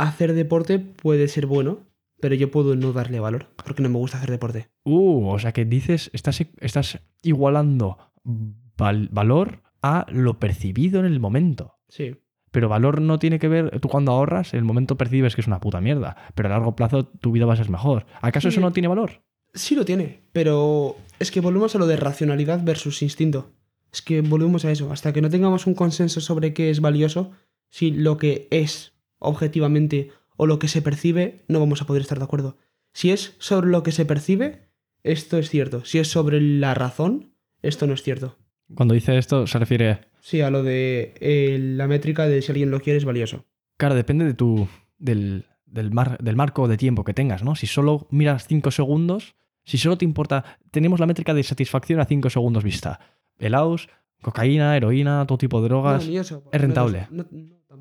Hacer 0.03 0.33
deporte 0.35 0.79
puede 0.79 1.29
ser 1.29 1.47
bueno, 1.47 1.81
pero 2.21 2.35
yo 2.35 2.51
puedo 2.51 2.75
no 2.77 2.93
darle 2.93 3.21
valor, 3.21 3.47
porque 3.65 3.83
no 3.83 3.89
me 3.89 3.99
gusta 3.99 4.19
hacer 4.19 4.31
deporte. 4.31 4.69
Uh, 4.85 5.29
o 5.29 5.39
sea 5.39 5.53
que 5.53 5.65
dices, 5.65 6.11
estás, 6.13 6.43
estás 6.61 7.01
igualando 7.23 7.99
val- 8.77 9.09
valor 9.13 9.63
a 9.83 10.07
lo 10.11 10.39
percibido 10.39 11.01
en 11.01 11.07
el 11.07 11.21
momento. 11.21 11.77
Sí. 11.89 12.17
Pero 12.51 12.69
valor 12.69 13.01
no 13.01 13.19
tiene 13.19 13.39
que 13.39 13.49
ver, 13.49 13.81
tú 13.81 13.89
cuando 13.89 14.13
ahorras, 14.13 14.53
en 14.55 14.59
el 14.59 14.65
momento 14.65 14.97
percibes 14.97 15.35
que 15.35 15.41
es 15.41 15.47
una 15.47 15.61
puta 15.61 15.81
mierda, 15.81 16.17
pero 16.35 16.49
a 16.49 16.53
largo 16.53 16.77
plazo 16.77 17.05
tu 17.07 17.33
vida 17.33 17.47
va 17.47 17.55
a 17.55 17.57
ser 17.57 17.71
mejor. 17.71 18.07
¿Acaso 18.21 18.51
Sí. 18.51 18.55
eso 18.55 18.61
no 18.61 18.73
tiene 18.73 18.89
valor? 18.89 19.23
Sí 19.55 19.75
lo 19.75 19.85
tiene, 19.85 20.23
pero 20.33 20.97
es 21.19 21.31
que 21.31 21.41
volvemos 21.41 21.75
a 21.75 21.79
lo 21.79 21.87
de 21.87 21.97
racionalidad 21.97 22.63
versus 22.65 23.03
instinto. 23.03 23.51
Es 23.93 24.03
que 24.03 24.21
volvemos 24.23 24.65
a 24.65 24.71
eso. 24.71 24.91
Hasta 24.93 25.13
que 25.13 25.21
no 25.23 25.29
tengamos 25.31 25.67
un 25.67 25.75
consenso 25.75 26.21
sobre 26.21 26.55
qué 26.55 26.71
es 26.71 26.81
valioso, 26.81 27.31
si 27.71 27.91
lo 27.91 28.17
que 28.17 28.49
es 28.51 28.92
objetivamente 29.23 30.11
o 30.37 30.47
lo 30.47 30.59
que 30.59 30.69
se 30.69 30.83
percibe, 30.83 31.45
no 31.49 31.61
vamos 31.61 31.83
a 31.83 31.87
poder 31.87 32.03
estar 32.03 32.19
de 32.19 32.25
acuerdo. 32.25 32.57
Si 32.93 33.11
es 33.11 33.35
sobre 33.39 33.71
lo 33.71 33.83
que 33.83 33.93
se 33.93 34.05
percibe, 34.05 34.69
esto 35.03 35.39
es 35.39 35.49
cierto. 35.51 35.85
Si 35.85 35.99
es 35.99 36.09
sobre 36.09 36.41
la 36.41 36.75
razón, 36.75 37.35
esto 37.63 37.87
no 37.87 37.95
es 37.95 38.03
cierto. 38.03 38.39
Cuando 38.75 38.95
dice 38.95 39.17
esto 39.19 39.47
se 39.47 39.59
refiere, 39.59 40.01
Sí, 40.21 40.41
a 40.41 40.51
lo 40.51 40.63
de 40.63 41.15
eh, 41.21 41.59
la 41.61 41.89
métrica 41.89 42.27
de 42.29 42.43
si 42.43 42.53
alguien 42.53 42.71
lo 42.71 42.81
quiere 42.81 42.97
es 42.99 43.05
valioso. 43.05 43.45
claro, 43.77 43.95
depende 43.97 44.25
de 44.25 44.35
tu, 44.35 44.69
del, 44.99 45.47
del, 45.67 45.91
mar- 45.91 46.19
del 46.23 46.37
marco 46.37 46.69
de 46.69 46.77
tiempo 46.77 47.03
que 47.05 47.13
tengas, 47.15 47.43
¿no? 47.43 47.57
Si 47.57 47.67
solo 47.67 48.07
miras 48.11 48.47
5 48.47 48.71
segundos, 48.71 49.35
si 49.65 49.79
solo 49.79 49.99
te 49.99 50.05
importa, 50.05 50.59
tenemos 50.71 51.01
la 51.01 51.07
métrica 51.07 51.35
de 51.35 51.43
satisfacción 51.43 51.99
a 52.01 52.05
5 52.05 52.31
segundos 52.31 52.63
vista. 52.65 53.01
Helados, 53.39 53.89
cocaína, 54.23 54.77
heroína, 54.77 55.25
todo 55.27 55.39
tipo 55.39 55.61
de 55.61 55.69
drogas. 55.69 56.05
No, 56.05 56.11
ni 56.11 56.19
eso, 56.19 56.45
es 56.53 56.61
rentable. 56.61 57.09
No, 57.11 57.27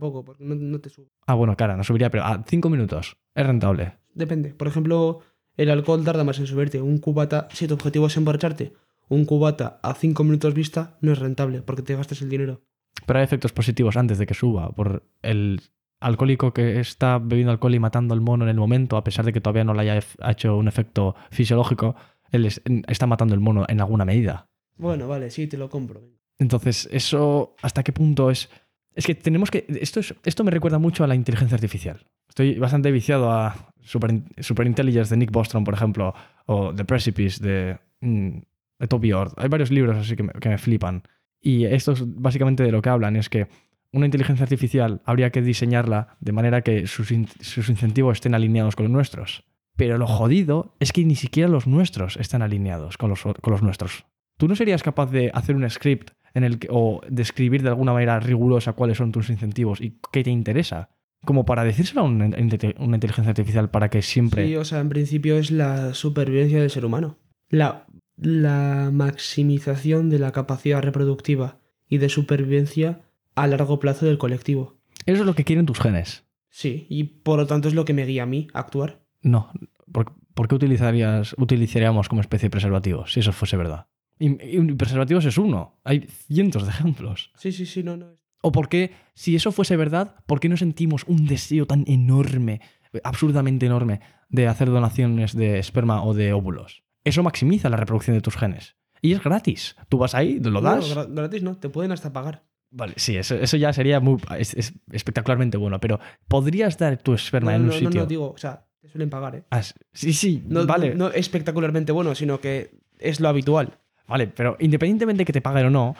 tampoco, 0.01 0.25
porque 0.25 0.43
no, 0.43 0.55
no 0.55 0.79
te 0.79 0.89
sube. 0.89 1.07
Ah, 1.27 1.35
bueno, 1.35 1.55
cara, 1.55 1.77
no 1.77 1.83
subiría, 1.83 2.09
pero 2.09 2.23
a 2.25 2.43
5 2.47 2.69
minutos 2.69 3.15
es 3.35 3.45
rentable. 3.45 3.93
Depende. 4.15 4.53
Por 4.53 4.67
ejemplo, 4.67 5.19
el 5.57 5.69
alcohol 5.69 6.03
tarda 6.03 6.23
más 6.23 6.39
en 6.39 6.47
subirte. 6.47 6.81
Un 6.81 6.97
cubata, 6.97 7.47
si 7.53 7.67
tu 7.67 7.75
objetivo 7.75 8.07
es 8.07 8.17
emborracharte, 8.17 8.73
un 9.09 9.25
cubata 9.25 9.79
a 9.83 9.93
5 9.93 10.23
minutos 10.23 10.53
vista 10.53 10.97
no 11.01 11.11
es 11.11 11.19
rentable 11.19 11.61
porque 11.61 11.83
te 11.83 11.95
gastas 11.95 12.21
el 12.21 12.29
dinero. 12.29 12.61
Pero 13.05 13.19
hay 13.19 13.23
efectos 13.25 13.51
positivos 13.53 13.95
antes 13.95 14.17
de 14.17 14.25
que 14.25 14.33
suba 14.33 14.71
por 14.71 15.03
el 15.21 15.61
alcohólico 15.99 16.51
que 16.53 16.79
está 16.79 17.19
bebiendo 17.19 17.51
alcohol 17.51 17.75
y 17.75 17.79
matando 17.79 18.13
al 18.15 18.21
mono 18.21 18.43
en 18.45 18.49
el 18.49 18.57
momento, 18.57 18.97
a 18.97 19.03
pesar 19.03 19.23
de 19.23 19.31
que 19.33 19.39
todavía 19.41 19.63
no 19.63 19.73
le 19.75 19.81
haya 19.81 19.99
hecho 20.27 20.57
un 20.57 20.67
efecto 20.67 21.15
fisiológico, 21.29 21.95
él 22.31 22.45
es- 22.45 22.61
está 22.87 23.05
matando 23.05 23.35
el 23.35 23.39
mono 23.39 23.65
en 23.67 23.81
alguna 23.81 24.03
medida. 24.05 24.47
Bueno, 24.77 25.07
vale, 25.07 25.29
sí, 25.29 25.45
te 25.47 25.57
lo 25.57 25.69
compro. 25.69 26.01
Entonces, 26.39 26.89
eso, 26.91 27.55
¿hasta 27.61 27.83
qué 27.83 27.93
punto 27.93 28.31
es? 28.31 28.49
Es 28.95 29.06
que 29.06 29.15
tenemos 29.15 29.49
que. 29.51 29.65
Esto, 29.80 29.99
es- 30.01 30.13
esto 30.25 30.43
me 30.43 30.51
recuerda 30.51 30.80
mucho 30.80 31.04
a 31.04 31.08
la 31.08 31.15
inteligencia 31.15 31.56
artificial. 31.56 32.06
Estoy 32.27 32.58
bastante 32.60 32.91
viciado 32.91 33.32
a 33.32 33.73
Super, 33.82 34.21
Super 34.39 34.67
Intelligence 34.67 35.10
de 35.13 35.17
Nick 35.17 35.32
Bostrom, 35.32 35.63
por 35.63 35.73
ejemplo, 35.73 36.13
o 36.45 36.73
The 36.73 36.86
Precipice 36.86 37.43
de, 37.43 37.77
mm, 38.01 38.38
de 38.80 38.88
Toby 38.88 39.13
Ord. 39.13 39.34
Hay 39.38 39.49
varios 39.49 39.71
libros 39.71 39.97
así 39.97 40.15
que 40.15 40.23
me, 40.23 40.34
que 40.34 40.49
me 40.49 40.58
flipan. 40.58 41.04
Y 41.41 41.65
estos, 41.65 42.04
básicamente, 42.06 42.63
de 42.63 42.71
lo 42.71 42.82
que 42.82 42.89
hablan 42.89 43.15
es 43.15 43.27
que 43.30 43.47
una 43.93 44.06
inteligencia 44.06 44.43
artificial 44.43 45.01
habría 45.06 45.32
que 45.32 45.41
diseñarla 45.41 46.15
de 46.21 46.32
manera 46.32 46.62
que 46.62 46.88
sus, 46.88 47.12
sus 47.41 47.67
incentivos 47.69 48.17
estén 48.17 48.34
alineados 48.36 48.75
con 48.75 48.86
los 48.86 48.91
nuestros. 48.91 49.43
Pero 49.75 49.97
lo 49.97 50.08
jodido 50.08 50.75
es 50.80 50.91
que 50.93 51.04
ni 51.04 51.15
siquiera 51.15 51.49
los 51.49 51.65
nuestros 51.67 52.15
están 52.17 52.41
alineados 52.41 52.97
con 52.97 53.10
los, 53.10 53.21
con 53.23 53.51
los 53.51 53.62
nuestros. 53.63 54.06
¿Tú 54.38 54.47
no 54.47 54.56
serías 54.56 54.84
capaz 54.84 55.12
de 55.12 55.32
hacer 55.34 55.56
un 55.56 55.69
script 55.69 56.12
en 56.33 56.43
el 56.43 56.59
que, 56.59 56.67
o 56.71 57.01
describir 57.09 57.63
de 57.63 57.69
alguna 57.69 57.93
manera 57.93 58.19
rigurosa 58.19 58.73
cuáles 58.73 58.97
son 58.97 59.11
tus 59.11 59.29
incentivos 59.29 59.81
y 59.81 59.97
qué 60.11 60.23
te 60.23 60.29
interesa? 60.29 60.89
Como 61.23 61.45
para 61.45 61.63
decírselo 61.63 62.01
a 62.01 62.03
una, 62.05 62.27
inte- 62.37 62.75
una 62.79 62.95
inteligencia 62.97 63.29
artificial 63.29 63.69
para 63.69 63.89
que 63.89 64.01
siempre... 64.01 64.47
Sí, 64.47 64.55
o 64.55 64.65
sea, 64.65 64.79
en 64.79 64.89
principio 64.89 65.37
es 65.37 65.51
la 65.51 65.93
supervivencia 65.93 66.59
del 66.59 66.71
ser 66.71 66.83
humano. 66.85 67.17
La, 67.49 67.85
la 68.17 68.89
maximización 68.91 70.09
de 70.09 70.19
la 70.19 70.31
capacidad 70.31 70.81
reproductiva 70.81 71.59
y 71.87 71.97
de 71.99 72.09
supervivencia 72.09 73.01
a 73.35 73.47
largo 73.47 73.79
plazo 73.79 74.05
del 74.05 74.17
colectivo. 74.17 74.77
Eso 75.05 75.21
es 75.21 75.25
lo 75.25 75.35
que 75.35 75.43
quieren 75.43 75.65
tus 75.65 75.79
genes. 75.79 76.25
Sí, 76.49 76.85
y 76.89 77.03
por 77.03 77.39
lo 77.39 77.47
tanto 77.47 77.67
es 77.67 77.73
lo 77.75 77.85
que 77.85 77.93
me 77.93 78.05
guía 78.05 78.23
a 78.23 78.25
mí 78.27 78.47
a 78.53 78.59
actuar. 78.59 79.01
No. 79.21 79.51
¿Por, 79.91 80.13
por 80.33 80.47
qué 80.47 80.55
utilizarías, 80.55 81.35
utilizaríamos 81.37 82.09
como 82.09 82.21
especie 82.21 82.49
preservativos 82.49 83.13
si 83.13 83.19
eso 83.19 83.31
fuese 83.31 83.57
verdad? 83.57 83.87
Y, 84.21 84.57
y 84.57 84.73
preservativos 84.75 85.25
es 85.25 85.38
uno. 85.38 85.79
Hay 85.84 86.01
cientos 86.27 86.63
de 86.63 86.69
ejemplos. 86.69 87.31
Sí, 87.38 87.51
sí, 87.51 87.65
sí, 87.65 87.81
no, 87.84 87.97
no. 87.97 88.05
¿O 88.43 88.51
por 88.51 88.69
qué, 88.69 88.91
si 89.13 89.36
eso 89.36 89.51
fuese 89.51 89.75
verdad, 89.75 90.15
por 90.25 90.39
qué 90.39 90.47
no 90.49 90.57
sentimos 90.57 91.03
un 91.07 91.27
deseo 91.27 91.65
tan 91.65 91.84
enorme, 91.88 92.62
absurdamente 93.03 93.65
enorme, 93.65 94.01
de 94.29 94.47
hacer 94.47 94.69
donaciones 94.69 95.36
de 95.36 95.60
esperma 95.60 96.03
o 96.03 96.13
de 96.13 96.34
óvulos? 96.34 96.84
Eso 97.03 97.23
maximiza 97.23 97.69
la 97.69 97.77
reproducción 97.77 98.15
de 98.15 98.21
tus 98.21 98.36
genes. 98.38 98.75
Y 99.01 99.13
es 99.13 99.23
gratis. 99.23 99.75
Tú 99.89 99.97
vas 99.97 100.13
ahí, 100.13 100.39
lo 100.39 100.51
No, 100.51 100.62
das. 100.62 100.95
gra- 100.95 101.07
gratis 101.12 101.41
no, 101.43 101.57
te 101.57 101.69
pueden 101.69 101.91
hasta 101.91 102.13
pagar. 102.13 102.43
Vale, 102.69 102.93
sí, 102.97 103.17
eso, 103.17 103.36
eso 103.36 103.57
ya 103.57 103.73
sería 103.73 103.99
muy, 103.99 104.17
es- 104.38 104.53
es 104.53 104.73
espectacularmente 104.91 105.57
bueno, 105.57 105.79
pero 105.79 105.99
¿podrías 106.27 106.77
dar 106.77 106.97
tu 106.97 107.13
esperma 107.13 107.51
No, 107.51 107.55
en 107.57 107.62
un 107.63 107.67
no, 107.69 107.73
no, 107.73 107.79
sitio? 107.79 108.01
no, 108.01 108.07
digo, 108.07 108.31
o 108.31 108.38
sea, 108.38 108.65
te 108.79 108.88
suelen 108.88 109.10
pagar, 109.10 109.36
¿eh? 109.36 109.43
Ah, 109.51 109.62
sí, 109.63 110.13
sí, 110.13 110.43
No, 110.47 110.65
vale. 110.65 110.91
no, 110.95 111.10
no 111.10 111.13
espectacularmente 111.13 111.91
bueno, 111.91 112.15
sino 112.15 112.39
que 112.39 112.71
es 112.99 113.19
lo 113.19 113.27
habitual. 113.29 113.79
Vale, 114.12 114.28
pero 114.28 114.58
independientemente 114.60 115.21
de 115.21 115.26
que 115.26 115.34
te 115.34 115.41
paguen 115.41 115.67
o 115.67 115.69
no, 115.69 115.95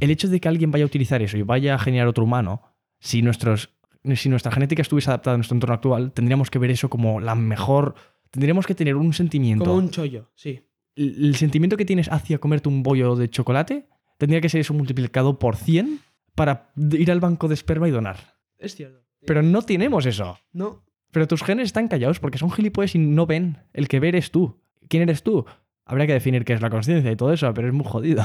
el 0.00 0.10
hecho 0.10 0.28
de 0.28 0.40
que 0.40 0.48
alguien 0.48 0.70
vaya 0.70 0.84
a 0.84 0.86
utilizar 0.86 1.22
eso 1.22 1.36
y 1.36 1.42
vaya 1.42 1.74
a 1.74 1.78
generar 1.78 2.08
otro 2.08 2.24
humano, 2.24 2.62
si, 2.98 3.22
nuestros, 3.22 3.70
si 4.14 4.28
nuestra 4.28 4.50
genética 4.50 4.82
estuviese 4.82 5.10
adaptada 5.10 5.34
a 5.34 5.38
nuestro 5.38 5.54
entorno 5.54 5.74
actual, 5.74 6.12
tendríamos 6.12 6.50
que 6.50 6.58
ver 6.58 6.70
eso 6.70 6.88
como 6.88 7.20
la 7.20 7.34
mejor. 7.34 7.94
Tendríamos 8.30 8.66
que 8.66 8.74
tener 8.74 8.96
un 8.96 9.12
sentimiento. 9.12 9.64
Como 9.64 9.76
un 9.76 9.90
chollo, 9.90 10.30
sí. 10.34 10.60
El, 10.96 11.26
el 11.26 11.36
sentimiento 11.36 11.76
que 11.76 11.84
tienes 11.84 12.10
hacia 12.10 12.38
comerte 12.38 12.68
un 12.68 12.82
bollo 12.82 13.14
de 13.16 13.28
chocolate 13.28 13.86
tendría 14.18 14.40
que 14.40 14.48
ser 14.48 14.60
eso 14.60 14.74
multiplicado 14.74 15.38
por 15.38 15.56
100 15.56 16.00
para 16.34 16.72
ir 16.76 17.10
al 17.10 17.20
banco 17.20 17.48
de 17.48 17.54
esperma 17.54 17.88
y 17.88 17.90
donar. 17.90 18.36
Es 18.58 18.74
cierto. 18.74 19.00
Pero 19.26 19.42
no 19.42 19.62
tenemos 19.62 20.06
eso. 20.06 20.38
No, 20.52 20.84
Pero 21.10 21.26
tus 21.26 21.42
genes 21.42 21.66
están 21.66 21.88
callados 21.88 22.20
porque 22.20 22.38
son 22.38 22.50
gilipollas 22.50 22.94
y 22.94 22.98
no 22.98 23.26
ven. 23.26 23.58
El 23.72 23.88
que 23.88 24.00
ver 24.00 24.16
es 24.16 24.30
tú. 24.30 24.60
¿Quién 24.88 25.02
eres 25.02 25.22
tú? 25.22 25.44
Habría 25.86 26.06
que 26.06 26.12
definir 26.12 26.44
qué 26.44 26.52
es 26.52 26.60
la 26.62 26.70
conciencia 26.70 27.10
y 27.10 27.16
todo 27.16 27.32
eso, 27.32 27.52
pero 27.54 27.68
es 27.68 27.74
muy 27.74 27.86
jodido. 27.86 28.24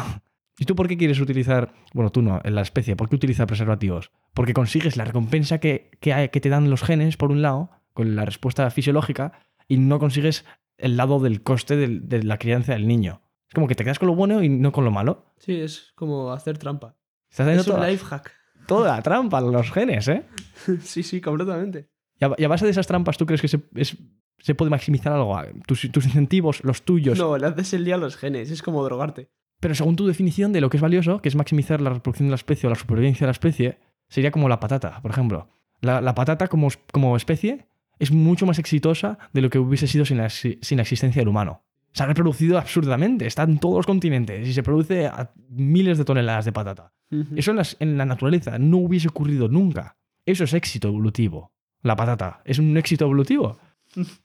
¿Y 0.58 0.66
tú 0.66 0.76
por 0.76 0.88
qué 0.88 0.98
quieres 0.98 1.20
utilizar, 1.20 1.74
bueno, 1.94 2.12
tú 2.12 2.22
no, 2.22 2.40
en 2.44 2.56
la 2.56 2.62
especie, 2.62 2.96
¿por 2.96 3.10
qué 3.10 3.16
utilizas 3.16 3.46
preservativos? 3.48 4.12
Porque 4.34 4.54
consigues 4.54 4.96
la 4.98 5.04
recompensa 5.04 5.60
que, 5.60 5.92
que, 6.00 6.14
hay- 6.14 6.30
que 6.30 6.40
te 6.40 6.50
dan 6.50 6.70
los 6.70 6.82
genes, 6.84 7.18
por 7.18 7.32
un 7.32 7.42
lado, 7.42 7.70
con 7.94 8.16
la 8.16 8.24
respuesta 8.26 8.70
fisiológica, 8.70 9.34
y 9.68 9.78
no 9.78 10.00
consigues 10.00 10.46
el 10.78 10.96
lado 10.98 11.20
del 11.20 11.42
coste 11.44 11.76
de 11.76 12.24
la 12.24 12.38
crianza 12.38 12.74
del 12.74 12.88
niño. 12.88 13.22
Es 13.50 13.54
como 13.54 13.68
que 13.68 13.76
te 13.76 13.84
quedas 13.84 14.00
con 14.00 14.08
lo 14.08 14.16
bueno 14.16 14.44
y 14.44 14.50
no 14.50 14.72
con 14.72 14.86
lo 14.86 14.92
malo. 14.92 15.34
sí, 15.40 15.60
es 15.60 15.92
como 15.96 16.32
hacer 16.32 16.58
trampa. 16.58 16.96
Estás 17.30 17.48
haciendo 17.48 17.62
Es 17.62 17.68
un 17.68 17.76
toda, 17.76 17.88
life 17.90 18.06
hack. 18.06 18.32
toda 18.68 18.96
la 18.96 19.02
trampa 19.02 19.42
los 19.42 19.72
genes, 19.72 20.08
¿eh? 20.08 20.24
sí, 20.82 21.04
sí, 21.04 21.20
completamente. 21.20 21.90
Y 22.20 22.26
a, 22.26 22.32
y 22.38 22.44
a 22.46 22.48
base 22.48 22.64
de 22.66 22.72
esas 22.72 22.88
trampas, 22.88 23.18
¿tú 23.18 23.26
crees 23.26 23.42
que 23.42 23.48
se, 23.50 23.60
es- 23.76 23.98
se 24.46 24.54
puede 24.54 24.70
maximizar 24.70 25.12
algo? 25.14 25.36
Tus, 25.66 25.90
tus 25.92 26.06
incentivos, 26.06 26.64
los 26.64 26.84
tuyos. 26.84 27.18
No, 27.18 27.36
le 27.38 27.48
haces 27.48 27.74
el 27.74 27.84
día 27.84 27.96
a 27.96 27.98
los 27.98 28.16
genes, 28.16 28.52
es 28.52 28.62
como 28.62 28.84
drogarte. 28.84 29.28
Pero 29.60 29.74
según 29.74 29.96
tu 29.96 30.06
definición 30.06 30.54
de 30.54 30.62
lo 30.62 30.70
que 30.70 30.78
es 30.78 30.82
valioso, 30.82 31.20
que 31.22 31.30
es 31.30 31.36
maximizar 31.36 31.82
la 31.82 31.90
reproducción 31.90 32.28
de 32.28 32.32
la 32.32 32.36
especie 32.36 32.68
o 32.68 32.70
la 32.70 32.76
supervivencia 32.76 33.26
de 33.26 33.30
la 33.30 33.32
especie, 33.32 33.80
sería 34.08 34.30
como 34.30 34.48
la 34.48 34.60
patata, 34.60 35.02
por 35.02 35.10
ejemplo. 35.10 35.50
La, 35.82 36.00
la 36.02 36.14
patata 36.14 36.48
como, 36.48 36.68
como 36.92 37.18
especie 37.18 37.66
es 37.98 38.12
mucho 38.12 38.46
más 38.46 38.60
exitosa 38.60 39.18
de 39.34 39.42
lo 39.42 39.50
que 39.50 39.58
hubiese 39.58 39.88
sido 39.88 40.06
sin 40.06 40.18
la, 40.18 40.30
sin 40.30 40.60
la 40.78 40.82
existencia 40.84 41.22
del 41.22 41.30
humano. 41.30 41.64
Se 41.94 42.04
ha 42.04 42.06
reproducido 42.06 42.58
absurdamente, 42.60 43.26
está 43.26 43.44
en 43.44 43.58
todos 43.58 43.78
los 43.78 43.86
continentes 43.88 44.48
y 44.48 44.54
se 44.54 44.62
produce 44.64 45.08
a 45.08 45.32
miles 45.50 45.98
de 45.98 46.06
toneladas 46.06 46.46
de 46.46 46.52
patata. 46.52 46.92
Eso 47.36 47.52
en, 47.52 47.58
las- 47.58 47.78
en 47.80 47.98
la 47.98 48.06
naturaleza 48.06 48.60
no 48.60 48.78
hubiese 48.78 49.08
ocurrido 49.08 49.48
nunca. 49.48 49.96
Eso 50.26 50.44
es 50.44 50.54
éxito 50.54 50.90
evolutivo. 50.90 51.52
La 51.82 51.96
patata 51.96 52.42
es 52.46 52.60
un 52.60 52.76
éxito 52.78 53.06
evolutivo. 53.06 53.58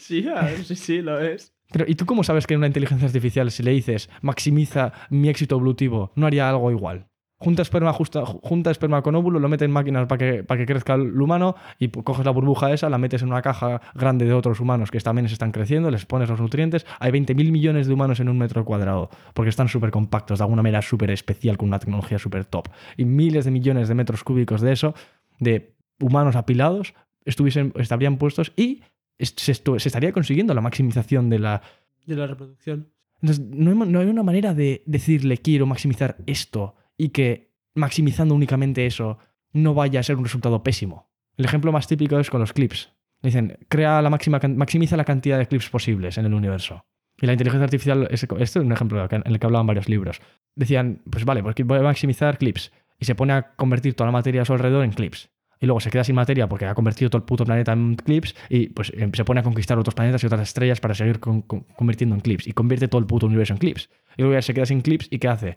Sí, 0.00 0.26
sí, 0.64 0.74
sí, 0.76 1.02
lo 1.02 1.20
es. 1.20 1.52
Pero, 1.72 1.84
¿y 1.86 1.94
tú 1.94 2.04
cómo 2.06 2.24
sabes 2.24 2.46
que 2.46 2.54
en 2.54 2.58
una 2.58 2.66
inteligencia 2.66 3.06
artificial, 3.06 3.50
si 3.50 3.62
le 3.62 3.70
dices 3.72 4.08
maximiza 4.22 4.92
mi 5.10 5.28
éxito 5.28 5.54
evolutivo, 5.56 6.10
no 6.16 6.26
haría 6.26 6.48
algo 6.48 6.70
igual? 6.70 7.06
Junta 7.42 7.62
esperma, 7.62 7.92
justa- 7.92 8.24
junta 8.26 8.70
esperma 8.70 9.00
con 9.02 9.14
óvulo, 9.14 9.38
lo 9.38 9.48
mete 9.48 9.64
en 9.64 9.70
máquinas 9.70 10.06
para 10.06 10.18
que, 10.18 10.44
para 10.44 10.58
que 10.60 10.66
crezca 10.66 10.94
el 10.94 11.18
humano 11.22 11.54
y 11.78 11.88
coges 11.88 12.24
la 12.26 12.32
burbuja 12.32 12.70
esa, 12.72 12.90
la 12.90 12.98
metes 12.98 13.22
en 13.22 13.28
una 13.28 13.40
caja 13.40 13.80
grande 13.94 14.26
de 14.26 14.34
otros 14.34 14.60
humanos 14.60 14.90
que 14.90 15.00
también 15.00 15.26
se 15.28 15.34
están 15.34 15.50
creciendo, 15.52 15.90
les 15.90 16.04
pones 16.04 16.28
los 16.28 16.38
nutrientes. 16.40 16.84
Hay 16.98 17.12
20.000 17.12 17.50
millones 17.50 17.86
de 17.86 17.94
humanos 17.94 18.20
en 18.20 18.28
un 18.28 18.36
metro 18.36 18.64
cuadrado 18.66 19.08
porque 19.32 19.48
están 19.48 19.68
súper 19.68 19.90
compactos, 19.90 20.38
de 20.40 20.44
alguna 20.44 20.62
manera 20.62 20.82
súper 20.82 21.10
especial, 21.12 21.56
con 21.56 21.68
una 21.68 21.78
tecnología 21.78 22.18
súper 22.18 22.44
top. 22.44 22.68
Y 22.98 23.04
miles 23.06 23.44
de 23.46 23.50
millones 23.52 23.88
de 23.88 23.94
metros 23.94 24.22
cúbicos 24.22 24.60
de 24.60 24.72
eso, 24.72 24.94
de 25.38 25.74
humanos 25.98 26.36
apilados, 26.36 26.92
estuviesen, 27.24 27.72
estarían 27.76 28.18
puestos 28.18 28.52
y 28.56 28.82
se, 29.20 29.52
estaría 29.52 30.12
consiguiendo 30.12 30.54
la 30.54 30.60
maximización 30.60 31.30
de 31.30 31.38
la, 31.38 31.62
De 32.06 32.16
la 32.16 32.26
reproducción. 32.26 32.88
entonces, 33.20 33.44
no 33.44 33.70
hay, 33.70 33.90
no 33.90 34.00
hay 34.00 34.06
una 34.06 34.22
manera 34.22 34.54
de 34.54 34.82
decirle 34.86 35.38
quiero 35.38 35.66
maximizar 35.66 36.16
esto 36.26 36.74
y 36.96 37.10
que 37.10 37.50
maximizando 37.74 38.34
únicamente 38.34 38.86
eso 38.86 39.18
no 39.52 39.74
vaya 39.74 40.00
a 40.00 40.02
ser 40.02 40.16
un 40.16 40.24
resultado 40.24 40.62
pésimo. 40.62 41.10
El 41.36 41.44
ejemplo 41.44 41.72
más 41.72 41.86
típico 41.86 42.18
es 42.18 42.30
con 42.30 42.40
los 42.40 42.52
clips. 42.52 42.92
Dicen, 43.22 43.58
crea 43.68 44.00
la 44.02 44.10
máxima, 44.10 44.40
maximiza 44.56 44.96
la 44.96 45.04
cantidad 45.04 45.38
de 45.38 45.46
clips 45.46 45.68
posibles 45.68 46.18
en 46.18 46.26
el 46.26 46.34
universo. 46.34 46.84
Y 47.20 47.26
la 47.26 47.32
inteligencia 47.32 47.64
artificial, 47.64 48.08
este 48.10 48.34
es 48.38 48.56
un 48.56 48.72
ejemplo 48.72 49.06
en 49.10 49.22
el 49.26 49.38
que 49.38 49.46
hablaban 49.46 49.66
varios 49.66 49.88
libros. 49.88 50.20
Decían, 50.54 51.02
pues 51.10 51.24
vale, 51.24 51.42
pues 51.42 51.54
voy 51.64 51.78
a 51.78 51.82
maximizar 51.82 52.38
clips. 52.38 52.72
Y 52.98 53.04
se 53.04 53.14
pone 53.14 53.32
a 53.34 53.54
convertir 53.56 53.94
toda 53.94 54.06
la 54.06 54.12
materia 54.12 54.42
a 54.42 54.44
su 54.44 54.52
alrededor 54.52 54.84
en 54.84 54.92
clips. 54.92 55.30
Y 55.60 55.66
luego 55.66 55.78
se 55.80 55.90
queda 55.90 56.02
sin 56.04 56.14
materia 56.14 56.48
porque 56.48 56.64
ha 56.64 56.74
convertido 56.74 57.10
todo 57.10 57.18
el 57.18 57.24
puto 57.24 57.44
planeta 57.44 57.72
en 57.74 57.94
clips 57.96 58.34
y 58.48 58.68
pues 58.68 58.90
em, 58.96 59.12
se 59.12 59.24
pone 59.24 59.40
a 59.40 59.42
conquistar 59.42 59.78
otros 59.78 59.94
planetas 59.94 60.22
y 60.22 60.26
otras 60.26 60.40
estrellas 60.40 60.80
para 60.80 60.94
seguir 60.94 61.20
con- 61.20 61.42
con- 61.42 61.60
convirtiendo 61.76 62.14
en 62.14 62.22
clips. 62.22 62.46
Y 62.46 62.52
convierte 62.52 62.88
todo 62.88 62.98
el 63.00 63.06
puto 63.06 63.26
universo 63.26 63.52
en 63.52 63.58
clips. 63.58 63.90
Y 64.16 64.22
luego 64.22 64.34
ya 64.34 64.42
se 64.42 64.54
queda 64.54 64.64
sin 64.66 64.80
clips 64.80 65.06
y 65.10 65.18
¿qué 65.18 65.28
hace? 65.28 65.56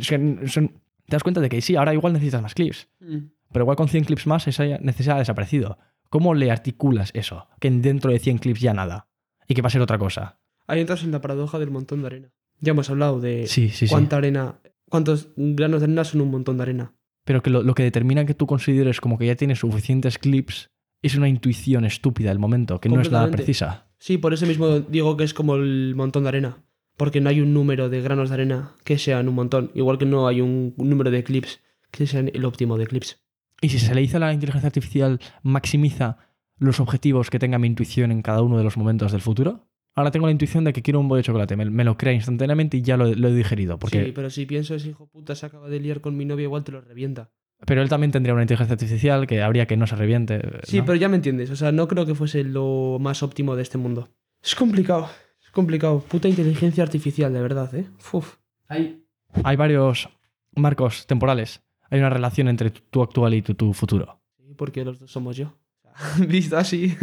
Son- 0.00 0.68
te 1.06 1.16
das 1.16 1.22
cuenta 1.22 1.40
de 1.40 1.48
que 1.48 1.60
sí, 1.60 1.76
ahora 1.76 1.92
igual 1.94 2.12
necesitas 2.12 2.42
más 2.42 2.54
clips. 2.54 2.88
Pero 3.00 3.64
igual 3.64 3.76
con 3.76 3.88
100 3.88 4.04
clips 4.04 4.26
más 4.26 4.46
esa 4.48 4.64
necesidad 4.78 5.16
ha 5.16 5.20
desaparecido. 5.20 5.78
¿Cómo 6.10 6.34
le 6.34 6.50
articulas 6.50 7.10
eso? 7.14 7.48
Que 7.60 7.70
dentro 7.70 8.10
de 8.10 8.18
100 8.18 8.38
clips 8.38 8.60
ya 8.60 8.74
nada. 8.74 9.08
Y 9.48 9.54
que 9.54 9.62
va 9.62 9.68
a 9.68 9.70
ser 9.70 9.80
otra 9.82 9.98
cosa. 9.98 10.38
Ahí 10.66 10.80
entras 10.80 11.02
en 11.04 11.10
la 11.10 11.20
paradoja 11.20 11.58
del 11.58 11.70
montón 11.70 12.00
de 12.02 12.06
arena. 12.06 12.32
Ya 12.60 12.70
hemos 12.72 12.88
hablado 12.90 13.20
de 13.20 13.46
Sí, 13.46 13.68
sí, 13.70 13.86
sí. 13.86 13.92
cuánta 13.92 14.16
arena, 14.18 14.60
cuántos 14.88 15.30
granos 15.36 15.80
de 15.80 15.86
arena 15.86 16.04
son 16.04 16.20
un 16.20 16.30
montón 16.30 16.56
de 16.58 16.62
arena. 16.62 16.92
Pero 17.24 17.42
que 17.42 17.50
lo, 17.50 17.62
lo 17.62 17.74
que 17.74 17.82
determina 17.82 18.24
que 18.24 18.34
tú 18.34 18.46
consideres 18.46 19.00
como 19.00 19.18
que 19.18 19.26
ya 19.26 19.36
tienes 19.36 19.60
suficientes 19.60 20.18
clips 20.18 20.70
es 21.02 21.16
una 21.16 21.28
intuición 21.28 21.84
estúpida 21.84 22.30
del 22.30 22.38
momento, 22.38 22.80
que 22.80 22.88
no 22.88 23.00
es 23.00 23.10
nada 23.10 23.30
precisa. 23.30 23.88
Sí, 23.98 24.18
por 24.18 24.32
eso 24.32 24.46
mismo 24.46 24.80
digo 24.80 25.16
que 25.16 25.24
es 25.24 25.34
como 25.34 25.56
el 25.56 25.94
montón 25.94 26.24
de 26.24 26.28
arena. 26.30 26.64
Porque 26.96 27.20
no 27.20 27.30
hay 27.30 27.40
un 27.40 27.54
número 27.54 27.88
de 27.88 28.02
granos 28.02 28.28
de 28.28 28.34
arena 28.34 28.72
que 28.84 28.98
sean 28.98 29.28
un 29.28 29.34
montón. 29.34 29.70
Igual 29.74 29.98
que 29.98 30.06
no 30.06 30.28
hay 30.28 30.40
un, 30.40 30.74
un 30.76 30.90
número 30.90 31.10
de 31.10 31.24
clips 31.24 31.60
que 31.90 32.06
sean 32.06 32.30
el 32.32 32.44
óptimo 32.44 32.78
de 32.78 32.86
clips. 32.86 33.20
Y 33.60 33.68
si 33.68 33.78
se 33.78 33.94
le 33.94 34.00
dice 34.00 34.16
a 34.16 34.20
la 34.20 34.32
inteligencia 34.32 34.66
artificial 34.66 35.20
maximiza 35.42 36.18
los 36.58 36.80
objetivos 36.80 37.30
que 37.30 37.38
tenga 37.38 37.58
mi 37.58 37.66
intuición 37.66 38.12
en 38.12 38.22
cada 38.22 38.42
uno 38.42 38.58
de 38.58 38.64
los 38.64 38.76
momentos 38.76 39.12
del 39.12 39.20
futuro, 39.20 39.68
ahora 39.94 40.10
tengo 40.10 40.26
la 40.26 40.32
intuición 40.32 40.64
de 40.64 40.72
que 40.72 40.82
quiero 40.82 41.00
un 41.00 41.08
bollo 41.08 41.18
de 41.18 41.24
chocolate, 41.24 41.56
me, 41.56 41.64
me 41.66 41.84
lo 41.84 41.96
crea 41.96 42.12
instantáneamente 42.12 42.76
y 42.78 42.82
ya 42.82 42.96
lo, 42.96 43.06
lo 43.14 43.28
he 43.28 43.34
digerido. 43.34 43.78
Porque 43.78 44.04
Sí, 44.04 44.12
pero 44.12 44.30
si 44.30 44.46
pienso 44.46 44.74
ese 44.74 44.88
hijo 44.90 45.06
puta 45.08 45.34
se 45.34 45.46
acaba 45.46 45.68
de 45.68 45.80
liar 45.80 46.00
con 46.00 46.16
mi 46.16 46.24
novia, 46.24 46.44
igual 46.44 46.64
te 46.64 46.72
lo 46.72 46.80
revienta. 46.80 47.30
Pero 47.64 47.80
él 47.82 47.88
también 47.88 48.10
tendría 48.10 48.34
una 48.34 48.42
inteligencia 48.42 48.72
artificial 48.74 49.26
que 49.28 49.40
habría 49.40 49.66
que 49.66 49.76
no 49.76 49.86
se 49.86 49.94
reviente. 49.94 50.40
Sí, 50.64 50.82
pero 50.82 50.96
ya 50.96 51.08
me 51.08 51.14
entiendes. 51.16 51.48
O 51.50 51.54
sea, 51.56 51.70
no 51.70 51.86
creo 51.86 52.04
que 52.06 52.14
fuese 52.16 52.42
lo 52.42 52.98
más 53.00 53.22
óptimo 53.22 53.54
de 53.54 53.62
este 53.62 53.78
mundo. 53.78 54.08
Es 54.42 54.56
complicado. 54.56 55.08
Es 55.40 55.50
complicado. 55.52 56.00
Puta 56.00 56.28
inteligencia 56.28 56.82
artificial, 56.82 57.32
de 57.32 57.40
verdad, 57.40 57.72
¿eh? 57.74 57.86
Uf. 58.12 58.36
Hay... 58.68 59.04
Hay 59.44 59.54
varios 59.56 60.08
marcos 60.56 61.06
temporales. 61.06 61.62
Hay 61.88 62.00
una 62.00 62.10
relación 62.10 62.48
entre 62.48 62.70
tu, 62.70 62.80
tu 62.90 63.02
actual 63.02 63.34
y 63.34 63.42
tu, 63.42 63.54
tu 63.54 63.72
futuro. 63.72 64.20
Sí, 64.38 64.54
porque 64.56 64.84
los 64.84 64.98
dos 64.98 65.12
somos 65.12 65.36
yo. 65.36 65.54
O 65.84 65.88
sea, 66.16 66.26
Visto 66.26 66.56
así. 66.58 66.96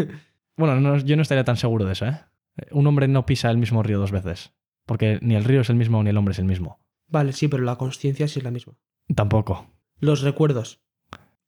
Bueno, 0.58 0.80
no- 0.82 0.98
yo 0.98 1.16
no 1.16 1.22
estaría 1.22 1.46
tan 1.46 1.56
seguro 1.56 1.86
de 1.86 1.94
eso, 1.94 2.06
¿eh? 2.06 2.20
Un 2.72 2.88
hombre 2.88 3.08
no 3.08 3.26
pisa 3.26 3.50
el 3.52 3.58
mismo 3.58 3.84
río 3.84 4.00
dos 4.00 4.12
veces. 4.12 4.54
Porque 4.86 5.20
ni 5.22 5.36
el 5.36 5.44
río 5.44 5.62
es 5.62 5.70
el 5.70 5.76
mismo 5.76 6.02
ni 6.04 6.10
el 6.10 6.18
hombre 6.18 6.32
es 6.34 6.40
el 6.40 6.46
mismo. 6.46 6.80
Vale, 7.08 7.34
sí, 7.34 7.48
pero 7.48 7.64
la 7.64 7.76
conciencia 7.78 8.28
sí 8.28 8.40
es 8.40 8.44
la 8.44 8.52
misma. 8.52 8.74
Tampoco. 9.16 9.68
Los 10.00 10.22
recuerdos. 10.22 10.82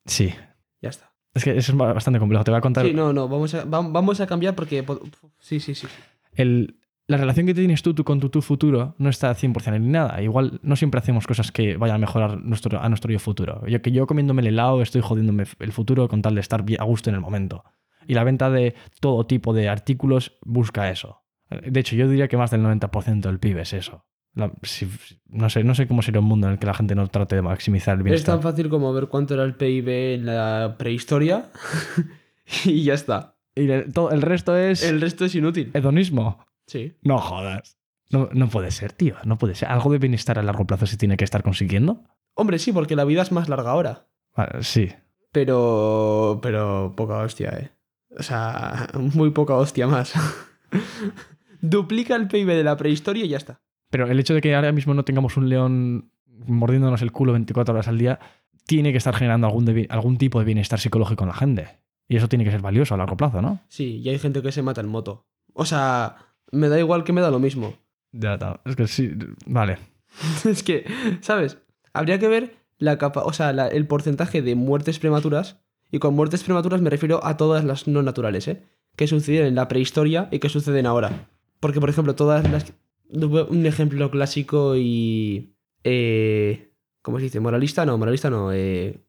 Sí. 0.05 0.33
Ya 0.81 0.89
está. 0.89 1.13
Es 1.33 1.43
que 1.43 1.51
eso 1.57 1.71
es 1.71 1.77
ba- 1.77 1.93
bastante 1.93 2.19
complejo. 2.19 2.43
Te 2.43 2.51
voy 2.51 2.57
a 2.57 2.61
contar 2.61 2.85
Sí, 2.85 2.93
no, 2.93 3.13
no. 3.13 3.27
Vamos 3.27 3.53
a, 3.53 3.63
va- 3.65 3.81
vamos 3.87 4.19
a 4.19 4.27
cambiar 4.27 4.55
porque... 4.55 4.83
po- 4.83 4.99
Sí, 5.39 5.59
sí, 5.59 5.75
sí. 5.75 5.87
el, 6.33 6.79
la 7.07 7.17
relación 7.17 7.45
que 7.45 7.53
tienes 7.53 7.81
tú, 7.83 7.93
tú 7.93 8.03
con 8.03 8.19
tu, 8.19 8.29
tu 8.29 8.41
futuro 8.41 8.95
no 8.97 9.09
está 9.09 9.33
100% 9.33 9.67
alineada. 9.67 10.21
Igual 10.21 10.59
no 10.63 10.75
siempre 10.75 10.99
hacemos 10.99 11.27
cosas 11.27 11.51
que 11.51 11.77
vayan 11.77 11.95
a 11.95 11.99
mejorar 11.99 12.41
nuestro, 12.41 12.81
a 12.81 12.89
nuestro 12.89 13.11
yo 13.11 13.19
futuro. 13.19 13.65
Yo 13.67 13.81
que 13.81 13.91
yo 13.91 14.07
comiéndome 14.07 14.41
el 14.41 14.47
helado 14.47 14.81
estoy 14.81 15.01
jodiéndome 15.01 15.45
el 15.59 15.71
futuro 15.71 16.07
con 16.09 16.21
tal 16.21 16.35
de 16.35 16.41
estar 16.41 16.63
a 16.79 16.83
gusto 16.83 17.09
en 17.09 17.15
el 17.15 17.21
momento. 17.21 17.63
Y 18.07 18.13
la 18.13 18.23
venta 18.23 18.49
de 18.49 18.75
todo 18.99 19.25
tipo 19.25 19.53
de 19.53 19.69
artículos 19.69 20.37
busca 20.41 20.89
eso. 20.89 21.21
De 21.49 21.79
hecho, 21.79 21.95
yo 21.95 22.07
diría 22.07 22.27
que 22.27 22.37
más 22.37 22.51
del 22.51 22.61
90% 22.63 23.21
del 23.21 23.39
PIB 23.39 23.59
es 23.59 23.73
eso. 23.73 24.05
La- 24.33 24.51
si- 24.63 24.89
no, 25.27 25.49
sé, 25.49 25.63
no 25.65 25.75
sé 25.75 25.87
cómo 25.87 26.01
sería 26.01 26.21
un 26.21 26.27
mundo 26.27 26.47
en 26.47 26.53
el 26.53 26.59
que 26.59 26.65
la 26.65 26.73
gente 26.73 26.95
no 26.95 27.05
trate 27.07 27.35
de 27.35 27.41
maximizar 27.41 27.95
el 27.95 27.99
Es 28.01 28.03
bienestar. 28.05 28.35
tan 28.35 28.41
fácil 28.41 28.69
como 28.69 28.93
ver 28.93 29.07
cuánto 29.07 29.33
era 29.33 29.43
el 29.43 29.55
PIB 29.55 29.89
en 30.15 30.25
la 30.25 30.75
prehistoria 30.77 31.49
y 32.65 32.83
ya 32.83 32.93
está. 32.93 33.35
Y 33.55 33.69
el, 33.69 33.91
todo, 33.91 34.11
el 34.11 34.21
resto 34.21 34.55
es 34.55 34.81
El 34.83 35.01
resto 35.01 35.25
es 35.25 35.35
inútil. 35.35 35.71
hedonismo. 35.73 36.45
Sí. 36.67 36.95
No 37.01 37.17
jodas. 37.17 37.77
No, 38.09 38.29
no 38.33 38.47
puede 38.47 38.71
ser, 38.71 38.93
tío. 38.93 39.15
No 39.25 39.37
puede 39.37 39.55
ser. 39.55 39.67
Algo 39.69 39.91
de 39.91 39.97
bienestar 39.97 40.39
a 40.39 40.43
largo 40.43 40.65
plazo 40.65 40.85
se 40.85 40.95
tiene 40.97 41.17
que 41.17 41.25
estar 41.25 41.43
consiguiendo. 41.43 42.03
Hombre, 42.33 42.59
sí, 42.59 42.71
porque 42.71 42.95
la 42.95 43.03
vida 43.03 43.21
es 43.23 43.31
más 43.33 43.49
larga 43.49 43.71
ahora. 43.71 44.07
Vale, 44.35 44.63
sí. 44.63 44.89
Pero. 45.33 46.39
Pero 46.41 46.93
poca 46.95 47.17
hostia, 47.19 47.49
eh. 47.59 47.71
O 48.17 48.23
sea, 48.23 48.87
muy 49.13 49.31
poca 49.31 49.55
hostia 49.55 49.87
más. 49.87 50.13
Duplica 51.61 52.15
el 52.15 52.27
PIB 52.27 52.47
de 52.47 52.63
la 52.63 52.77
prehistoria 52.77 53.25
y 53.25 53.29
ya 53.29 53.37
está. 53.37 53.61
Pero 53.89 54.07
el 54.09 54.19
hecho 54.19 54.33
de 54.33 54.41
que 54.41 54.55
ahora 54.55 54.71
mismo 54.71 54.93
no 54.93 55.03
tengamos 55.05 55.37
un 55.37 55.49
león 55.49 56.11
mordiéndonos 56.47 57.01
el 57.01 57.11
culo 57.11 57.33
24 57.33 57.73
horas 57.73 57.87
al 57.87 57.97
día 57.97 58.19
tiene 58.65 58.91
que 58.91 58.97
estar 58.97 59.13
generando 59.15 59.47
algún, 59.47 59.85
algún 59.89 60.17
tipo 60.17 60.39
de 60.39 60.45
bienestar 60.45 60.79
psicológico 60.79 61.23
en 61.23 61.27
la 61.29 61.35
gente. 61.35 61.67
Y 62.07 62.15
eso 62.17 62.27
tiene 62.29 62.43
que 62.43 62.51
ser 62.51 62.61
valioso 62.61 62.93
a 62.93 62.97
largo 62.97 63.15
plazo, 63.17 63.41
¿no? 63.41 63.61
Sí, 63.67 63.97
y 63.97 64.09
hay 64.09 64.17
gente 64.19 64.41
que 64.41 64.51
se 64.51 64.61
mata 64.61 64.81
en 64.81 64.87
moto. 64.87 65.27
O 65.53 65.65
sea, 65.65 66.15
me 66.51 66.67
da 66.69 66.79
igual 66.79 67.03
que 67.03 67.13
me 67.13 67.21
da 67.21 67.31
lo 67.31 67.39
mismo. 67.39 67.73
Ya 68.11 68.33
está. 68.33 68.59
Es 68.65 68.75
que 68.75 68.87
sí. 68.87 69.11
Vale. 69.45 69.77
es 70.45 70.63
que, 70.63 70.85
¿sabes? 71.21 71.57
Habría 71.93 72.19
que 72.19 72.27
ver 72.27 72.55
la 72.77 72.97
capa, 72.97 73.21
o 73.23 73.33
sea, 73.33 73.53
la- 73.53 73.67
el 73.67 73.87
porcentaje 73.87 74.41
de 74.41 74.55
muertes 74.55 74.99
prematuras. 74.99 75.61
Y 75.91 75.99
con 75.99 76.13
muertes 76.15 76.43
prematuras 76.43 76.81
me 76.81 76.89
refiero 76.89 77.23
a 77.25 77.37
todas 77.37 77.63
las 77.65 77.87
no 77.87 78.01
naturales, 78.01 78.47
¿eh? 78.47 78.63
Que 78.95 79.07
sucedieron 79.07 79.47
en 79.49 79.55
la 79.55 79.67
prehistoria 79.67 80.27
y 80.31 80.39
que 80.39 80.49
suceden 80.49 80.85
ahora. 80.85 81.29
Porque, 81.59 81.79
por 81.79 81.89
ejemplo, 81.89 82.15
todas 82.15 82.49
las. 82.49 82.73
Un 83.13 83.65
ejemplo 83.65 84.09
clásico 84.09 84.75
y. 84.77 85.53
Eh, 85.83 86.71
¿Cómo 87.01 87.17
se 87.17 87.23
dice? 87.25 87.39
¿Moralista? 87.39 87.85
No, 87.85 87.97
moralista 87.97 88.29
no. 88.29 88.51
eh, 88.53 89.03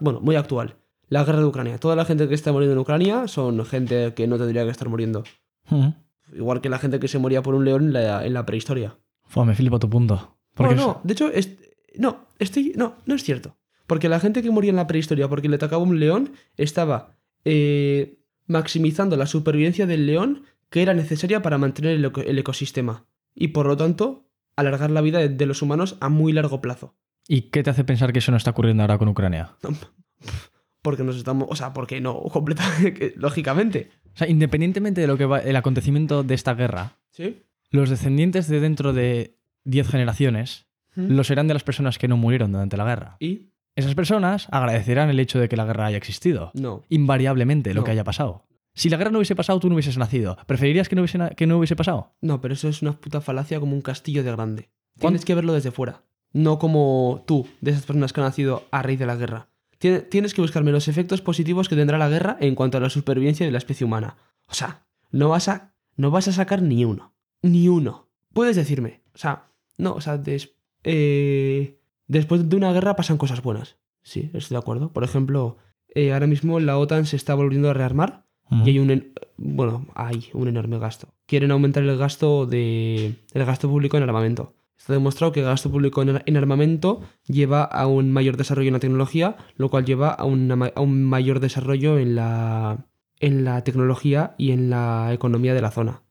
bueno, 0.00 0.20
muy 0.20 0.36
actual. 0.36 0.76
La 1.08 1.24
guerra 1.24 1.40
de 1.40 1.46
Ucrania. 1.46 1.78
Toda 1.78 1.96
la 1.96 2.04
gente 2.04 2.28
que 2.28 2.34
está 2.34 2.52
muriendo 2.52 2.74
en 2.74 2.78
Ucrania 2.78 3.26
son 3.26 3.64
gente 3.64 4.14
que 4.14 4.26
no 4.28 4.38
tendría 4.38 4.64
que 4.64 4.70
estar 4.70 4.88
muriendo. 4.88 5.24
Ujú. 5.70 5.94
Igual 6.32 6.60
que 6.60 6.68
la 6.68 6.78
gente 6.78 7.00
que 7.00 7.08
se 7.08 7.18
moría 7.18 7.42
por 7.42 7.54
un 7.56 7.64
león 7.64 7.86
en 7.86 7.92
la, 7.94 8.24
en 8.24 8.34
la 8.34 8.46
prehistoria. 8.46 8.96
Fua, 9.24 9.44
me 9.44 9.54
flipo 9.54 9.78
tu 9.80 9.90
punto. 9.90 10.36
Porque 10.54 10.74
no, 10.76 10.86
no, 10.86 11.00
de 11.02 11.12
hecho, 11.12 11.28
es- 11.32 11.56
no, 11.98 12.26
estoy, 12.38 12.72
no, 12.76 12.94
no 13.06 13.14
es 13.16 13.24
cierto. 13.24 13.56
Porque 13.90 14.08
la 14.08 14.20
gente 14.20 14.40
que 14.42 14.50
moría 14.52 14.70
en 14.70 14.76
la 14.76 14.86
prehistoria 14.86 15.26
porque 15.28 15.48
le 15.48 15.56
atacaba 15.56 15.82
un 15.82 15.98
león 15.98 16.32
estaba 16.56 17.16
eh, 17.44 18.18
maximizando 18.46 19.16
la 19.16 19.26
supervivencia 19.26 19.84
del 19.86 20.06
león 20.06 20.44
que 20.70 20.82
era 20.82 20.94
necesaria 20.94 21.42
para 21.42 21.58
mantener 21.58 21.96
el, 21.96 22.04
eco- 22.04 22.20
el 22.20 22.38
ecosistema. 22.38 23.04
Y 23.34 23.48
por 23.48 23.66
lo 23.66 23.76
tanto, 23.76 24.28
alargar 24.54 24.90
la 24.92 25.00
vida 25.00 25.18
de, 25.18 25.28
de 25.28 25.46
los 25.46 25.60
humanos 25.62 25.96
a 26.00 26.08
muy 26.08 26.32
largo 26.32 26.60
plazo. 26.60 26.94
¿Y 27.26 27.50
qué 27.50 27.62
te 27.64 27.70
hace 27.70 27.82
pensar 27.82 28.12
que 28.12 28.20
eso 28.20 28.30
no 28.30 28.36
está 28.36 28.50
ocurriendo 28.52 28.82
ahora 28.84 28.96
con 28.98 29.08
Ucrania? 29.08 29.56
Porque 30.82 31.02
nos 31.04 31.16
estamos. 31.16 31.46
O 31.50 31.56
sea, 31.56 31.72
porque 31.72 32.00
no, 32.00 32.20
completamente. 32.32 33.12
lógicamente. 33.16 33.90
O 34.14 34.16
sea, 34.16 34.28
independientemente 34.28 35.00
de 35.00 35.06
lo 35.06 35.18
que 35.18 35.26
va 35.26 35.40
el 35.40 35.56
acontecimiento 35.56 36.22
de 36.22 36.34
esta 36.34 36.54
guerra, 36.54 36.96
¿Sí? 37.10 37.42
los 37.70 37.90
descendientes 37.90 38.48
de 38.48 38.60
dentro 38.60 38.92
de 38.92 39.36
10 39.64 39.88
generaciones 39.88 40.66
¿Mm? 40.96 41.12
lo 41.12 41.22
serán 41.24 41.48
de 41.48 41.54
las 41.54 41.64
personas 41.64 41.98
que 41.98 42.08
no 42.08 42.16
murieron 42.16 42.52
durante 42.52 42.76
la 42.76 42.84
guerra. 42.84 43.16
¿Y? 43.20 43.49
Esas 43.80 43.94
personas 43.94 44.46
agradecerán 44.50 45.10
el 45.10 45.18
hecho 45.20 45.38
de 45.40 45.48
que 45.48 45.56
la 45.56 45.64
guerra 45.64 45.86
haya 45.86 45.96
existido. 45.96 46.50
No. 46.54 46.84
Invariablemente 46.88 47.74
lo 47.74 47.80
No. 47.80 47.84
que 47.84 47.90
haya 47.92 48.04
pasado. 48.04 48.46
Si 48.74 48.88
la 48.88 48.96
guerra 48.96 49.10
no 49.10 49.18
hubiese 49.18 49.34
pasado, 49.34 49.58
tú 49.58 49.68
no 49.68 49.74
hubieses 49.74 49.98
nacido. 49.98 50.36
¿Preferirías 50.46 50.88
que 50.88 50.94
no 50.96 51.02
hubiese, 51.02 51.18
que 51.36 51.46
no 51.46 51.58
hubiese 51.58 51.74
pasado? 51.76 52.14
No, 52.20 52.40
pero 52.40 52.54
eso 52.54 52.68
es 52.68 52.82
una 52.82 52.92
puta 52.92 53.20
falacia 53.20 53.58
como 53.60 53.74
un 53.74 53.82
castillo 53.82 54.22
de 54.22 54.30
grande. 54.32 54.70
¿Cuán- 55.00 55.12
Tienes 55.12 55.24
que 55.24 55.34
verlo 55.34 55.52
desde 55.54 55.70
fuera. 55.72 56.02
No 56.32 56.58
como 56.60 57.24
tú, 57.26 57.48
de 57.60 57.72
esas 57.72 57.84
personas 57.84 58.12
que 58.12 58.20
han 58.20 58.26
nacido 58.28 58.62
a 58.70 58.82
raíz 58.82 58.98
de 58.98 59.06
la 59.06 59.16
guerra. 59.16 59.48
Tien- 59.80 60.08
Tienes 60.08 60.34
que 60.34 60.40
buscarme 60.42 60.70
los 60.70 60.86
efectos 60.86 61.20
positivos 61.20 61.68
que 61.68 61.74
tendrá 61.74 61.98
la 61.98 62.08
guerra 62.08 62.36
en 62.40 62.54
cuanto 62.54 62.78
a 62.78 62.80
la 62.80 62.90
supervivencia 62.90 63.44
de 63.44 63.50
la 63.52 63.58
especie 63.58 63.84
humana. 63.84 64.16
O 64.46 64.54
sea, 64.54 64.86
no 65.10 65.28
vas 65.30 65.48
a, 65.48 65.74
no 65.96 66.10
vas 66.12 66.28
a 66.28 66.32
sacar 66.32 66.62
ni 66.62 66.84
uno. 66.84 67.14
Ni 67.42 67.66
uno. 67.68 68.08
Puedes 68.32 68.54
decirme. 68.56 69.02
O 69.14 69.18
sea, 69.18 69.46
no, 69.78 69.94
o 69.94 70.00
sea, 70.00 70.16
des- 70.18 70.54
eh, 70.84 71.79
después 72.10 72.48
de 72.48 72.56
una 72.56 72.72
guerra 72.72 72.96
pasan 72.96 73.16
cosas 73.18 73.42
buenas. 73.42 73.76
Sí, 74.02 74.30
estoy 74.34 74.54
de 74.54 74.58
acuerdo. 74.58 74.92
Por 74.92 75.04
ejemplo, 75.04 75.56
eh, 75.94 76.12
ahora 76.12 76.26
mismo 76.26 76.60
la 76.60 76.78
OTAN 76.78 77.06
se 77.06 77.16
está 77.16 77.34
volviendo 77.34 77.70
a 77.70 77.74
rearmar 77.74 78.26
y 78.64 78.70
hay 78.70 78.78
un 78.80 78.90
en- 78.90 79.12
bueno, 79.36 79.86
hay 79.94 80.26
un 80.32 80.48
enorme 80.48 80.78
gasto. 80.78 81.08
Quieren 81.26 81.50
aumentar 81.52 81.82
el 81.84 81.96
gasto 81.96 82.46
de 82.46 83.14
el 83.32 83.44
gasto 83.44 83.68
público 83.68 83.96
en 83.96 84.02
armamento. 84.02 84.54
Está 84.76 84.92
demostrado 84.94 85.30
que 85.32 85.40
el 85.40 85.46
gasto 85.46 85.70
público 85.70 86.02
en, 86.02 86.08
ar- 86.10 86.22
en 86.26 86.36
armamento 86.36 87.00
lleva 87.26 87.62
a 87.64 87.86
un 87.86 88.10
mayor 88.12 88.36
desarrollo 88.36 88.68
en 88.68 88.72
la 88.74 88.80
tecnología, 88.80 89.36
lo 89.56 89.68
cual 89.68 89.84
lleva 89.84 90.08
a, 90.10 90.24
una 90.24 90.72
a 90.74 90.80
un 90.80 91.04
mayor 91.04 91.38
desarrollo 91.40 91.98
en 91.98 92.14
la 92.16 92.86
en 93.20 93.44
la 93.44 93.62
tecnología 93.62 94.34
y 94.38 94.50
en 94.52 94.70
la 94.70 95.10
economía 95.12 95.52
de 95.54 95.60
la 95.60 95.70
zona. 95.70 96.02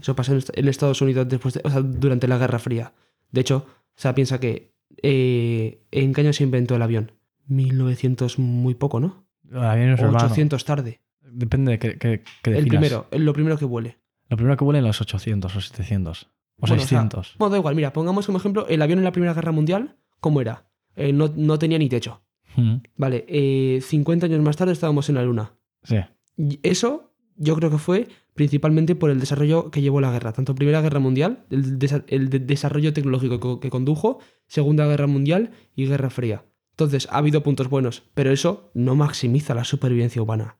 Eso 0.00 0.14
en, 0.32 0.36
est- 0.38 0.56
en 0.58 0.68
Estados 0.68 1.02
Unidos 1.02 1.28
después 1.28 1.54
de- 1.54 1.60
o 1.64 1.70
sea, 1.70 1.82
durante 1.82 2.26
la 2.26 2.38
Guerra 2.38 2.58
Fría. 2.58 2.94
De 3.30 3.42
hecho, 3.42 3.66
o 3.68 3.94
sea, 4.00 4.14
piensa 4.14 4.40
que 4.40 4.72
eh, 5.02 5.82
¿en 5.90 6.12
qué 6.12 6.20
año 6.22 6.32
se 6.32 6.44
inventó 6.44 6.76
el 6.76 6.82
avión? 6.82 7.12
1900 7.48 8.38
muy 8.38 8.74
poco, 8.74 9.00
¿no? 9.00 9.26
Viene 9.42 9.96
su 9.96 10.04
hermano. 10.04 10.24
800 10.26 10.64
tarde. 10.64 11.00
Depende 11.22 11.72
de 11.72 11.78
qué, 11.78 11.98
qué- 11.98 12.22
qué 12.42 12.50
El 12.56 12.66
primero, 12.68 13.06
lo 13.12 13.32
primero 13.32 13.58
que 13.58 13.64
vuele. 13.64 13.98
Lo 14.28 14.36
primero 14.36 14.56
que 14.56 14.64
vuela 14.64 14.78
en 14.78 14.84
los 14.86 15.00
800 15.00 15.54
o 15.54 15.60
700. 15.60 16.24
O 16.24 16.28
Bueno, 16.60 16.74
o 16.76 16.78
sea, 16.78 16.86
600. 16.88 17.36
Bueno, 17.38 17.50
da 17.52 17.58
igual, 17.58 17.74
mira, 17.74 17.92
pongamos 17.92 18.26
como 18.26 18.38
ejemplo 18.38 18.66
el 18.68 18.80
avión 18.82 18.98
en 18.98 19.04
la 19.04 19.12
Primera 19.12 19.34
Guerra 19.34 19.52
Mundial, 19.52 19.96
¿cómo 20.20 20.40
era? 20.40 20.66
Eh, 20.96 21.12
no, 21.12 21.30
no 21.36 21.58
tenía 21.58 21.78
ni 21.78 21.88
techo. 21.88 22.22
Ujú. 22.56 22.80
Vale, 22.96 23.24
eh, 23.28 23.80
50 23.82 24.26
años 24.26 24.40
más 24.40 24.56
tarde 24.56 24.72
estábamos 24.72 25.08
en 25.10 25.16
la 25.16 25.22
Luna. 25.22 25.52
Sí. 25.82 25.96
Y 26.38 26.58
eso 26.62 27.12
yo 27.36 27.54
creo 27.56 27.70
que 27.70 27.78
fue 27.78 28.08
principalmente 28.34 28.94
por 28.94 29.10
el 29.10 29.20
desarrollo 29.20 29.70
que 29.70 29.82
llevó 29.82 30.00
la 30.00 30.10
guerra. 30.10 30.32
Tanto 30.32 30.54
Primera 30.54 30.80
Guerra 30.80 30.98
Mundial, 31.00 31.44
el, 31.50 31.78
desa- 31.78 32.04
el 32.08 32.30
de- 32.30 32.38
desarrollo 32.40 32.92
tecnológico 32.94 33.38
que, 33.60 33.60
que 33.66 33.70
condujo, 33.70 34.18
Segunda 34.46 34.86
Guerra 34.86 35.06
Mundial 35.06 35.50
y 35.74 35.86
Guerra 35.86 36.10
Fría. 36.10 36.44
Entonces, 36.72 37.08
ha 37.10 37.18
habido 37.18 37.42
puntos 37.42 37.68
buenos, 37.70 38.02
pero 38.14 38.30
eso 38.30 38.70
no 38.74 38.94
maximiza 38.96 39.54
la 39.54 39.64
supervivencia 39.64 40.20
humana. 40.22 40.58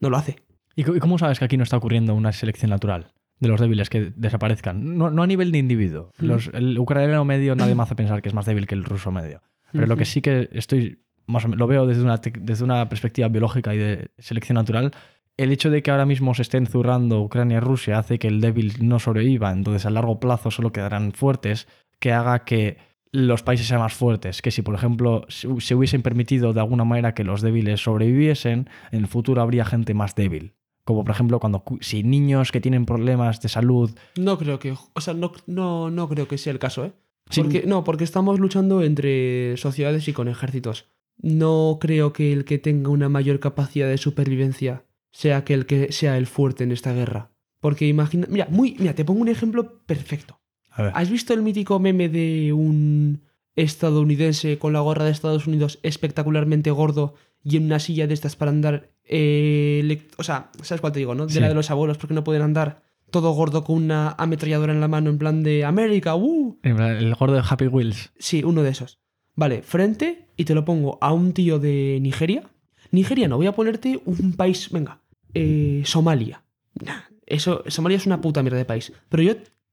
No 0.00 0.10
lo 0.10 0.16
hace. 0.16 0.36
¿Y 0.76 0.84
cómo 0.84 1.18
sabes 1.18 1.38
que 1.38 1.44
aquí 1.44 1.56
no 1.56 1.64
está 1.64 1.76
ocurriendo 1.76 2.14
una 2.14 2.32
selección 2.32 2.70
natural 2.70 3.12
de 3.40 3.48
los 3.48 3.60
débiles 3.60 3.88
que 3.90 4.12
desaparezcan? 4.14 4.96
No, 4.98 5.10
no 5.10 5.22
a 5.22 5.26
nivel 5.26 5.50
de 5.52 5.58
individuo. 5.58 6.12
Mm. 6.18 6.24
Los- 6.26 6.50
el 6.52 6.78
ucraniano 6.78 7.24
medio 7.24 7.56
nadie 7.56 7.74
me 7.74 7.82
hace 7.82 7.96
pensar 7.96 8.22
que 8.22 8.28
es 8.28 8.34
más 8.34 8.46
débil 8.46 8.66
que 8.66 8.74
el 8.74 8.84
ruso 8.84 9.10
medio. 9.10 9.42
Pero 9.72 9.86
lo 9.86 9.96
que 9.96 10.04
sí 10.04 10.22
que 10.22 10.48
estoy, 10.52 11.02
más 11.26 11.44
o 11.44 11.48
menos, 11.48 11.58
lo 11.58 11.66
veo 11.66 11.86
desde 11.86 12.02
una, 12.02 12.16
desde 12.18 12.64
una 12.64 12.88
perspectiva 12.88 13.28
biológica 13.28 13.74
y 13.74 13.78
de 13.78 14.10
selección 14.18 14.54
natural, 14.54 14.92
el 15.36 15.52
hecho 15.52 15.70
de 15.70 15.82
que 15.82 15.90
ahora 15.90 16.06
mismo 16.06 16.34
se 16.34 16.42
estén 16.42 16.66
zurrando 16.66 17.20
Ucrania 17.22 17.58
y 17.58 17.60
Rusia 17.60 17.98
hace 17.98 18.18
que 18.18 18.28
el 18.28 18.40
débil 18.40 18.74
no 18.80 18.98
sobreviva, 18.98 19.52
entonces 19.52 19.84
a 19.86 19.90
largo 19.90 20.20
plazo 20.20 20.50
solo 20.50 20.72
quedarán 20.72 21.12
fuertes, 21.12 21.68
que 22.00 22.12
haga 22.12 22.44
que 22.44 22.78
los 23.12 23.42
países 23.42 23.66
sean 23.66 23.80
más 23.80 23.94
fuertes, 23.94 24.42
que 24.42 24.50
si 24.50 24.62
por 24.62 24.74
ejemplo 24.74 25.24
se 25.28 25.48
se 25.60 25.74
hubiesen 25.74 26.02
permitido 26.02 26.52
de 26.52 26.60
alguna 26.60 26.84
manera 26.84 27.14
que 27.14 27.24
los 27.24 27.40
débiles 27.40 27.80
sobreviviesen, 27.82 28.68
en 28.92 28.98
el 29.00 29.06
futuro 29.08 29.40
habría 29.42 29.64
gente 29.64 29.94
más 29.94 30.14
débil. 30.14 30.54
Como 30.84 31.04
por 31.04 31.12
ejemplo 31.14 31.38
cuando 31.40 31.60
cu- 31.60 31.78
si 31.82 32.02
niños 32.02 32.50
que 32.52 32.60
tienen 32.60 32.86
problemas 32.86 33.40
de 33.42 33.48
salud 33.50 33.90
No 34.16 34.38
creo 34.38 34.58
que. 34.58 34.74
O 34.94 35.00
sea, 35.00 35.14
no, 35.14 35.32
no, 35.46 35.90
no 35.90 36.08
creo 36.08 36.26
que 36.28 36.38
sea 36.38 36.52
el 36.52 36.58
caso, 36.58 36.84
¿eh? 36.86 36.92
Sí. 37.30 37.42
Porque, 37.42 37.64
no, 37.66 37.84
porque 37.84 38.04
estamos 38.04 38.40
luchando 38.40 38.82
entre 38.82 39.56
sociedades 39.58 40.08
y 40.08 40.12
con 40.14 40.28
ejércitos. 40.28 40.86
no 41.20 41.78
creo 41.80 42.12
que 42.12 42.32
el 42.32 42.44
que 42.44 42.58
tenga 42.58 42.90
una 42.90 43.08
mayor 43.08 43.38
capacidad 43.40 43.88
de 43.88 43.98
supervivencia 43.98 44.84
sea 45.12 45.44
que 45.44 45.52
el 45.54 45.66
que 45.66 45.92
sea 45.92 46.16
el 46.16 46.26
fuerte 46.26 46.64
en 46.64 46.72
esta 46.72 46.92
guerra. 46.94 47.32
Porque 47.60 47.86
imagina, 47.88 48.26
mira, 48.30 48.46
muy, 48.50 48.76
mira, 48.78 48.94
te 48.94 49.04
pongo 49.04 49.20
un 49.20 49.28
ejemplo 49.28 49.80
perfecto. 49.84 50.37
A 50.78 50.82
ver. 50.84 50.92
¿Has 50.94 51.10
visto 51.10 51.34
el 51.34 51.42
mítico 51.42 51.78
meme 51.78 52.08
de 52.08 52.52
un 52.52 53.20
estadounidense 53.56 54.58
con 54.58 54.72
la 54.72 54.80
gorra 54.80 55.04
de 55.04 55.10
Estados 55.10 55.46
Unidos 55.46 55.78
espectacularmente 55.82 56.70
gordo 56.70 57.14
y 57.44 57.56
en 57.56 57.64
una 57.66 57.78
silla 57.78 58.06
de 58.06 58.14
estas 58.14 58.36
para 58.36 58.50
andar? 58.50 58.90
eh, 59.10 60.06
o 60.18 60.22
sea, 60.22 60.50
¿sabes 60.62 60.80
cuál 60.82 60.92
te 60.92 60.98
digo, 60.98 61.14
no? 61.14 61.26
De 61.26 61.32
Sí. 61.32 61.40
la 61.40 61.48
de 61.48 61.54
los 61.54 61.70
abuelos, 61.70 61.96
porque 61.96 62.12
no 62.14 62.24
pueden 62.24 62.42
andar 62.42 62.82
todo 63.10 63.32
gordo 63.32 63.64
con 63.64 63.76
una 63.76 64.10
ametralladora 64.18 64.72
en 64.74 64.80
la 64.82 64.88
mano 64.88 65.08
en 65.08 65.16
plan 65.16 65.42
de 65.42 65.64
América, 65.64 66.14
¡uh! 66.14 66.58
El 66.62 67.14
gordo 67.14 67.34
de 67.36 67.42
Happy 67.48 67.66
Wheels. 67.68 68.12
Sí, 68.18 68.44
uno 68.44 68.62
de 68.62 68.68
esos. 68.70 68.98
Vale, 69.34 69.62
frente 69.62 70.26
y 70.36 70.44
te 70.44 70.54
lo 70.54 70.64
pongo 70.66 70.98
a 71.00 71.12
un 71.14 71.32
tío 71.32 71.58
de 71.58 71.98
Nigeria. 72.02 72.42
Nigeria 72.90 73.28
no, 73.28 73.36
voy 73.38 73.46
a 73.46 73.52
ponerte 73.52 73.98
un 74.04 74.34
país, 74.34 74.68
venga, 74.70 75.00
eh, 75.32 75.82
Somalia. 75.86 76.42
Nah, 76.84 77.00
eso, 77.24 77.64
Somalia 77.66 77.96
es 77.96 78.04
una 78.06 78.20
puta 78.20 78.42
mierda 78.42 78.58
de 78.58 78.64
país. 78.66 78.92
Pero 79.08 79.22
yo, 79.22 79.32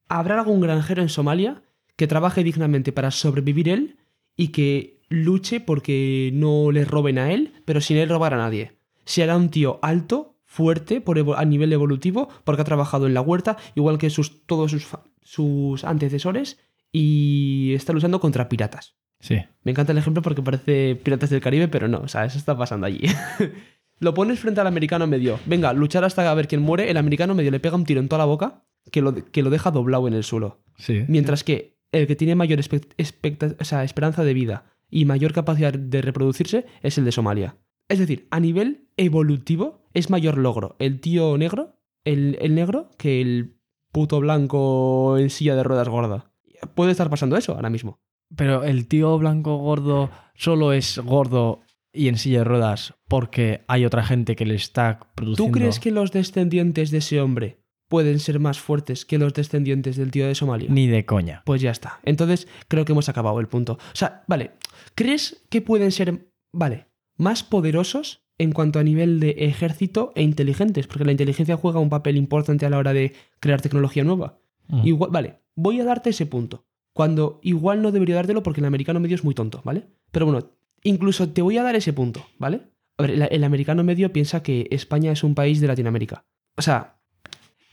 ¿habrá 0.09 0.39
algún 0.39 0.61
granjero 0.61 1.01
en 1.01 1.09
Somalia 1.09 1.63
que 1.95 2.07
trabaje 2.07 2.43
dignamente 2.43 2.91
para 2.91 3.11
sobrevivir 3.11 3.69
él 3.69 3.97
y 4.35 4.49
que 4.49 5.01
luche 5.09 5.59
porque 5.59 6.31
no 6.33 6.71
le 6.71 6.85
roben 6.85 7.17
a 7.17 7.31
él, 7.31 7.53
pero 7.65 7.81
sin 7.81 7.97
él 7.97 8.09
robar 8.09 8.33
a 8.33 8.37
nadie? 8.37 8.77
Será 9.05 9.37
un 9.37 9.49
tío 9.49 9.79
alto, 9.81 10.37
fuerte 10.43 11.01
por 11.01 11.19
a 11.37 11.45
nivel 11.45 11.73
evolutivo, 11.73 12.29
porque 12.43 12.61
ha 12.61 12.65
trabajado 12.65 13.07
en 13.07 13.13
la 13.13 13.21
huerta, 13.21 13.57
igual 13.75 13.97
que 13.97 14.09
sus, 14.09 14.45
todos 14.45 14.71
sus, 14.71 14.87
sus 15.21 15.83
antecesores, 15.83 16.59
y 16.91 17.73
está 17.75 17.93
luchando 17.93 18.19
contra 18.19 18.47
piratas. 18.47 18.95
Sí. 19.19 19.37
Me 19.63 19.71
encanta 19.71 19.91
el 19.91 19.97
ejemplo 19.97 20.21
porque 20.21 20.41
parece 20.41 20.95
Piratas 20.95 21.29
del 21.29 21.41
Caribe, 21.41 21.67
pero 21.67 21.87
no, 21.87 21.99
o 21.99 22.07
sea, 22.07 22.25
eso 22.25 22.37
está 22.37 22.57
pasando 22.57 22.85
allí. 22.85 23.01
lo 23.99 24.13
pones 24.13 24.39
frente 24.39 24.61
al 24.61 24.67
americano 24.67 25.07
medio. 25.07 25.39
Venga, 25.45 25.73
luchar 25.73 26.03
hasta 26.03 26.29
a 26.29 26.33
ver 26.33 26.47
quién 26.47 26.61
muere. 26.61 26.89
El 26.89 26.97
americano 26.97 27.33
medio 27.33 27.51
le 27.51 27.59
pega 27.59 27.75
un 27.75 27.85
tiro 27.85 27.99
en 27.99 28.07
toda 28.07 28.19
la 28.19 28.25
boca 28.25 28.63
que 28.91 29.01
lo, 29.01 29.13
que 29.13 29.43
lo 29.43 29.49
deja 29.49 29.71
doblado 29.71 30.07
en 30.07 30.13
el 30.13 30.23
suelo. 30.23 30.61
Sí. 30.77 31.03
Mientras 31.07 31.43
que 31.43 31.77
el 31.91 32.07
que 32.07 32.15
tiene 32.15 32.35
mayor 32.35 32.59
o 32.59 33.63
sea, 33.63 33.83
esperanza 33.83 34.23
de 34.23 34.33
vida 34.33 34.65
y 34.89 35.05
mayor 35.05 35.33
capacidad 35.33 35.73
de 35.73 36.01
reproducirse 36.01 36.65
es 36.81 36.97
el 36.97 37.05
de 37.05 37.11
Somalia. 37.11 37.57
Es 37.87 37.99
decir, 37.99 38.27
a 38.31 38.39
nivel 38.39 38.89
evolutivo 38.97 39.85
es 39.93 40.09
mayor 40.09 40.37
logro 40.37 40.75
el 40.79 40.99
tío 40.99 41.37
negro, 41.37 41.79
el, 42.03 42.37
el 42.41 42.55
negro, 42.55 42.89
que 42.97 43.21
el 43.21 43.57
puto 43.91 44.19
blanco 44.19 45.17
en 45.17 45.29
silla 45.29 45.55
de 45.55 45.63
ruedas 45.63 45.89
gorda. 45.89 46.31
Puede 46.73 46.91
estar 46.91 47.09
pasando 47.09 47.37
eso 47.37 47.53
ahora 47.53 47.69
mismo. 47.69 47.99
Pero 48.35 48.63
el 48.63 48.87
tío 48.87 49.17
blanco 49.17 49.57
gordo 49.57 50.09
solo 50.33 50.73
es 50.73 50.97
gordo 50.99 51.61
y 51.93 52.09
en 52.09 52.17
silla 52.17 52.39
de 52.39 52.43
ruedas 52.43 52.95
porque 53.07 53.63
hay 53.67 53.85
otra 53.85 54.03
gente 54.03 54.35
que 54.35 54.45
le 54.45 54.55
está 54.55 54.99
produciendo. 55.15 55.51
¿Tú 55.51 55.57
crees 55.57 55.79
que 55.79 55.91
los 55.91 56.11
descendientes 56.11 56.91
de 56.91 56.97
ese 56.97 57.21
hombre 57.21 57.64
pueden 57.87 58.19
ser 58.19 58.39
más 58.39 58.59
fuertes 58.59 59.05
que 59.05 59.17
los 59.17 59.33
descendientes 59.33 59.95
del 59.95 60.11
tío 60.11 60.27
de 60.27 60.35
Somalia? 60.35 60.69
Ni 60.69 60.87
de 60.87 61.05
coña. 61.05 61.43
Pues 61.45 61.61
ya 61.61 61.71
está. 61.71 61.99
Entonces 62.03 62.47
creo 62.67 62.85
que 62.85 62.93
hemos 62.93 63.09
acabado 63.09 63.39
el 63.39 63.47
punto. 63.47 63.73
O 63.73 63.95
sea, 63.95 64.23
vale, 64.27 64.51
¿crees 64.95 65.43
que 65.49 65.61
pueden 65.61 65.91
ser, 65.91 66.27
vale, 66.51 66.87
más 67.17 67.43
poderosos 67.43 68.25
en 68.37 68.51
cuanto 68.51 68.79
a 68.79 68.83
nivel 68.83 69.19
de 69.19 69.35
ejército 69.39 70.11
e 70.15 70.23
inteligentes? 70.23 70.87
Porque 70.87 71.05
la 71.05 71.11
inteligencia 71.11 71.57
juega 71.57 71.79
un 71.79 71.89
papel 71.89 72.17
importante 72.17 72.65
a 72.65 72.69
la 72.69 72.77
hora 72.77 72.93
de 72.93 73.13
crear 73.39 73.61
tecnología 73.61 74.03
nueva. 74.03 74.39
Mm. 74.67 74.87
Igual, 74.87 75.11
vale, 75.11 75.39
voy 75.55 75.79
a 75.79 75.85
darte 75.85 76.09
ese 76.09 76.25
punto. 76.25 76.65
Cuando 76.93 77.39
igual 77.43 77.81
no 77.81 77.91
debería 77.91 78.15
dártelo 78.15 78.41
porque 78.41 78.61
el 78.61 78.65
americano 78.65 78.99
medio 78.99 79.15
es 79.15 79.23
muy 79.23 79.35
tonto, 79.35 79.61
¿vale? 79.65 79.87
Pero 80.11 80.25
bueno, 80.25 80.51
incluso 80.83 81.29
te 81.29 81.41
voy 81.41 81.57
a 81.57 81.63
dar 81.63 81.75
ese 81.75 81.91
punto, 81.91 82.25
¿vale? 82.37 82.61
A 82.97 83.03
ver, 83.03 83.11
el, 83.11 83.21
el 83.23 83.43
americano 83.43 83.83
medio 83.83 84.13
piensa 84.13 84.41
que 84.41 84.67
España 84.71 85.11
es 85.11 85.23
un 85.23 85.35
país 85.35 85.59
de 85.59 85.67
Latinoamérica. 85.67 86.25
O 86.55 86.61
sea, 86.61 86.95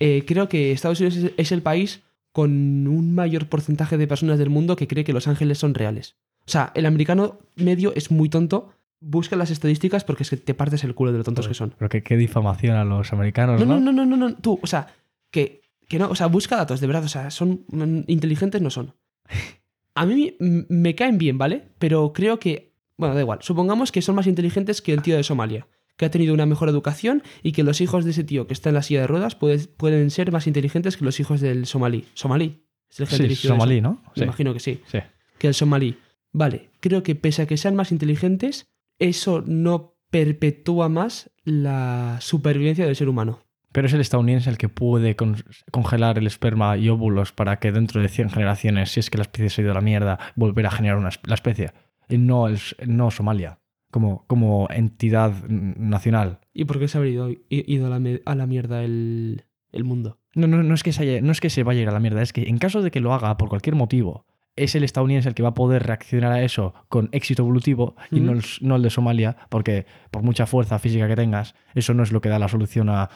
eh, 0.05 0.25
creo 0.27 0.49
que 0.49 0.73
Estados 0.73 0.99
Unidos 0.99 1.33
es, 1.37 1.53
el 1.53 1.63
país 1.63 2.03
con 2.33 2.89
un 2.89 3.15
mayor 3.15 3.49
porcentaje 3.49 3.97
de 3.97 4.09
personas 4.09 4.37
del 4.37 4.51
mundo 4.51 4.75
que 4.75 4.89
cree 4.89 5.05
que 5.05 5.13
Los 5.13 5.29
Ángeles 5.29 5.59
son 5.59 5.75
reales. 5.75 6.17
O 6.41 6.51
sea, 6.51 6.73
el 6.75 6.87
americano 6.87 7.39
medio 7.55 7.95
es 7.95 8.11
muy 8.11 8.29
tonto. 8.29 8.73
Busca 8.99 9.37
las 9.37 9.53
estadísticas 9.53 10.03
porque 10.03 10.25
es 10.25 10.31
que 10.31 10.39
te 10.39 10.55
partes 10.55 10.83
el 10.83 10.97
culo 10.97 11.13
de 11.13 11.19
lo 11.19 11.25
tontos 11.25 11.47
que 11.47 11.55
son. 11.55 11.75
Pero 11.79 11.89
que 11.89 12.03
qué 12.03 12.17
difamación 12.17 12.75
a 12.75 12.85
los 12.85 13.13
americanos, 13.13 13.61
No, 13.61 13.67
¿no? 13.67 13.79
no, 13.79 13.93
no, 13.93 14.05
no, 14.05 14.17
no, 14.17 14.29
no. 14.29 14.35
Tú, 14.35 14.59
o 14.61 14.67
sea, 14.67 14.89
que, 15.31 15.63
que 15.89 16.01
no, 16.01 16.11
o 16.11 16.17
sea, 16.17 16.27
busca 16.27 16.57
datos, 16.57 16.81
de 16.81 16.89
verdad, 16.89 17.05
o 17.05 17.09
sea, 17.09 17.31
son 17.31 17.65
mm, 17.69 18.01
inteligentes, 18.09 18.61
no 18.61 18.71
son. 18.71 18.97
A 19.95 20.05
mí 20.05 20.37
me 20.41 20.97
caen 20.97 21.17
bien, 21.17 21.39
¿vale? 21.39 21.69
Pero 21.79 22.13
creo 22.13 22.41
que, 22.41 22.73
bueno, 22.97 23.15
da 23.15 23.21
igual, 23.21 23.39
supongamos 23.43 23.93
que 23.93 24.03
son 24.03 24.17
más 24.17 24.27
inteligentes 24.27 24.83
que 24.83 24.95
el 24.95 25.03
tío 25.03 25.17
de 25.17 25.23
Somalia, 25.23 25.69
que 25.97 26.05
ha 26.07 26.11
tenido 26.11 26.34
una 26.34 26.47
mejor 26.47 26.68
educación 26.68 27.22
y 27.43 27.53
que 27.53 27.62
los 27.62 27.80
hijos 27.80 28.05
de 28.05 28.12
ese 28.12 28.24
tío 28.24 28.47
que 28.47 28.55
está 28.55 28.70
en 28.70 28.74
la 28.76 28.82
silla 28.82 29.01
de 29.03 29.07
ruedas 29.07 29.34
puede- 29.34 29.66
pueden 29.68 30.11
ser 30.11 30.32
más 30.32 30.47
inteligentes 30.47 30.97
que 30.97 31.05
los 31.05 31.20
hijos 31.20 31.40
del 31.40 31.66
somalí. 31.66 32.07
¿Somalí? 32.14 32.64
Es 32.90 33.01
el 33.01 33.07
Sí, 33.07 33.34
somalí, 33.49 33.76
eso. 33.78 33.82
¿no? 33.82 33.93
Me 34.09 34.11
Sí. 34.16 34.22
imagino 34.24 34.53
que 34.53 34.61
sí 34.61 34.80
sí. 34.86 34.99
que 35.38 35.49
el 35.49 35.55
somalí. 35.55 35.97
Vale, 36.32 36.70
creo 36.80 37.03
que 37.03 37.14
pese 37.14 37.43
a 37.43 37.47
que 37.47 37.57
sean 37.57 37.74
más 37.76 37.93
inteligentes, 37.93 38.66
eso 38.99 39.43
no 39.47 39.97
perpetúa 40.11 40.88
más 40.88 41.30
la 41.45 42.18
supervivencia 42.20 42.84
del 42.86 42.97
ser 42.97 43.09
humano. 43.09 43.40
Pero 43.72 43.86
es 43.86 43.95
el 43.95 44.03
estadounidense 44.03 44.51
el 44.51 44.59
que 44.59 44.68
puede 44.68 45.16
con- 45.16 45.43
congelar 45.70 46.18
el 46.18 46.26
esperma 46.26 46.76
y 46.76 46.90
óvulos 46.90 47.32
para 47.32 47.59
que 47.59 47.72
dentro 47.72 48.03
de 48.03 48.09
100 48.09 48.28
generaciones, 48.28 48.90
si 48.90 49.01
es 49.01 49.09
que 49.09 49.16
la 49.16 49.22
especie 49.22 49.49
se 49.49 49.61
ha 49.61 49.64
ido 49.64 49.72
a 49.72 49.76
la 49.76 49.80
mierda, 49.80 50.18
volver 50.36 50.66
a 50.66 50.70
generar 50.70 50.99
una, 50.99 51.09
la 51.24 51.34
especie. 51.34 51.72
Y 52.11 52.18
no, 52.18 52.47
el, 52.49 52.59
no 52.86 53.11
Somalia, 53.11 53.59
como, 53.93 54.24
como 54.26 54.66
entidad 54.70 55.32
nacional. 55.49 56.40
¿Y 56.53 56.64
por 56.64 56.80
qué 56.80 56.88
se 56.88 56.99
habría 56.99 57.12
ido, 57.12 57.30
ido 57.49 57.86
a, 57.86 57.99
la, 57.99 58.18
a 58.24 58.34
la 58.34 58.47
mierda 58.47 58.82
el, 58.82 59.45
el 59.70 59.84
mundo? 59.84 60.18
No, 60.34 60.49
no, 60.49 60.62
no, 60.64 60.74
es 60.74 60.82
que 60.82 60.93
se 60.93 61.03
haya- 61.05 61.20
no 61.20 61.30
es 61.30 61.40
que 61.40 61.51
se 61.51 61.62
vaya 61.62 61.78
a 61.80 61.82
ir 61.82 61.88
a 61.88 61.93
la 61.93 62.01
mierda, 62.01 62.22
es 62.22 62.32
que 62.32 62.49
en 62.49 62.59
caso 62.59 62.82
de 62.82 62.90
que 62.90 62.99
lo 63.01 63.14
haga 63.14 63.36
por 63.36 63.49
cualquier 63.49 63.76
motivo, 63.76 64.26
es 64.57 64.74
el 64.74 64.82
estadounidense 64.84 65.28
el 65.28 65.34
que 65.34 65.43
va 65.43 65.51
a 65.51 65.55
poder 65.55 65.82
reaccionar 65.84 66.32
a 66.32 66.43
eso 66.43 66.74
con 66.88 67.09
éxito 67.12 67.43
evolutivo 67.43 67.95
y 68.11 68.20
no, 68.20 68.32
el, 68.32 68.43
no 68.61 68.76
el 68.76 68.82
de 68.82 68.90
Somalia, 68.90 69.36
porque 69.49 69.86
por 70.11 70.22
mucha 70.22 70.47
fuerza 70.47 70.78
física 70.78 71.09
que 71.09 71.16
tengas, 71.16 71.55
eso 71.74 71.95
no 71.95 72.03
es 72.03 72.12
lo 72.12 72.20
que 72.20 72.28
da 72.28 72.38
la 72.38 72.49
solución 72.49 72.88
a 72.90 73.09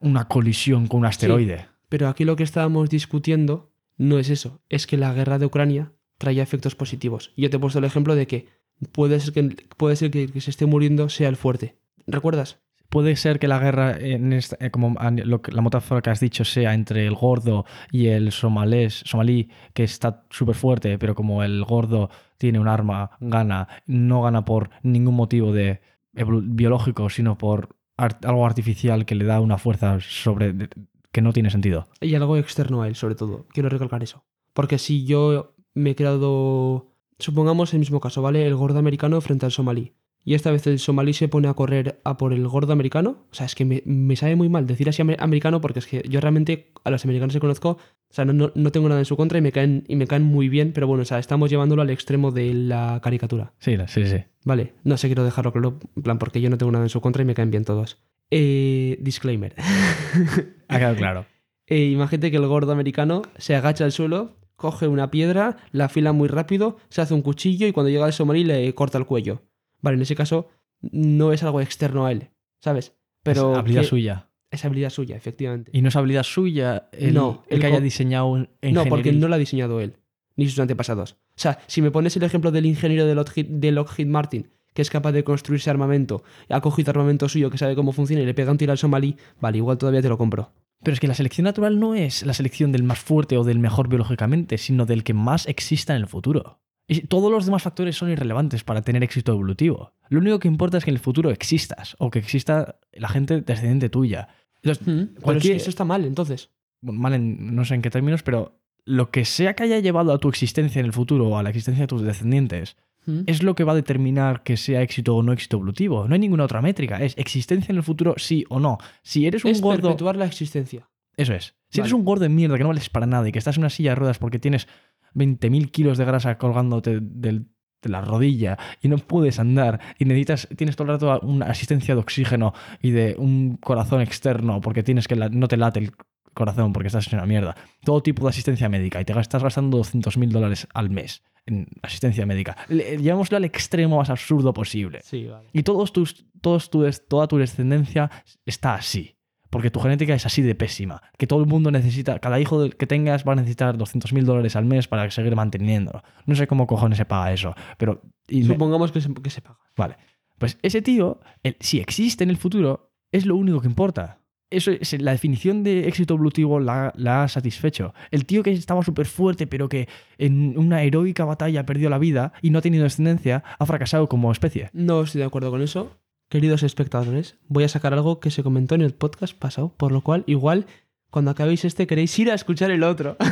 una 0.00 0.28
colisión 0.28 0.86
con 0.86 1.00
un 1.00 1.06
asteroide. 1.06 1.66
Pero 1.88 2.08
aquí 2.08 2.24
lo 2.24 2.36
que 2.36 2.42
estábamos 2.44 2.90
discutiendo 2.90 3.72
no 3.96 4.18
es 4.18 4.30
eso, 4.30 4.60
es 4.68 4.86
que 4.86 4.96
la 4.96 5.12
guerra 5.14 5.38
de 5.38 5.46
Ucrania 5.46 5.92
traía 6.18 6.42
efectos 6.42 6.74
positivos. 6.74 7.32
Yo 7.36 7.50
te 7.50 7.56
he 7.56 7.60
puesto 7.60 7.78
el 7.78 7.84
ejemplo 7.84 8.14
de 8.16 8.26
que 8.26 8.48
puede 8.92 9.20
ser 9.20 9.32
que, 9.34 9.56
puede 9.76 9.96
ser 9.96 10.10
que 10.10 10.24
el 10.24 10.32
que 10.32 10.40
se 10.40 10.50
esté 10.50 10.66
muriendo 10.66 11.08
sea 11.08 11.28
el 11.28 11.36
fuerte. 11.36 11.76
¿Recuerdas? 12.06 12.60
Puede 12.90 13.16
ser 13.16 13.38
que 13.40 13.48
la 13.48 13.58
guerra, 13.58 13.98
en 13.98 14.32
esta- 14.32 14.56
eh, 14.64 14.70
como 14.70 14.94
a- 15.00 15.10
lo 15.10 15.42
que- 15.42 15.50
la 15.50 15.62
metáfora 15.62 16.00
que 16.00 16.10
has 16.10 16.20
dicho, 16.20 16.44
sea 16.44 16.74
entre 16.74 17.06
el 17.06 17.14
gordo 17.14 17.64
y 17.90 18.06
el 18.08 18.30
somalés, 18.30 19.02
somalí, 19.04 19.48
que 19.72 19.82
está 19.82 20.24
súper 20.30 20.54
fuerte, 20.54 20.96
pero 20.98 21.14
como 21.14 21.42
el 21.42 21.64
gordo 21.64 22.08
tiene 22.38 22.60
un 22.60 22.68
arma, 22.68 23.10
gana, 23.20 23.66
no 23.86 24.22
gana 24.22 24.44
por 24.44 24.70
ningún 24.82 25.14
motivo 25.16 25.52
de 25.52 25.80
biológico, 26.12 27.08
sino 27.10 27.36
por 27.38 27.76
algo 27.96 28.46
artificial 28.46 29.06
que 29.06 29.14
le 29.14 29.24
da 29.24 29.40
una 29.40 29.58
fuerza 29.58 29.98
sobre 30.00 30.52
de- 30.52 30.68
que 31.10 31.20
no 31.22 31.32
tiene 31.32 31.50
sentido. 31.50 31.88
Y 32.00 32.14
algo 32.14 32.36
externo 32.36 32.82
a 32.82 32.88
él, 32.88 32.96
sobre 32.96 33.14
todo. 33.14 33.46
Quiero 33.52 33.68
recalcar 33.68 34.02
eso. 34.02 34.24
Porque 34.52 34.78
si 34.78 35.04
yo 35.04 35.54
me 35.74 35.90
he 35.90 35.94
creado, 35.96 36.93
supongamos 37.24 37.72
el 37.72 37.80
mismo 37.80 38.00
caso, 38.00 38.22
¿vale? 38.22 38.46
El 38.46 38.54
gordo 38.54 38.78
americano 38.78 39.20
frente 39.20 39.46
al 39.46 39.52
somalí. 39.52 39.92
Y 40.26 40.32
esta 40.32 40.50
vez 40.50 40.66
el 40.66 40.78
somalí 40.78 41.12
se 41.12 41.28
pone 41.28 41.48
a 41.48 41.54
correr 41.54 42.00
a 42.02 42.16
por 42.16 42.32
el 42.32 42.48
gordo 42.48 42.72
americano. 42.72 43.26
O 43.30 43.34
sea, 43.34 43.44
es 43.44 43.54
que 43.54 43.66
me, 43.66 43.82
me 43.84 44.16
sabe 44.16 44.36
muy 44.36 44.48
mal 44.48 44.66
decir 44.66 44.88
así 44.88 45.02
amer- 45.02 45.18
americano 45.20 45.60
porque 45.60 45.80
es 45.80 45.86
que 45.86 46.02
yo 46.08 46.18
realmente 46.20 46.72
a 46.82 46.90
los 46.90 47.04
americanos 47.04 47.34
que 47.34 47.40
conozco, 47.40 47.70
o 47.72 47.78
sea, 48.14 48.24
no, 48.24 48.32
no, 48.32 48.50
no 48.54 48.72
tengo 48.72 48.88
nada 48.88 49.00
en 49.02 49.04
su 49.04 49.16
contra 49.18 49.36
y 49.36 49.42
me, 49.42 49.52
caen, 49.52 49.84
y 49.86 49.96
me 49.96 50.06
caen 50.06 50.22
muy 50.22 50.48
bien, 50.48 50.72
pero 50.72 50.86
bueno, 50.86 51.02
o 51.02 51.04
sea, 51.04 51.18
estamos 51.18 51.50
llevándolo 51.50 51.82
al 51.82 51.90
extremo 51.90 52.30
de 52.30 52.54
la 52.54 53.00
caricatura. 53.02 53.52
Sí, 53.58 53.76
sí, 53.86 54.06
sí. 54.06 54.16
Vale, 54.46 54.72
no 54.82 54.96
sé, 54.96 55.08
quiero 55.08 55.24
dejarlo 55.24 55.52
claro, 55.52 55.78
en 55.94 56.02
plan, 56.02 56.18
porque 56.18 56.40
yo 56.40 56.48
no 56.48 56.56
tengo 56.56 56.72
nada 56.72 56.86
en 56.86 56.88
su 56.90 57.02
contra 57.02 57.22
y 57.22 57.26
me 57.26 57.34
caen 57.34 57.50
bien 57.50 57.64
todos. 57.66 57.98
Eh, 58.30 58.96
disclaimer. 59.02 59.54
Ha 60.68 60.78
quedado 60.78 60.96
claro. 60.96 61.26
Eh, 61.66 61.90
imagínate 61.90 62.30
que 62.30 62.36
el 62.38 62.46
gordo 62.46 62.72
americano 62.72 63.22
se 63.36 63.54
agacha 63.54 63.84
al 63.84 63.92
suelo, 63.92 64.36
coge 64.56 64.88
una 64.88 65.10
piedra, 65.10 65.56
la 65.72 65.86
afila 65.86 66.12
muy 66.12 66.28
rápido, 66.28 66.76
se 66.88 67.00
hace 67.00 67.14
un 67.14 67.22
cuchillo 67.22 67.66
y 67.66 67.72
cuando 67.72 67.90
llega 67.90 68.06
al 68.06 68.12
somalí 68.12 68.44
le 68.44 68.74
corta 68.74 68.98
el 68.98 69.06
cuello. 69.06 69.42
Vale, 69.80 69.96
en 69.96 70.02
ese 70.02 70.14
caso 70.14 70.48
no 70.80 71.32
es 71.32 71.42
algo 71.42 71.60
externo 71.60 72.06
a 72.06 72.12
él, 72.12 72.30
¿sabes? 72.62 72.94
Pero 73.22 73.52
es 73.52 73.58
habilidad 73.58 73.82
que- 73.82 73.88
suya. 73.88 74.28
es 74.50 74.64
habilidad 74.64 74.90
suya, 74.90 75.16
efectivamente. 75.16 75.70
Y 75.74 75.82
no 75.82 75.88
es 75.88 75.96
habilidad 75.96 76.22
suya 76.22 76.88
el, 76.92 77.14
No, 77.14 77.42
el 77.48 77.54
el 77.56 77.60
que 77.60 77.66
haya 77.66 77.80
diseñado 77.80 78.26
un 78.26 78.48
no, 78.62 78.84
porque 78.86 79.12
no 79.12 79.28
la 79.28 79.36
ha 79.36 79.38
diseñado 79.38 79.80
él, 79.80 79.96
ni 80.36 80.48
sus 80.48 80.58
antepasados. 80.60 81.12
O 81.12 81.40
sea, 81.40 81.58
si 81.66 81.82
me 81.82 81.90
pones 81.90 82.16
el 82.16 82.22
ejemplo 82.22 82.50
del 82.52 82.66
ingeniero 82.66 83.06
de 83.06 83.14
Lockheed, 83.14 83.46
de 83.46 83.72
Lockheed 83.72 84.06
Martin, 84.06 84.50
que 84.72 84.82
es 84.82 84.90
capaz 84.90 85.12
de 85.12 85.24
construirse 85.24 85.70
armamento, 85.70 86.22
ha 86.48 86.60
cogido 86.60 86.90
armamento 86.90 87.28
suyo 87.28 87.50
que 87.50 87.58
sabe 87.58 87.74
cómo 87.76 87.92
funciona 87.92 88.22
y 88.22 88.26
le 88.26 88.34
pega 88.34 88.50
un 88.52 88.58
tiro 88.58 88.72
al 88.72 88.78
somalí, 88.78 89.16
vale, 89.40 89.58
igual 89.58 89.78
todavía 89.78 90.02
te 90.02 90.08
lo 90.08 90.18
compro. 90.18 90.52
Pero 90.84 90.92
es 90.94 91.00
que 91.00 91.08
la 91.08 91.14
selección 91.14 91.44
natural 91.44 91.80
no 91.80 91.94
es 91.94 92.24
la 92.24 92.34
selección 92.34 92.70
del 92.72 92.82
más 92.82 92.98
fuerte 92.98 93.36
o 93.38 93.44
del 93.44 93.58
mejor 93.58 93.88
biológicamente, 93.88 94.58
sino 94.58 94.86
del 94.86 95.02
que 95.02 95.14
más 95.14 95.46
exista 95.46 95.94
en 95.96 96.02
el 96.02 96.06
futuro. 96.08 96.60
Y 96.86 97.00
todos 97.06 97.32
los 97.32 97.46
demás 97.46 97.62
factores 97.62 97.96
son 97.96 98.10
irrelevantes 98.10 98.62
para 98.62 98.82
tener 98.82 99.02
éxito 99.02 99.32
evolutivo. 99.32 99.94
Lo 100.10 100.20
único 100.20 100.38
que 100.38 100.48
importa 100.48 100.76
es 100.78 100.84
que 100.84 100.90
en 100.90 100.96
el 100.96 101.00
futuro 101.02 101.30
existas 101.30 101.96
o 101.98 102.10
que 102.10 102.18
exista 102.18 102.76
la 102.92 103.08
gente 103.08 103.40
descendiente 103.40 103.88
tuya. 103.88 104.28
Entonces, 104.62 104.86
Mm, 104.86 105.20
cualquier- 105.22 105.56
eso 105.56 105.70
está 105.70 105.84
mal, 105.84 106.04
entonces. 106.04 106.50
bueno, 106.82 107.00
mal 107.00 107.14
en 107.14 107.54
no 107.56 107.64
sé 107.64 107.74
en 107.74 107.80
qué 107.82 107.88
términos, 107.90 108.22
pero 108.22 108.60
lo 108.84 109.10
que 109.10 109.24
sea 109.24 109.54
que 109.54 109.62
haya 109.62 109.78
llevado 109.78 110.12
a 110.12 110.18
tu 110.18 110.28
existencia 110.28 110.78
en 110.80 110.84
el 110.86 110.92
futuro 110.92 111.26
o 111.28 111.38
a 111.38 111.42
la 111.42 111.48
existencia 111.48 111.84
de 111.84 111.88
tus 111.88 112.02
descendientes 112.02 112.76
Mm. 113.06 113.20
es 113.26 113.42
lo 113.42 113.54
que 113.54 113.64
va 113.64 113.72
a 113.72 113.76
determinar 113.76 114.42
que 114.42 114.56
sea 114.56 114.82
éxito 114.82 115.14
o 115.16 115.22
no 115.22 115.32
éxito 115.32 115.56
evolutivo. 115.56 116.06
No 116.08 116.14
hay 116.14 116.20
ninguna 116.20 116.44
otra 116.44 116.62
métrica. 116.62 116.96
Es 117.02 117.14
existencia 117.18 117.72
en 117.72 117.76
el 117.78 117.82
futuro 117.82 118.14
sí 118.16 118.44
o 118.48 118.58
no. 118.60 118.78
Si 119.02 119.26
eres 119.26 119.44
un 119.44 119.50
Es 119.50 119.60
gordo... 119.60 119.82
perpetuar 119.88 120.16
la 120.16 120.24
existencia. 120.26 120.88
Eso 121.16 121.34
es. 121.34 121.54
Si 121.70 121.80
eres 121.80 121.92
un 121.92 122.04
gordo 122.04 122.22
de 122.22 122.28
mierda 122.28 122.56
que 122.56 122.62
no 122.64 122.68
vales 122.70 122.88
para 122.90 123.06
nada 123.06 123.28
y 123.28 123.32
que 123.32 123.38
estás 123.38 123.56
en 123.56 123.62
una 123.62 123.70
silla 123.70 123.90
de 123.90 123.94
ruedas 123.96 124.18
porque 124.18 124.38
tienes 124.38 124.66
20.000 125.14 125.70
kilos 125.70 125.98
de 125.98 126.04
grasa 126.04 126.38
colgándote 126.38 126.98
del- 127.00 127.46
de 127.82 127.90
la 127.90 128.00
rodilla 128.00 128.56
y 128.80 128.88
no 128.88 128.96
puedes 128.96 129.38
andar 129.38 129.78
y 129.98 130.06
necesitas, 130.06 130.48
tienes 130.56 130.74
todo 130.74 130.84
el 130.90 130.94
rato 131.00 131.20
una 131.26 131.46
asistencia 131.46 131.94
de 131.94 132.00
oxígeno 132.00 132.54
y 132.80 132.92
de 132.92 133.14
un 133.18 133.58
corazón 133.58 134.00
externo 134.00 134.60
porque 134.62 134.82
tienes 134.82 135.06
que 135.06 135.16
la- 135.16 135.28
no 135.28 135.48
te 135.48 135.58
late 135.58 135.80
el 135.80 135.92
corazón 136.34 136.72
porque 136.72 136.88
estás 136.88 137.10
en 137.12 137.18
una 137.18 137.26
mierda. 137.26 137.56
Todo 137.84 138.02
tipo 138.02 138.24
de 138.24 138.30
asistencia 138.30 138.68
médica 138.68 139.00
y 139.00 139.04
te 139.04 139.18
estás 139.18 139.42
gastando 139.42 139.78
200.000 139.78 140.28
dólares 140.30 140.66
al 140.74 140.90
mes 140.90 141.22
en 141.46 141.66
asistencia 141.82 142.26
médica. 142.26 142.56
Le- 142.68 142.96
Llevémoslo 142.98 143.36
al 143.36 143.44
extremo 143.44 143.98
más 143.98 144.10
absurdo 144.10 144.52
posible. 144.52 145.00
Sí, 145.02 145.26
vale. 145.26 145.48
Y 145.52 145.62
todos 145.62 145.92
tus, 145.92 146.24
todos 146.40 146.70
tu, 146.70 146.88
toda 147.08 147.26
tu 147.28 147.38
descendencia 147.38 148.10
está 148.46 148.74
así. 148.74 149.16
Porque 149.50 149.70
tu 149.70 149.78
genética 149.78 150.14
es 150.14 150.26
así 150.26 150.42
de 150.42 150.56
pésima. 150.56 151.00
Que 151.16 151.28
todo 151.28 151.38
el 151.40 151.46
mundo 151.46 151.70
necesita, 151.70 152.18
cada 152.18 152.40
hijo 152.40 152.68
que 152.70 152.86
tengas 152.88 153.24
va 153.24 153.34
a 153.34 153.36
necesitar 153.36 153.76
200.000 153.78 154.24
dólares 154.24 154.56
al 154.56 154.64
mes 154.64 154.88
para 154.88 155.08
seguir 155.12 155.36
manteniéndolo. 155.36 156.02
No 156.26 156.34
sé 156.34 156.48
cómo 156.48 156.66
cojones 156.66 156.98
se 156.98 157.04
paga 157.04 157.32
eso, 157.32 157.54
pero... 157.78 158.02
y 158.26 158.40
me- 158.42 158.46
Supongamos 158.54 158.90
que 158.90 159.00
se, 159.00 159.14
que 159.14 159.30
se 159.30 159.42
paga. 159.42 159.58
Vale. 159.76 159.96
Pues 160.38 160.58
ese 160.62 160.82
tío, 160.82 161.20
el- 161.44 161.56
si 161.60 161.78
existe 161.78 162.24
en 162.24 162.30
el 162.30 162.36
futuro, 162.36 162.90
es 163.12 163.26
lo 163.26 163.36
único 163.36 163.60
que 163.60 163.68
importa. 163.68 164.18
Eso 164.50 164.70
es, 164.70 165.00
la 165.00 165.12
definición 165.12 165.64
de 165.64 165.88
éxito 165.88 166.14
evolutivo 166.14 166.60
la, 166.60 166.92
la 166.96 167.24
ha 167.24 167.28
satisfecho. 167.28 167.92
El 168.10 168.24
tío 168.26 168.42
que 168.42 168.52
estaba 168.52 168.82
súper 168.84 169.06
fuerte, 169.06 169.46
pero 169.46 169.68
que 169.68 169.88
en 170.18 170.56
una 170.58 170.82
heroica 170.82 171.24
batalla 171.24 171.66
perdió 171.66 171.90
la 171.90 171.98
vida 171.98 172.32
y 172.42 172.50
no 172.50 172.58
ha 172.58 172.62
tenido 172.62 172.84
descendencia, 172.84 173.42
ha 173.58 173.66
fracasado 173.66 174.08
como 174.08 174.30
especie. 174.30 174.70
No 174.72 175.02
estoy 175.02 175.20
de 175.20 175.26
acuerdo 175.26 175.50
con 175.50 175.62
eso. 175.62 175.96
Queridos 176.28 176.62
espectadores, 176.62 177.36
voy 177.48 177.64
a 177.64 177.68
sacar 177.68 177.92
algo 177.92 178.18
que 178.20 178.30
se 178.30 178.42
comentó 178.42 178.74
en 178.74 178.80
el 178.82 178.94
podcast 178.94 179.36
pasado, 179.36 179.74
por 179.76 179.92
lo 179.92 180.00
cual 180.00 180.24
igual 180.26 180.66
cuando 181.10 181.30
acabéis 181.30 181.64
este 181.64 181.86
queréis 181.86 182.18
ir 182.18 182.30
a 182.30 182.34
escuchar 182.34 182.70
el 182.70 182.82
otro. 182.82 183.16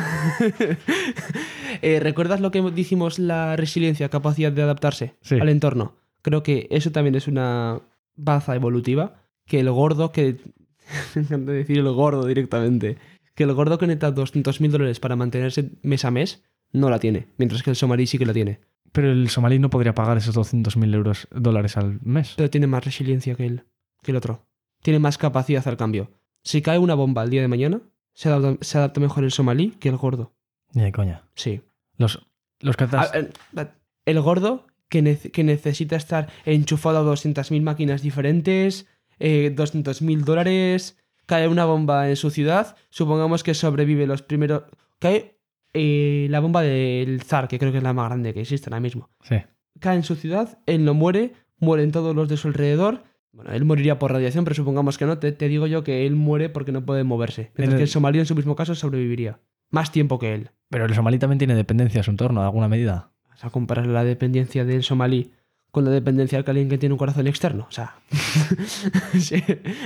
Eh, 1.81 1.99
¿Recuerdas 2.01 2.41
lo 2.41 2.51
que 2.51 2.61
dijimos, 2.71 3.19
la 3.19 3.57
resiliencia, 3.57 4.09
capacidad 4.09 4.53
de 4.53 4.63
adaptarse 4.63 5.15
Sí. 5.23 5.37
al 5.41 5.49
entorno? 5.49 5.97
Creo 6.21 6.43
que 6.43 6.69
eso 6.71 6.93
también 6.93 7.15
es 7.15 7.27
una 7.27 7.81
baza 8.15 8.55
evolutiva, 8.55 9.15
que 9.47 9.59
el 9.61 9.71
gordo 9.71 10.13
que... 10.13 10.37
Me 11.15 11.23
encanta 11.23 11.53
decir 11.53 11.79
el 11.79 11.91
gordo 11.93 12.27
directamente. 12.27 12.97
Que 13.35 13.45
el 13.45 13.53
gordo 13.55 13.79
que 13.79 13.87
necesita 13.87 14.15
200.000 14.15 14.71
dólares 14.71 15.01
para 15.01 15.17
mantenerse 15.17 15.71
mes 15.83 16.05
a 16.05 16.11
mes, 16.11 16.43
no 16.73 16.91
la 16.91 16.99
tiene, 16.99 17.29
mientras 17.39 17.63
que 17.63 17.71
el 17.71 17.77
somalí 17.77 18.07
sí 18.07 18.19
que 18.19 18.27
la 18.27 18.33
tiene. 18.35 18.61
Pero 18.93 19.11
el 19.11 19.29
somalí 19.31 19.59
no 19.59 19.71
podría 19.71 19.95
pagar 19.95 20.19
esos 20.19 20.37
200.000 20.37 20.95
euros, 20.95 21.29
dólares 21.31 21.77
al 21.79 21.99
mes. 22.03 22.35
pero 22.37 22.51
tiene 22.51 22.67
más 22.67 22.85
resiliencia 22.85 23.35
que 23.35 23.47
el, 23.47 23.63
que 24.03 24.11
el 24.11 24.17
otro. 24.19 24.45
Tiene 24.83 24.99
más 24.99 25.17
capacidad 25.17 25.67
al 25.67 25.77
cambio. 25.79 26.11
Si 26.45 26.61
cae 26.61 26.79
una 26.79 26.95
bomba 26.95 27.23
el 27.23 27.31
día 27.31 27.41
de 27.41 27.49
mañana, 27.49 27.81
se 28.13 28.29
adapta, 28.29 28.63
se 28.65 28.77
adapta 28.79 29.01
mejor 29.01 29.25
el 29.25 29.31
somalí 29.31 29.71
que 29.81 29.89
el 29.89 29.97
gordo. 29.97 30.35
Ni 30.75 30.83
de 30.83 30.93
coña. 30.93 31.23
Sí. 31.35 31.63
Los, 31.97 32.27
los 32.61 32.77
catas... 32.77 33.11
Ah, 33.15 33.19
eh, 33.63 33.67
El 34.05 34.21
gordo 34.21 34.67
que, 34.91 35.03
nece- 35.03 35.31
que 35.31 35.45
necesita 35.45 35.97
estar 35.97 36.29
enchufado 36.45 36.99
a 36.99 37.15
200.000 37.15 37.63
máquinas 37.63 38.03
diferentes, 38.03 38.87
eh, 39.23 39.55
200.000 39.55 40.25
dólares, 40.25 40.99
cae 41.27 41.47
una 41.49 41.65
bomba 41.65 42.09
en 42.11 42.17
su 42.17 42.31
ciudad, 42.31 42.77
supongamos 42.91 43.43
que 43.43 43.55
sobrevive 43.55 44.07
los 44.07 44.23
primeros... 44.23 44.65
Cae 44.99 45.39
eh, 45.75 46.27
la 46.31 46.41
bomba 46.41 46.63
del 46.63 47.23
zar, 47.23 47.49
que 47.49 47.59
creo 47.59 47.73
que 47.73 47.79
es 47.79 47.85
la 47.85 47.93
más 47.93 48.09
grande 48.09 48.35
que 48.35 48.41
existe 48.43 48.69
ahora 48.69 48.81
mismo. 48.81 49.09
Sí. 49.23 49.37
cae 49.81 49.97
en 49.97 50.03
su 50.03 50.15
ciudad, 50.17 50.59
él 50.67 50.85
no 50.85 50.95
muere, 50.95 51.33
mueren 51.59 51.93
todos 51.93 52.15
los 52.15 52.29
de 52.29 52.37
su 52.37 52.49
alrededor. 52.49 53.05
Bueno, 53.33 53.53
él 53.53 53.65
moriría 53.65 53.99
por 53.99 54.13
radiación, 54.13 54.45
pero 54.45 54.55
supongamos 54.55 54.99
que 54.99 55.07
no. 55.07 55.19
Te, 55.19 55.33
te 55.33 55.49
digo 55.49 55.67
yo 55.67 55.83
que 55.83 56.07
él 56.07 56.15
muere 56.17 56.51
porque 56.51 56.71
no 56.73 56.85
puede 56.85 57.03
moverse. 57.05 57.51
Mientras 57.57 57.67
En 57.69 57.71
el- 57.73 57.77
que 57.79 57.83
el 57.85 57.89
somalí 57.89 58.19
en 58.19 58.27
su 58.27 58.35
mismo 58.35 58.55
caso 58.55 58.75
sobreviviría. 58.75 59.41
Más 59.71 59.91
tiempo 59.91 60.19
que 60.19 60.35
él. 60.35 60.51
Pero 60.69 60.85
el 60.85 60.95
somalí 60.95 61.19
también 61.19 61.39
tiene 61.39 61.55
dependencia 61.55 62.01
a 62.03 62.05
su 62.05 62.11
entorno, 62.11 62.41
de 62.43 62.47
alguna 62.47 62.69
medida. 62.69 63.11
Vas 63.31 63.43
a 63.45 63.49
comparar 63.51 63.87
la 63.87 64.05
dependencia 64.05 64.67
del 64.67 64.83
somalí 64.83 65.33
con 65.73 65.87
la 65.87 65.91
dependencia 65.91 66.41
de 66.41 66.51
alguien 66.51 66.69
que 66.69 66.79
tiene 66.79 66.93
un 66.93 66.99
corazón 66.99 67.27
externo. 67.27 67.67
O 67.69 67.73
sea, 67.73 67.97
sí, 69.19 69.43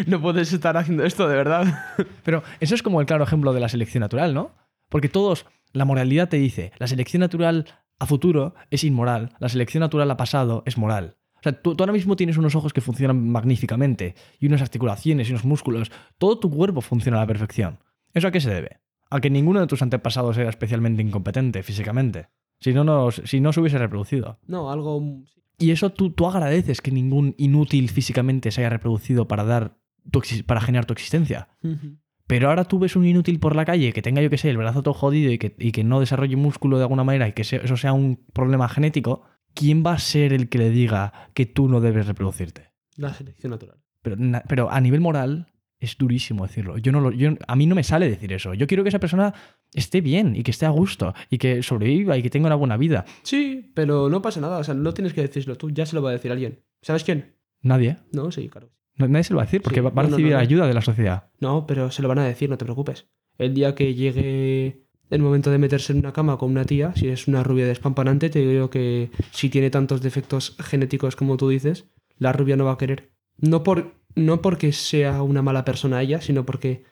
no 0.06 0.20
puedes 0.20 0.52
estar 0.52 0.76
haciendo 0.76 1.04
esto 1.04 1.28
de 1.28 1.36
verdad. 1.36 1.86
Pero 2.24 2.42
eso 2.60 2.74
es 2.74 2.82
como 2.82 3.00
el 3.00 3.06
claro 3.06 3.24
ejemplo 3.24 3.54
de 3.54 3.60
la 3.60 3.68
selección 3.68 4.00
natural, 4.00 4.34
¿no? 4.34 4.50
Porque 4.88 5.08
todos, 5.08 5.46
la 5.72 5.84
moralidad 5.84 6.28
te 6.28 6.38
dice, 6.38 6.72
la 6.78 6.88
selección 6.88 7.20
natural 7.20 7.66
a 8.00 8.06
futuro 8.06 8.54
es 8.70 8.82
inmoral, 8.82 9.30
la 9.38 9.48
selección 9.48 9.80
natural 9.80 10.10
a 10.10 10.16
pasado 10.16 10.64
es 10.66 10.76
moral. 10.76 11.16
O 11.36 11.42
sea, 11.42 11.52
tú, 11.52 11.76
tú 11.76 11.84
ahora 11.84 11.92
mismo 11.92 12.16
tienes 12.16 12.36
unos 12.36 12.56
ojos 12.56 12.72
que 12.72 12.80
funcionan 12.80 13.30
magníficamente, 13.30 14.16
y 14.40 14.48
unas 14.48 14.62
articulaciones 14.62 15.28
y 15.28 15.32
unos 15.32 15.44
músculos. 15.44 15.92
Todo 16.18 16.40
tu 16.40 16.50
cuerpo 16.50 16.80
funciona 16.80 17.18
a 17.18 17.20
la 17.20 17.26
perfección. 17.28 17.78
¿Eso 18.12 18.26
a 18.26 18.32
qué 18.32 18.40
se 18.40 18.52
debe? 18.52 18.80
A 19.08 19.20
que 19.20 19.30
ninguno 19.30 19.60
de 19.60 19.68
tus 19.68 19.82
antepasados 19.82 20.36
era 20.36 20.50
especialmente 20.50 21.02
incompetente 21.02 21.62
físicamente. 21.62 22.28
Si 22.58 22.72
no, 22.72 22.82
no, 22.82 23.12
si 23.12 23.40
no 23.40 23.52
se 23.52 23.60
hubiese 23.60 23.78
reproducido. 23.78 24.40
No, 24.48 24.72
algo... 24.72 25.00
Y 25.58 25.70
eso 25.70 25.90
tú, 25.90 26.10
tú 26.10 26.26
agradeces 26.26 26.80
que 26.80 26.90
ningún 26.90 27.34
inútil 27.38 27.88
físicamente 27.88 28.50
se 28.50 28.60
haya 28.60 28.70
reproducido 28.70 29.26
para, 29.28 29.44
dar 29.44 29.78
tu 30.10 30.20
para 30.46 30.60
generar 30.60 30.84
tu 30.86 30.92
existencia. 30.92 31.48
Pero 32.26 32.48
ahora 32.48 32.64
tú 32.64 32.78
ves 32.78 32.96
un 32.96 33.06
inútil 33.06 33.38
por 33.38 33.54
la 33.54 33.64
calle 33.64 33.92
que 33.92 34.02
tenga, 34.02 34.20
yo 34.20 34.28
que 34.30 34.36
sé, 34.38 34.50
el 34.50 34.56
brazo 34.56 34.82
todo 34.82 34.94
jodido 34.94 35.30
y 35.32 35.38
que, 35.38 35.54
y 35.58 35.72
que 35.72 35.84
no 35.84 36.00
desarrolle 36.00 36.36
músculo 36.36 36.76
de 36.76 36.82
alguna 36.84 37.04
manera 37.04 37.28
y 37.28 37.32
que 37.32 37.44
se- 37.44 37.64
eso 37.64 37.76
sea 37.76 37.92
un 37.92 38.24
problema 38.32 38.68
genético, 38.68 39.22
¿quién 39.54 39.84
va 39.86 39.92
a 39.92 39.98
ser 39.98 40.32
el 40.32 40.48
que 40.48 40.58
le 40.58 40.70
diga 40.70 41.12
que 41.34 41.46
tú 41.46 41.68
no 41.68 41.80
debes 41.80 42.06
reproducirte? 42.06 42.72
La 42.96 43.14
selección 43.14 43.50
natural. 43.52 43.78
Pero, 44.02 44.16
na- 44.16 44.42
pero 44.48 44.70
a 44.70 44.80
nivel 44.80 45.00
moral 45.00 45.52
es 45.78 45.96
durísimo 45.98 46.46
decirlo. 46.46 46.78
Yo 46.78 46.90
no 46.90 47.00
lo, 47.00 47.12
yo, 47.12 47.30
a 47.46 47.54
mí 47.54 47.66
no 47.66 47.74
me 47.76 47.84
sale 47.84 48.08
decir 48.08 48.32
eso. 48.32 48.54
Yo 48.54 48.66
quiero 48.66 48.82
que 48.82 48.88
esa 48.88 48.98
persona 48.98 49.32
esté 49.74 50.00
bien 50.00 50.34
y 50.36 50.42
que 50.42 50.50
esté 50.50 50.66
a 50.66 50.70
gusto 50.70 51.14
y 51.30 51.38
que 51.38 51.62
sobreviva 51.62 52.16
y 52.16 52.22
que 52.22 52.30
tenga 52.30 52.46
una 52.46 52.54
buena 52.56 52.76
vida. 52.76 53.04
Sí, 53.22 53.70
pero 53.74 54.08
no 54.08 54.22
pasa 54.22 54.40
nada. 54.40 54.58
O 54.58 54.64
sea, 54.64 54.74
no 54.74 54.92
tienes 54.94 55.12
que 55.12 55.22
decirlo 55.22 55.56
tú. 55.56 55.70
Ya 55.70 55.86
se 55.86 55.94
lo 55.96 56.02
va 56.02 56.10
a 56.10 56.12
decir 56.14 56.30
alguien. 56.32 56.60
¿Sabes 56.82 57.04
quién? 57.04 57.34
Nadie. 57.62 57.96
No, 58.12 58.30
sí, 58.30 58.48
claro. 58.48 58.70
No- 58.96 59.08
Nadie 59.08 59.24
se 59.24 59.32
lo 59.32 59.38
va 59.38 59.42
a 59.42 59.46
decir 59.46 59.60
porque 59.62 59.80
Sí, 59.80 59.84
va, 59.84 59.90
va 59.90 60.02
a 60.02 60.04
no, 60.04 60.10
recibir 60.10 60.32
no, 60.32 60.38
ayuda 60.38 60.66
de 60.66 60.74
la 60.74 60.82
sociedad. 60.82 61.30
No, 61.40 61.66
pero 61.66 61.90
se 61.90 62.00
lo 62.02 62.08
van 62.08 62.18
a 62.20 62.24
decir, 62.26 62.48
no 62.48 62.56
te 62.58 62.64
preocupes. 62.64 63.08
El 63.38 63.52
día 63.54 63.74
que 63.74 63.94
llegue 63.94 64.82
el 65.10 65.22
momento 65.22 65.50
de 65.50 65.58
meterse 65.58 65.92
en 65.92 65.98
una 66.00 66.12
cama 66.12 66.36
con 66.38 66.50
una 66.50 66.64
tía, 66.64 66.92
si 66.96 67.08
es 67.08 67.28
una 67.28 67.42
rubia 67.44 67.66
despampanante, 67.66 68.30
te 68.30 68.38
digo 68.46 68.70
que 68.70 69.10
si 69.30 69.50
tiene 69.50 69.70
tantos 69.70 70.00
defectos 70.02 70.56
genéticos 70.58 71.14
como 71.16 71.36
tú 71.36 71.48
dices, 71.48 71.86
la 72.18 72.32
rubia 72.32 72.56
no 72.56 72.64
va 72.64 72.72
a 72.72 72.78
querer. 72.78 73.10
No, 73.38 73.62
por, 73.62 73.94
no 74.14 74.40
porque 74.40 74.72
sea 74.72 75.22
una 75.22 75.42
mala 75.42 75.64
persona 75.64 76.00
ella, 76.02 76.20
sino 76.22 76.46
porque 76.46 76.84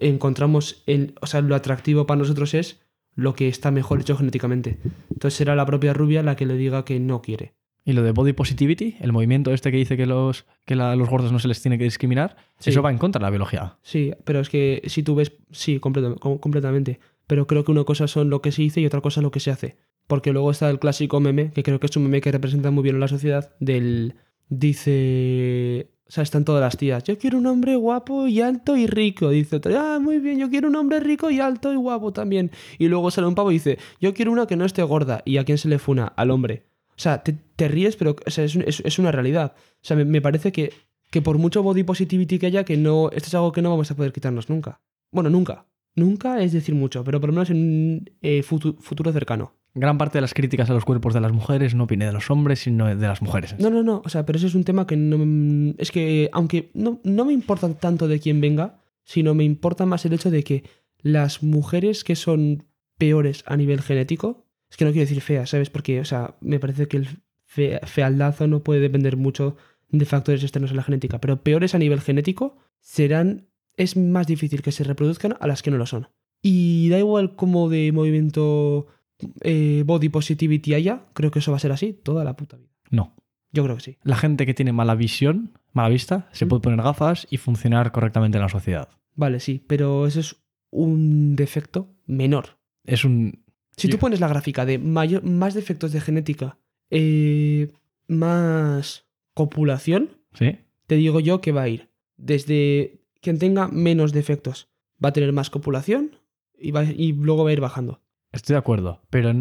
encontramos, 0.00 0.82
el, 0.86 1.14
o 1.20 1.26
sea, 1.26 1.40
lo 1.40 1.54
atractivo 1.54 2.06
para 2.06 2.18
nosotros 2.18 2.54
es 2.54 2.80
lo 3.14 3.34
que 3.34 3.48
está 3.48 3.70
mejor 3.70 4.00
hecho 4.00 4.16
genéticamente. 4.16 4.78
Entonces 5.10 5.34
será 5.36 5.54
la 5.56 5.66
propia 5.66 5.92
rubia 5.92 6.22
la 6.22 6.36
que 6.36 6.46
le 6.46 6.54
diga 6.56 6.84
que 6.84 7.00
no 7.00 7.22
quiere. 7.22 7.54
Y 7.84 7.92
lo 7.94 8.02
de 8.02 8.12
body 8.12 8.34
positivity, 8.34 8.96
el 9.00 9.12
movimiento 9.12 9.52
este 9.54 9.70
que 9.70 9.78
dice 9.78 9.96
que 9.96 10.06
los, 10.06 10.46
que 10.66 10.76
la- 10.76 10.94
los 10.96 11.08
gordos 11.08 11.32
no 11.32 11.38
se 11.38 11.48
les 11.48 11.60
tiene 11.62 11.78
que 11.78 11.84
discriminar, 11.84 12.36
Sí. 12.58 12.70
eso 12.70 12.82
va 12.82 12.90
en 12.90 12.98
contra 12.98 13.18
de 13.18 13.24
la 13.24 13.30
biología. 13.30 13.78
Sí, 13.82 14.12
pero 14.24 14.40
es 14.40 14.48
que 14.50 14.82
si 14.86 15.02
tú 15.02 15.14
ves, 15.14 15.32
sí, 15.50 15.80
completa- 15.80 16.14
com- 16.20 16.38
completamente. 16.38 17.00
Pero 17.26 17.46
creo 17.46 17.64
que 17.64 17.70
una 17.72 17.84
cosa 17.84 18.06
son 18.06 18.28
lo 18.28 18.42
que 18.42 18.52
se 18.52 18.62
dice 18.62 18.80
y 18.80 18.86
otra 18.86 19.00
cosa 19.00 19.22
lo 19.22 19.30
que 19.30 19.40
se 19.40 19.50
hace. 19.50 19.76
Porque 20.06 20.32
luego 20.32 20.50
está 20.50 20.68
el 20.68 20.78
clásico 20.78 21.20
meme, 21.20 21.52
que 21.52 21.62
creo 21.62 21.80
que 21.80 21.86
es 21.86 21.96
un 21.96 22.02
meme 22.04 22.20
que 22.20 22.32
representa 22.32 22.70
muy 22.70 22.82
bien 22.82 22.96
a 22.96 22.98
la 22.98 23.08
sociedad, 23.08 23.54
del... 23.60 24.14
Dice... 24.48 25.90
O 26.10 26.12
sea, 26.12 26.24
están 26.24 26.44
todas 26.44 26.60
las 26.60 26.76
tías. 26.76 27.04
Yo 27.04 27.16
quiero 27.18 27.38
un 27.38 27.46
hombre 27.46 27.76
guapo 27.76 28.26
y 28.26 28.40
alto 28.40 28.76
y 28.76 28.88
rico. 28.88 29.28
Dice 29.30 29.54
otra, 29.56 29.94
ah, 29.94 29.98
muy 30.00 30.18
bien, 30.18 30.40
yo 30.40 30.50
quiero 30.50 30.66
un 30.66 30.74
hombre 30.74 30.98
rico 30.98 31.30
y 31.30 31.38
alto 31.38 31.72
y 31.72 31.76
guapo 31.76 32.12
también. 32.12 32.50
Y 32.80 32.88
luego 32.88 33.12
sale 33.12 33.28
un 33.28 33.36
pavo 33.36 33.52
y 33.52 33.54
dice, 33.54 33.78
yo 34.00 34.12
quiero 34.12 34.32
una 34.32 34.46
que 34.46 34.56
no 34.56 34.64
esté 34.64 34.82
gorda. 34.82 35.22
¿Y 35.24 35.36
a 35.36 35.44
quién 35.44 35.56
se 35.56 35.68
le 35.68 35.78
funa? 35.78 36.12
Al 36.16 36.32
hombre. 36.32 36.64
O 36.88 36.98
sea, 37.02 37.22
te, 37.22 37.68
ríes, 37.68 37.94
pero 37.94 38.16
o 38.26 38.30
sea, 38.30 38.42
es, 38.44 38.56
es- 38.56 38.98
una 38.98 39.12
realidad. 39.12 39.54
O 39.56 39.78
sea, 39.82 39.96
me, 39.96 40.20
parece 40.20 40.50
que, 40.50 40.72
que 41.12 41.22
por 41.22 41.38
mucho 41.38 41.62
body 41.62 41.84
positivity 41.84 42.40
que 42.40 42.46
haya, 42.46 42.64
que 42.64 42.76
no, 42.76 43.10
esto 43.12 43.28
es 43.28 43.34
algo 43.36 43.52
que 43.52 43.62
no 43.62 43.70
vamos 43.70 43.88
a 43.92 43.94
poder 43.94 44.12
quitarnos 44.12 44.48
nunca. 44.50 44.80
Bueno, 45.12 45.30
nunca. 45.30 45.66
Nunca 45.94 46.42
es 46.42 46.52
decir 46.52 46.74
mucho, 46.74 47.04
pero 47.04 47.20
por 47.20 47.28
lo 47.30 47.34
menos 47.34 47.50
en 47.50 47.56
un 47.56 48.10
eh, 48.20 48.42
futu- 48.42 48.76
futuro 48.80 49.12
cercano. 49.12 49.52
Gran 49.74 49.98
parte 49.98 50.18
de 50.18 50.22
las 50.22 50.34
críticas 50.34 50.68
a 50.70 50.74
los 50.74 50.84
cuerpos 50.84 51.14
de 51.14 51.20
las 51.20 51.32
mujeres 51.32 51.74
no 51.74 51.86
viene 51.86 52.06
de 52.06 52.12
los 52.12 52.30
hombres, 52.30 52.58
sino 52.60 52.86
de 52.86 53.06
las 53.06 53.22
mujeres. 53.22 53.54
No, 53.58 53.70
no, 53.70 53.82
no. 53.82 54.02
O 54.04 54.08
sea, 54.08 54.26
pero 54.26 54.36
ese 54.38 54.48
es 54.48 54.54
un 54.54 54.64
tema 54.64 54.86
que 54.86 54.96
no 54.96 55.74
Es 55.78 55.90
que, 55.92 56.28
aunque 56.32 56.70
no, 56.74 57.00
no 57.04 57.24
me 57.24 57.32
importa 57.32 57.72
tanto 57.74 58.08
de 58.08 58.18
quién 58.18 58.40
venga, 58.40 58.80
sino 59.04 59.34
me 59.34 59.44
importa 59.44 59.86
más 59.86 60.04
el 60.04 60.12
hecho 60.12 60.30
de 60.30 60.42
que 60.42 60.64
las 61.02 61.42
mujeres 61.42 62.02
que 62.04 62.16
son 62.16 62.64
peores 62.98 63.44
a 63.46 63.56
nivel 63.56 63.80
genético 63.80 64.44
Es 64.70 64.76
que 64.76 64.84
no 64.84 64.90
quiero 64.92 65.06
decir 65.08 65.22
fea, 65.22 65.46
¿sabes? 65.46 65.70
Porque, 65.70 66.00
o 66.00 66.04
sea, 66.04 66.34
me 66.40 66.58
parece 66.58 66.86
que 66.88 66.96
el 66.98 67.08
fe- 67.46 67.80
fealdazo 67.84 68.46
no 68.48 68.62
puede 68.62 68.80
depender 68.80 69.16
mucho 69.16 69.56
de 69.88 70.04
factores 70.04 70.42
externos 70.42 70.70
a 70.72 70.74
la 70.74 70.82
genética, 70.82 71.20
pero 71.20 71.42
peores 71.42 71.74
a 71.74 71.78
nivel 71.78 72.00
genético 72.00 72.56
serán. 72.80 73.46
Es 73.76 73.96
más 73.96 74.26
difícil 74.26 74.60
que 74.62 74.72
se 74.72 74.84
reproduzcan 74.84 75.36
a 75.40 75.46
las 75.46 75.62
que 75.62 75.70
no 75.70 75.78
lo 75.78 75.86
son. 75.86 76.08
Y 76.42 76.88
da 76.90 76.98
igual 76.98 77.34
como 77.36 77.68
de 77.70 77.90
movimiento 77.92 78.86
eh, 79.42 79.82
body 79.86 80.08
positivity 80.08 80.74
haya, 80.74 81.04
creo 81.14 81.30
que 81.30 81.38
eso 81.40 81.50
va 81.50 81.56
a 81.56 81.60
ser 81.60 81.72
así 81.72 81.92
toda 81.92 82.24
la 82.24 82.34
puta 82.36 82.56
vida. 82.56 82.70
No. 82.90 83.14
Yo 83.52 83.64
creo 83.64 83.76
que 83.76 83.82
sí. 83.82 83.96
La 84.02 84.16
gente 84.16 84.46
que 84.46 84.54
tiene 84.54 84.72
mala 84.72 84.94
visión, 84.94 85.58
mala 85.72 85.88
vista, 85.88 86.28
se 86.32 86.44
Mm. 86.44 86.48
puede 86.48 86.60
poner 86.62 86.82
gafas 86.82 87.26
y 87.30 87.36
funcionar 87.38 87.90
correctamente 87.92 88.38
en 88.38 88.42
la 88.42 88.48
sociedad. 88.48 88.88
Vale, 89.16 89.40
sí, 89.40 89.62
pero 89.66 90.06
eso 90.06 90.20
es 90.20 90.36
un 90.70 91.34
defecto 91.36 91.88
menor. 92.06 92.58
Es 92.84 93.04
un. 93.04 93.42
Si 93.76 93.88
tú 93.88 93.98
pones 93.98 94.20
la 94.20 94.28
gráfica 94.28 94.64
de 94.66 94.78
mayor, 94.78 95.24
más 95.24 95.54
defectos 95.54 95.90
de 95.92 96.00
genética, 96.00 96.58
eh, 96.90 97.70
más 98.08 99.06
copulación, 99.34 100.10
¿Sí? 100.34 100.58
te 100.86 100.96
digo 100.96 101.20
yo 101.20 101.40
que 101.40 101.52
va 101.52 101.62
a 101.62 101.68
ir 101.68 101.88
desde 102.16 103.00
quien 103.22 103.38
tenga 103.38 103.68
menos 103.68 104.12
defectos 104.12 104.68
va 105.02 105.08
a 105.08 105.12
tener 105.12 105.32
más 105.32 105.48
copulación 105.50 106.16
y, 106.58 106.70
va- 106.72 106.84
y 106.84 107.12
luego 107.12 107.44
va 107.44 107.50
a 107.50 107.52
ir 107.54 107.60
bajando. 107.60 108.02
Estoy 108.32 108.54
de 108.54 108.58
acuerdo. 108.58 109.00
Pero 109.10 109.32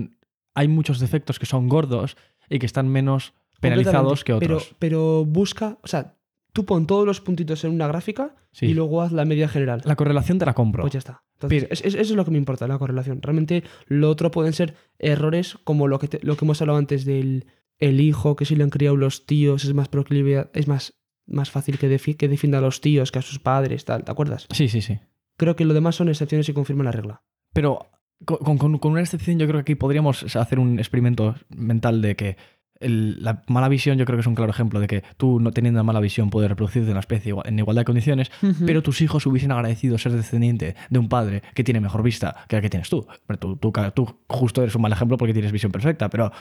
hay 0.56 0.68
muchos 0.68 1.00
defectos 1.00 1.40
que 1.40 1.46
son 1.46 1.68
gordos 1.70 2.18
y 2.50 2.60
que 2.60 2.66
están 2.66 2.88
menos 2.90 3.34
penalizados 3.62 4.24
que 4.24 4.34
otros. 4.34 4.64
Pero, 4.66 4.76
pero 4.80 5.26
busca, 5.26 5.78
o 5.84 5.88
sea, 5.88 6.18
tú 6.54 6.66
pon 6.66 6.88
todos 6.88 7.06
los 7.06 7.22
puntitos 7.22 7.64
en 7.64 7.72
una 7.72 7.88
gráfica 7.88 8.36
Sí. 8.52 8.66
y 8.68 8.74
luego 8.74 9.02
haz 9.04 9.12
la 9.12 9.26
media 9.26 9.48
general. 9.48 9.82
La 9.86 9.96
correlación 9.96 10.40
te 10.40 10.46
la 10.46 10.54
compro. 10.56 10.82
Pues 10.82 10.94
ya 10.94 10.98
está. 11.00 11.24
Entonces, 11.36 11.64
Pero- 11.64 11.74
es- 11.74 11.82
es- 11.86 11.94
eso 11.94 12.14
es 12.14 12.18
lo 12.18 12.26
que 12.26 12.32
me 12.32 12.38
importa, 12.40 12.68
la 12.68 12.80
correlación. 12.80 13.22
Realmente 13.22 13.64
lo 13.88 14.10
otro 14.10 14.32
pueden 14.32 14.54
ser 14.54 14.74
errores 14.98 15.58
como 15.64 15.88
lo 15.88 16.00
que, 16.00 16.08
te- 16.08 16.20
lo 16.24 16.36
que 16.36 16.46
hemos 16.46 16.62
hablado 16.62 16.80
antes 16.80 17.06
del 17.06 17.46
el 17.78 18.02
hijo, 18.02 18.36
que 18.36 18.44
si 18.46 18.56
le 18.58 18.64
han 18.64 18.72
criado 18.72 18.98
los 18.98 19.26
tíos 19.26 19.64
es 19.64 19.74
más 19.74 19.88
proclive, 19.88 20.50
es 20.54 20.68
más, 20.68 21.00
más 21.28 21.50
fácil 21.52 21.78
que, 21.78 21.90
defi- 21.90 22.18
que 22.18 22.28
defienda 22.28 22.58
a 22.58 22.62
los 22.62 22.82
tíos 22.82 23.12
que 23.12 23.20
a 23.20 23.22
sus 23.22 23.40
padres, 23.40 23.86
tal, 23.86 24.04
¿te 24.04 24.12
acuerdas? 24.12 24.48
Sí, 24.52 24.68
sí, 24.68 24.82
sí. 24.82 25.00
Creo 25.38 25.56
que 25.56 25.64
lo 25.64 25.74
demás 25.74 25.96
son 25.96 26.10
excepciones 26.10 26.50
y 26.50 26.54
confirman 26.54 26.86
la 26.86 26.92
regla. 26.92 27.24
Pero 27.54 27.90
con, 28.26 28.58
con- 28.58 28.78
con 28.78 28.92
una 28.92 29.02
excepción, 29.02 29.40
yo 29.40 29.48
creo 29.48 29.60
que 29.60 29.72
aquí 29.72 29.76
podríamos 29.76 30.36
hacer 30.36 30.60
un 30.60 30.78
experimento 30.80 31.36
mental 31.50 32.02
de 32.02 32.16
que 32.16 32.38
el- 32.80 33.22
la 33.24 33.44
mala 33.48 33.68
visión, 33.68 33.98
yo 33.98 34.06
creo 34.06 34.16
que 34.18 34.22
es 34.22 34.28
un 34.28 34.36
claro 34.36 34.52
ejemplo 34.52 34.80
de 34.80 34.88
que 34.88 35.04
tú, 35.18 35.40
no 35.42 35.52
teniendo 35.52 35.84
mala 35.84 36.00
visión, 36.00 36.30
puedes 36.30 36.50
reproducirte 36.50 36.88
en 36.90 36.94
la 36.94 37.02
especie 37.02 37.34
en 37.44 37.60
igualdad 37.60 37.82
de 37.82 37.86
condiciones, 37.86 38.32
pero 38.66 38.82
tus 38.82 39.02
hijos 39.02 39.26
hubiesen 39.26 39.52
agradecido 39.52 39.98
ser 39.98 40.14
descendiente 40.14 40.76
de 40.90 41.00
un 41.00 41.10
padre 41.10 41.44
que 41.54 41.64
tiene 41.66 41.82
mejor 41.82 42.04
vista 42.04 42.46
que 42.48 42.56
la 42.56 42.62
que 42.62 42.70
tienes 42.70 42.90
tú. 42.90 43.06
Pero 43.28 43.38
tú, 43.40 43.56
tú, 43.58 43.74
tú 43.94 44.20
justo 44.30 44.62
eres 44.62 44.76
un 44.76 44.82
mal 44.82 44.94
ejemplo 44.94 45.18
porque 45.18 45.34
tienes 45.34 45.52
visión 45.52 45.72
perfecta, 45.74 46.10
pero 46.10 46.32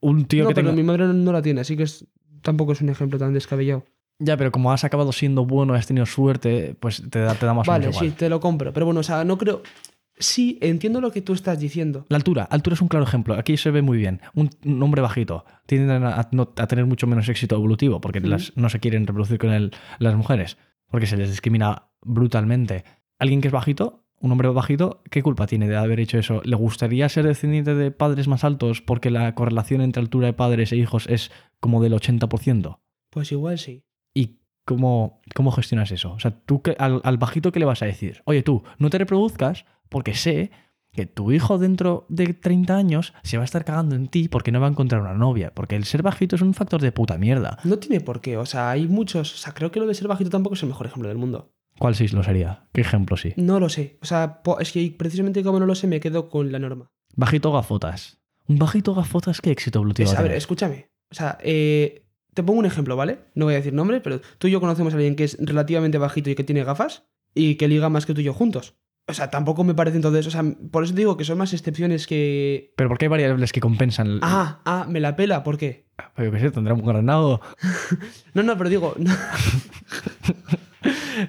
un 0.00 0.24
tío 0.24 0.44
no, 0.44 0.48
que 0.48 0.54
pero 0.54 0.68
tenga... 0.70 0.76
mi 0.76 0.82
madre 0.86 1.06
no 1.12 1.30
la 1.32 1.42
tiene, 1.42 1.60
así 1.60 1.76
que 1.76 1.82
es- 1.82 2.06
tampoco 2.40 2.72
es 2.72 2.80
un 2.80 2.88
ejemplo 2.88 3.18
tan 3.18 3.34
descabellado. 3.34 3.84
Ya, 4.18 4.36
pero 4.36 4.50
como 4.52 4.72
has 4.72 4.84
acabado 4.84 5.12
siendo 5.12 5.44
bueno 5.44 5.74
has 5.74 5.86
tenido 5.86 6.06
suerte, 6.06 6.74
pues 6.80 7.02
te 7.10 7.18
da, 7.18 7.34
te 7.34 7.44
da 7.44 7.52
más 7.54 7.66
Vale, 7.66 7.92
sí, 7.92 8.04
igual. 8.06 8.12
te 8.16 8.28
lo 8.30 8.40
compro. 8.40 8.72
Pero 8.72 8.86
bueno, 8.86 9.00
o 9.00 9.02
sea, 9.02 9.24
no 9.24 9.36
creo... 9.36 9.62
Sí, 10.22 10.58
entiendo 10.62 11.00
lo 11.00 11.10
que 11.10 11.20
tú 11.20 11.32
estás 11.32 11.58
diciendo. 11.58 12.06
La 12.08 12.16
altura. 12.16 12.44
Altura 12.44 12.74
es 12.74 12.80
un 12.80 12.86
claro 12.88 13.04
ejemplo. 13.04 13.34
Aquí 13.34 13.56
se 13.56 13.70
ve 13.72 13.82
muy 13.82 13.98
bien. 13.98 14.20
Un, 14.34 14.50
un 14.64 14.80
hombre 14.82 15.02
bajito 15.02 15.44
tienden 15.66 16.04
a, 16.04 16.30
tener 16.68 16.86
mucho 16.86 17.06
menos 17.08 17.28
éxito 17.28 17.56
evolutivo 17.56 18.00
porque 18.00 18.20
las, 18.20 18.56
no 18.56 18.68
se 18.68 18.78
quieren 18.78 19.06
reproducir 19.06 19.38
con 19.38 19.50
el- 19.50 19.72
las 19.98 20.14
mujeres 20.14 20.58
porque 20.88 21.06
se 21.06 21.16
les 21.16 21.28
discrimina 21.28 21.88
brutalmente. 22.02 22.84
Alguien 23.18 23.40
que 23.40 23.48
es 23.48 23.52
bajito, 23.52 24.04
un 24.20 24.30
hombre 24.30 24.48
bajito, 24.50 25.02
¿qué 25.10 25.22
culpa 25.22 25.46
tiene 25.46 25.66
de 25.68 25.76
haber 25.76 25.98
hecho 25.98 26.18
eso? 26.18 26.40
¿Le 26.44 26.54
gustaría 26.54 27.08
ser 27.08 27.26
descendiente 27.26 27.74
de 27.74 27.90
padres 27.90 28.28
más 28.28 28.44
altos 28.44 28.80
porque 28.80 29.10
la 29.10 29.34
correlación 29.34 29.80
entre 29.80 30.00
altura 30.02 30.28
de 30.28 30.34
padres 30.34 30.70
e 30.70 30.76
hijos 30.76 31.08
es 31.08 31.32
como 31.58 31.82
del 31.82 31.94
80%? 31.94 32.78
Pues 33.10 33.32
igual 33.32 33.58
sí. 33.58 33.82
¿Y 34.14 34.38
cómo, 34.64 35.20
cómo 35.34 35.50
gestionas 35.50 35.90
eso? 35.90 36.12
O 36.12 36.20
sea, 36.20 36.30
tú 36.30 36.62
al 36.78 37.18
bajito, 37.18 37.50
¿qué 37.50 37.58
le 37.58 37.66
vas 37.66 37.82
a 37.82 37.86
decir? 37.86 38.22
Oye, 38.24 38.42
tú, 38.42 38.62
no 38.78 38.88
te 38.90 38.98
reproduzcas 38.98 39.64
porque 39.92 40.14
sé 40.14 40.50
que 40.92 41.06
tu 41.06 41.30
hijo 41.32 41.56
dentro 41.58 42.04
de 42.08 42.34
30 42.34 42.76
años 42.76 43.14
se 43.22 43.36
va 43.38 43.44
a 43.44 43.46
estar 43.46 43.64
cagando 43.64 43.94
en 43.94 44.08
ti 44.08 44.28
porque 44.28 44.50
no 44.52 44.60
va 44.60 44.66
a 44.66 44.70
encontrar 44.70 45.00
una 45.00 45.14
novia. 45.14 45.52
Porque 45.54 45.76
el 45.76 45.84
ser 45.84 46.02
bajito 46.02 46.36
es 46.36 46.42
un 46.42 46.52
factor 46.52 46.82
de 46.82 46.92
puta 46.92 47.16
mierda. 47.16 47.58
No 47.64 47.78
tiene 47.78 48.00
por 48.00 48.20
qué, 48.20 48.36
o 48.36 48.44
sea, 48.44 48.70
hay 48.70 48.88
muchos... 48.88 49.32
O 49.34 49.38
sea, 49.38 49.54
creo 49.54 49.70
que 49.70 49.80
lo 49.80 49.86
de 49.86 49.94
ser 49.94 50.08
bajito 50.08 50.28
tampoco 50.28 50.54
es 50.54 50.62
el 50.62 50.68
mejor 50.68 50.86
ejemplo 50.88 51.08
del 51.08 51.16
mundo. 51.16 51.54
¿Cuál 51.78 51.94
sí 51.94 52.08
lo 52.08 52.22
sería? 52.22 52.68
¿Qué 52.74 52.82
ejemplo 52.82 53.16
sí? 53.16 53.32
No 53.36 53.58
lo 53.58 53.68
sé. 53.70 53.98
O 54.02 54.06
sea, 54.06 54.42
es 54.60 54.72
que 54.72 54.94
precisamente 54.98 55.42
como 55.42 55.58
no 55.60 55.64
lo 55.66 55.74
sé, 55.74 55.86
me 55.86 56.00
quedo 56.00 56.28
con 56.28 56.52
la 56.52 56.58
norma. 56.58 56.90
Bajito 57.16 57.52
gafotas. 57.52 58.18
Un 58.46 58.58
bajito 58.58 58.94
gafotas, 58.94 59.40
¿qué 59.40 59.50
éxito 59.52 59.78
evolutivo 59.78 60.10
Es- 60.10 60.14
va 60.14 60.20
a 60.20 60.22
ver, 60.24 60.32
escúchame. 60.32 60.90
O 61.10 61.14
sea, 61.14 61.38
eh, 61.42 62.04
te 62.34 62.42
pongo 62.42 62.58
un 62.58 62.66
ejemplo, 62.66 62.96
¿vale? 62.96 63.20
No 63.34 63.46
voy 63.46 63.54
a 63.54 63.58
decir 63.58 63.72
nombre, 63.72 64.00
pero 64.02 64.20
tú 64.38 64.48
y 64.48 64.50
yo 64.50 64.60
conocemos 64.60 64.92
a 64.92 64.96
alguien 64.96 65.16
que 65.16 65.24
es 65.24 65.38
relativamente 65.40 65.96
bajito 65.98 66.28
y 66.28 66.34
que 66.34 66.44
tiene 66.44 66.64
gafas 66.64 67.04
y 67.34 67.54
que 67.54 67.68
liga 67.68 67.88
más 67.88 68.04
que 68.04 68.12
tú 68.14 68.20
y 68.20 68.24
yo 68.24 68.34
juntos. 68.34 68.74
O 69.08 69.14
sea, 69.14 69.30
tampoco 69.30 69.64
me 69.64 69.74
parece 69.74 69.96
entonces. 69.96 70.26
O 70.26 70.30
sea, 70.30 70.42
por 70.70 70.84
eso 70.84 70.92
te 70.94 71.00
digo 71.00 71.16
que 71.16 71.24
son 71.24 71.38
más 71.38 71.52
excepciones 71.52 72.06
que. 72.06 72.72
Pero 72.76 72.88
porque 72.88 73.06
hay 73.06 73.10
variables 73.10 73.52
que 73.52 73.60
compensan. 73.60 74.06
el- 74.06 74.20
Ah, 74.22 74.60
ah, 74.64 74.86
me 74.88 75.00
la 75.00 75.16
pela, 75.16 75.42
¿por 75.42 75.58
qué? 75.58 75.86
Yo 76.18 76.30
qué 76.30 76.38
sé, 76.40 76.50
tendrá 76.50 76.74
un 76.74 76.84
granado. 76.84 77.40
No, 78.34 78.42
no, 78.42 78.56
pero 78.56 78.70
digo. 78.70 78.94
no. 78.98 79.12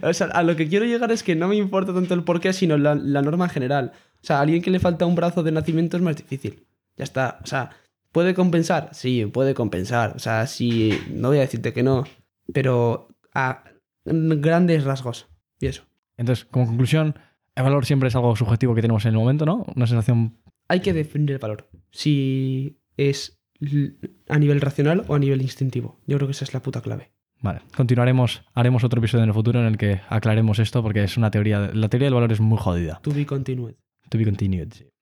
o 0.02 0.14
sea, 0.14 0.28
a 0.28 0.44
lo 0.44 0.56
que 0.56 0.68
quiero 0.68 0.86
llegar 0.86 1.12
es 1.12 1.24
que 1.24 1.36
no 1.36 1.48
me 1.48 1.56
importa 1.56 1.94
tanto 1.94 2.14
el 2.14 2.24
por 2.24 2.40
qué, 2.40 2.54
sino 2.54 2.78
la, 2.78 2.96
la 2.96 3.22
norma 3.22 3.50
general. 3.50 3.92
O 4.22 4.26
sea, 4.26 4.38
a 4.38 4.42
alguien 4.42 4.62
que 4.62 4.72
le 4.72 4.80
falta 4.80 5.06
un 5.06 5.16
brazo 5.16 5.44
de 5.44 5.52
nacimiento 5.52 5.98
es 5.98 6.04
más 6.04 6.16
difícil. 6.16 6.66
Ya 6.96 7.04
está. 7.04 7.40
O 7.44 7.48
sea, 7.48 7.72
¿puede 8.12 8.34
compensar? 8.34 8.90
Sí, 8.94 9.26
puede 9.26 9.54
compensar. 9.54 10.14
O 10.16 10.20
sea, 10.20 10.48
sí, 10.48 10.98
no 11.12 11.30
voy 11.30 11.38
a 11.38 11.42
decirte 11.42 11.74
que 11.74 11.84
no. 11.84 12.06
Pero 12.54 13.10
a 13.34 13.64
grandes 14.06 14.84
rasgos. 14.84 15.28
Y 15.60 15.68
eso. 15.68 15.84
Entonces, 16.18 16.46
como 16.46 16.68
conclusión, 16.68 17.16
el 17.56 17.64
valor 17.64 17.86
siempre 17.86 18.10
es 18.10 18.16
algo 18.16 18.36
subjetivo 18.36 18.76
que 18.76 18.82
tenemos 18.82 19.06
en 19.06 19.12
el 19.12 19.18
momento, 19.18 19.46
¿no? 19.46 19.66
Una 19.76 19.88
sensación 19.88 20.38
Hay 20.68 20.82
que 20.82 20.94
definir 20.94 21.32
el 21.32 21.40
valor. 21.40 21.70
Si 21.92 22.80
es 22.98 23.40
a 24.28 24.40
nivel 24.40 24.62
racional 24.62 25.06
o 25.08 25.16
a 25.16 25.20
nivel 25.20 25.42
instintivo. 25.42 26.00
Yo 26.06 26.18
creo 26.18 26.28
que 26.28 26.34
esa 26.34 26.46
es 26.46 26.54
la 26.54 26.62
puta 26.62 26.82
clave. 26.82 27.12
Vale, 27.42 27.62
continuaremos, 27.76 28.44
haremos 28.54 28.84
otro 28.84 29.00
episodio 29.00 29.24
en 29.24 29.30
el 29.30 29.34
futuro 29.34 29.60
en 29.60 29.66
el 29.66 29.78
que 29.78 30.02
aclaremos 30.08 30.60
esto 30.60 30.82
porque 30.82 31.04
es 31.04 31.18
una 31.18 31.30
teoría, 31.30 31.72
la 31.74 31.90
teoría 31.90 32.08
del 32.08 32.14
valor 32.14 32.32
es 32.32 32.40
muy 32.40 32.58
jodida. 32.58 33.00
To 33.04 33.12
be 33.14 33.26
continued. 33.26 33.76
To 34.10 34.18
be 34.18 34.24
continued. 34.24 34.72
sí. 34.74 34.93